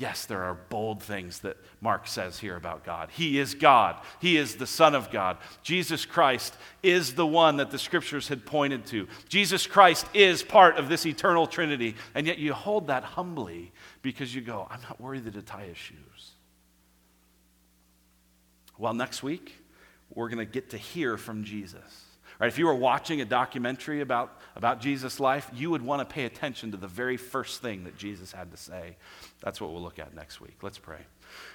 Yes, 0.00 0.24
there 0.24 0.42
are 0.44 0.54
bold 0.54 1.02
things 1.02 1.40
that 1.40 1.58
Mark 1.82 2.06
says 2.06 2.38
here 2.38 2.56
about 2.56 2.84
God. 2.84 3.10
He 3.10 3.38
is 3.38 3.54
God. 3.54 3.96
He 4.18 4.38
is 4.38 4.56
the 4.56 4.66
Son 4.66 4.94
of 4.94 5.10
God. 5.10 5.36
Jesus 5.62 6.06
Christ 6.06 6.56
is 6.82 7.14
the 7.14 7.26
one 7.26 7.58
that 7.58 7.70
the 7.70 7.78
scriptures 7.78 8.26
had 8.26 8.46
pointed 8.46 8.86
to. 8.86 9.08
Jesus 9.28 9.66
Christ 9.66 10.06
is 10.14 10.42
part 10.42 10.78
of 10.78 10.88
this 10.88 11.04
eternal 11.04 11.46
Trinity. 11.46 11.96
And 12.14 12.26
yet 12.26 12.38
you 12.38 12.54
hold 12.54 12.86
that 12.86 13.04
humbly 13.04 13.72
because 14.00 14.34
you 14.34 14.40
go, 14.40 14.66
I'm 14.70 14.80
not 14.80 14.98
worthy 15.02 15.30
to 15.32 15.42
tie 15.42 15.66
his 15.66 15.76
shoes. 15.76 16.30
Well, 18.78 18.94
next 18.94 19.22
week, 19.22 19.54
we're 20.08 20.30
going 20.30 20.38
to 20.38 20.50
get 20.50 20.70
to 20.70 20.78
hear 20.78 21.18
from 21.18 21.44
Jesus. 21.44 22.06
Right, 22.40 22.48
if 22.48 22.58
you 22.58 22.66
were 22.66 22.74
watching 22.74 23.20
a 23.20 23.26
documentary 23.26 24.00
about, 24.00 24.40
about 24.56 24.80
Jesus' 24.80 25.20
life, 25.20 25.50
you 25.54 25.68
would 25.70 25.82
want 25.82 26.00
to 26.00 26.10
pay 26.10 26.24
attention 26.24 26.70
to 26.70 26.78
the 26.78 26.88
very 26.88 27.18
first 27.18 27.60
thing 27.60 27.84
that 27.84 27.98
Jesus 27.98 28.32
had 28.32 28.50
to 28.50 28.56
say. 28.56 28.96
That's 29.42 29.60
what 29.60 29.72
we'll 29.72 29.82
look 29.82 29.98
at 29.98 30.14
next 30.14 30.40
week. 30.40 30.56
Let's 30.62 30.78
pray. 30.78 31.00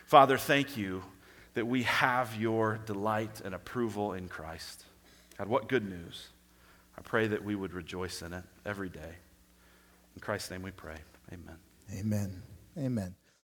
Father, 0.06 0.38
thank 0.38 0.78
you 0.78 1.02
that 1.56 1.66
we 1.66 1.84
have 1.84 2.36
your 2.40 2.80
delight 2.86 3.42
and 3.44 3.56
approval 3.56 4.14
in 4.14 4.28
Christ. 4.28 4.84
God, 5.40 5.48
what 5.48 5.68
good 5.68 5.90
news. 5.90 6.28
I 6.96 7.02
pray 7.02 7.28
that 7.28 7.44
we 7.44 7.56
would 7.56 7.74
rejoice 7.74 8.22
in 8.22 8.34
it 8.34 8.44
every 8.64 8.90
day. 8.90 9.16
In 10.16 10.22
Christ's 10.22 10.52
name 10.52 10.62
we 10.62 10.72
pray. 10.72 10.98
Amen. 11.34 11.58
Amen. 11.98 12.44
Amen. 12.78 13.16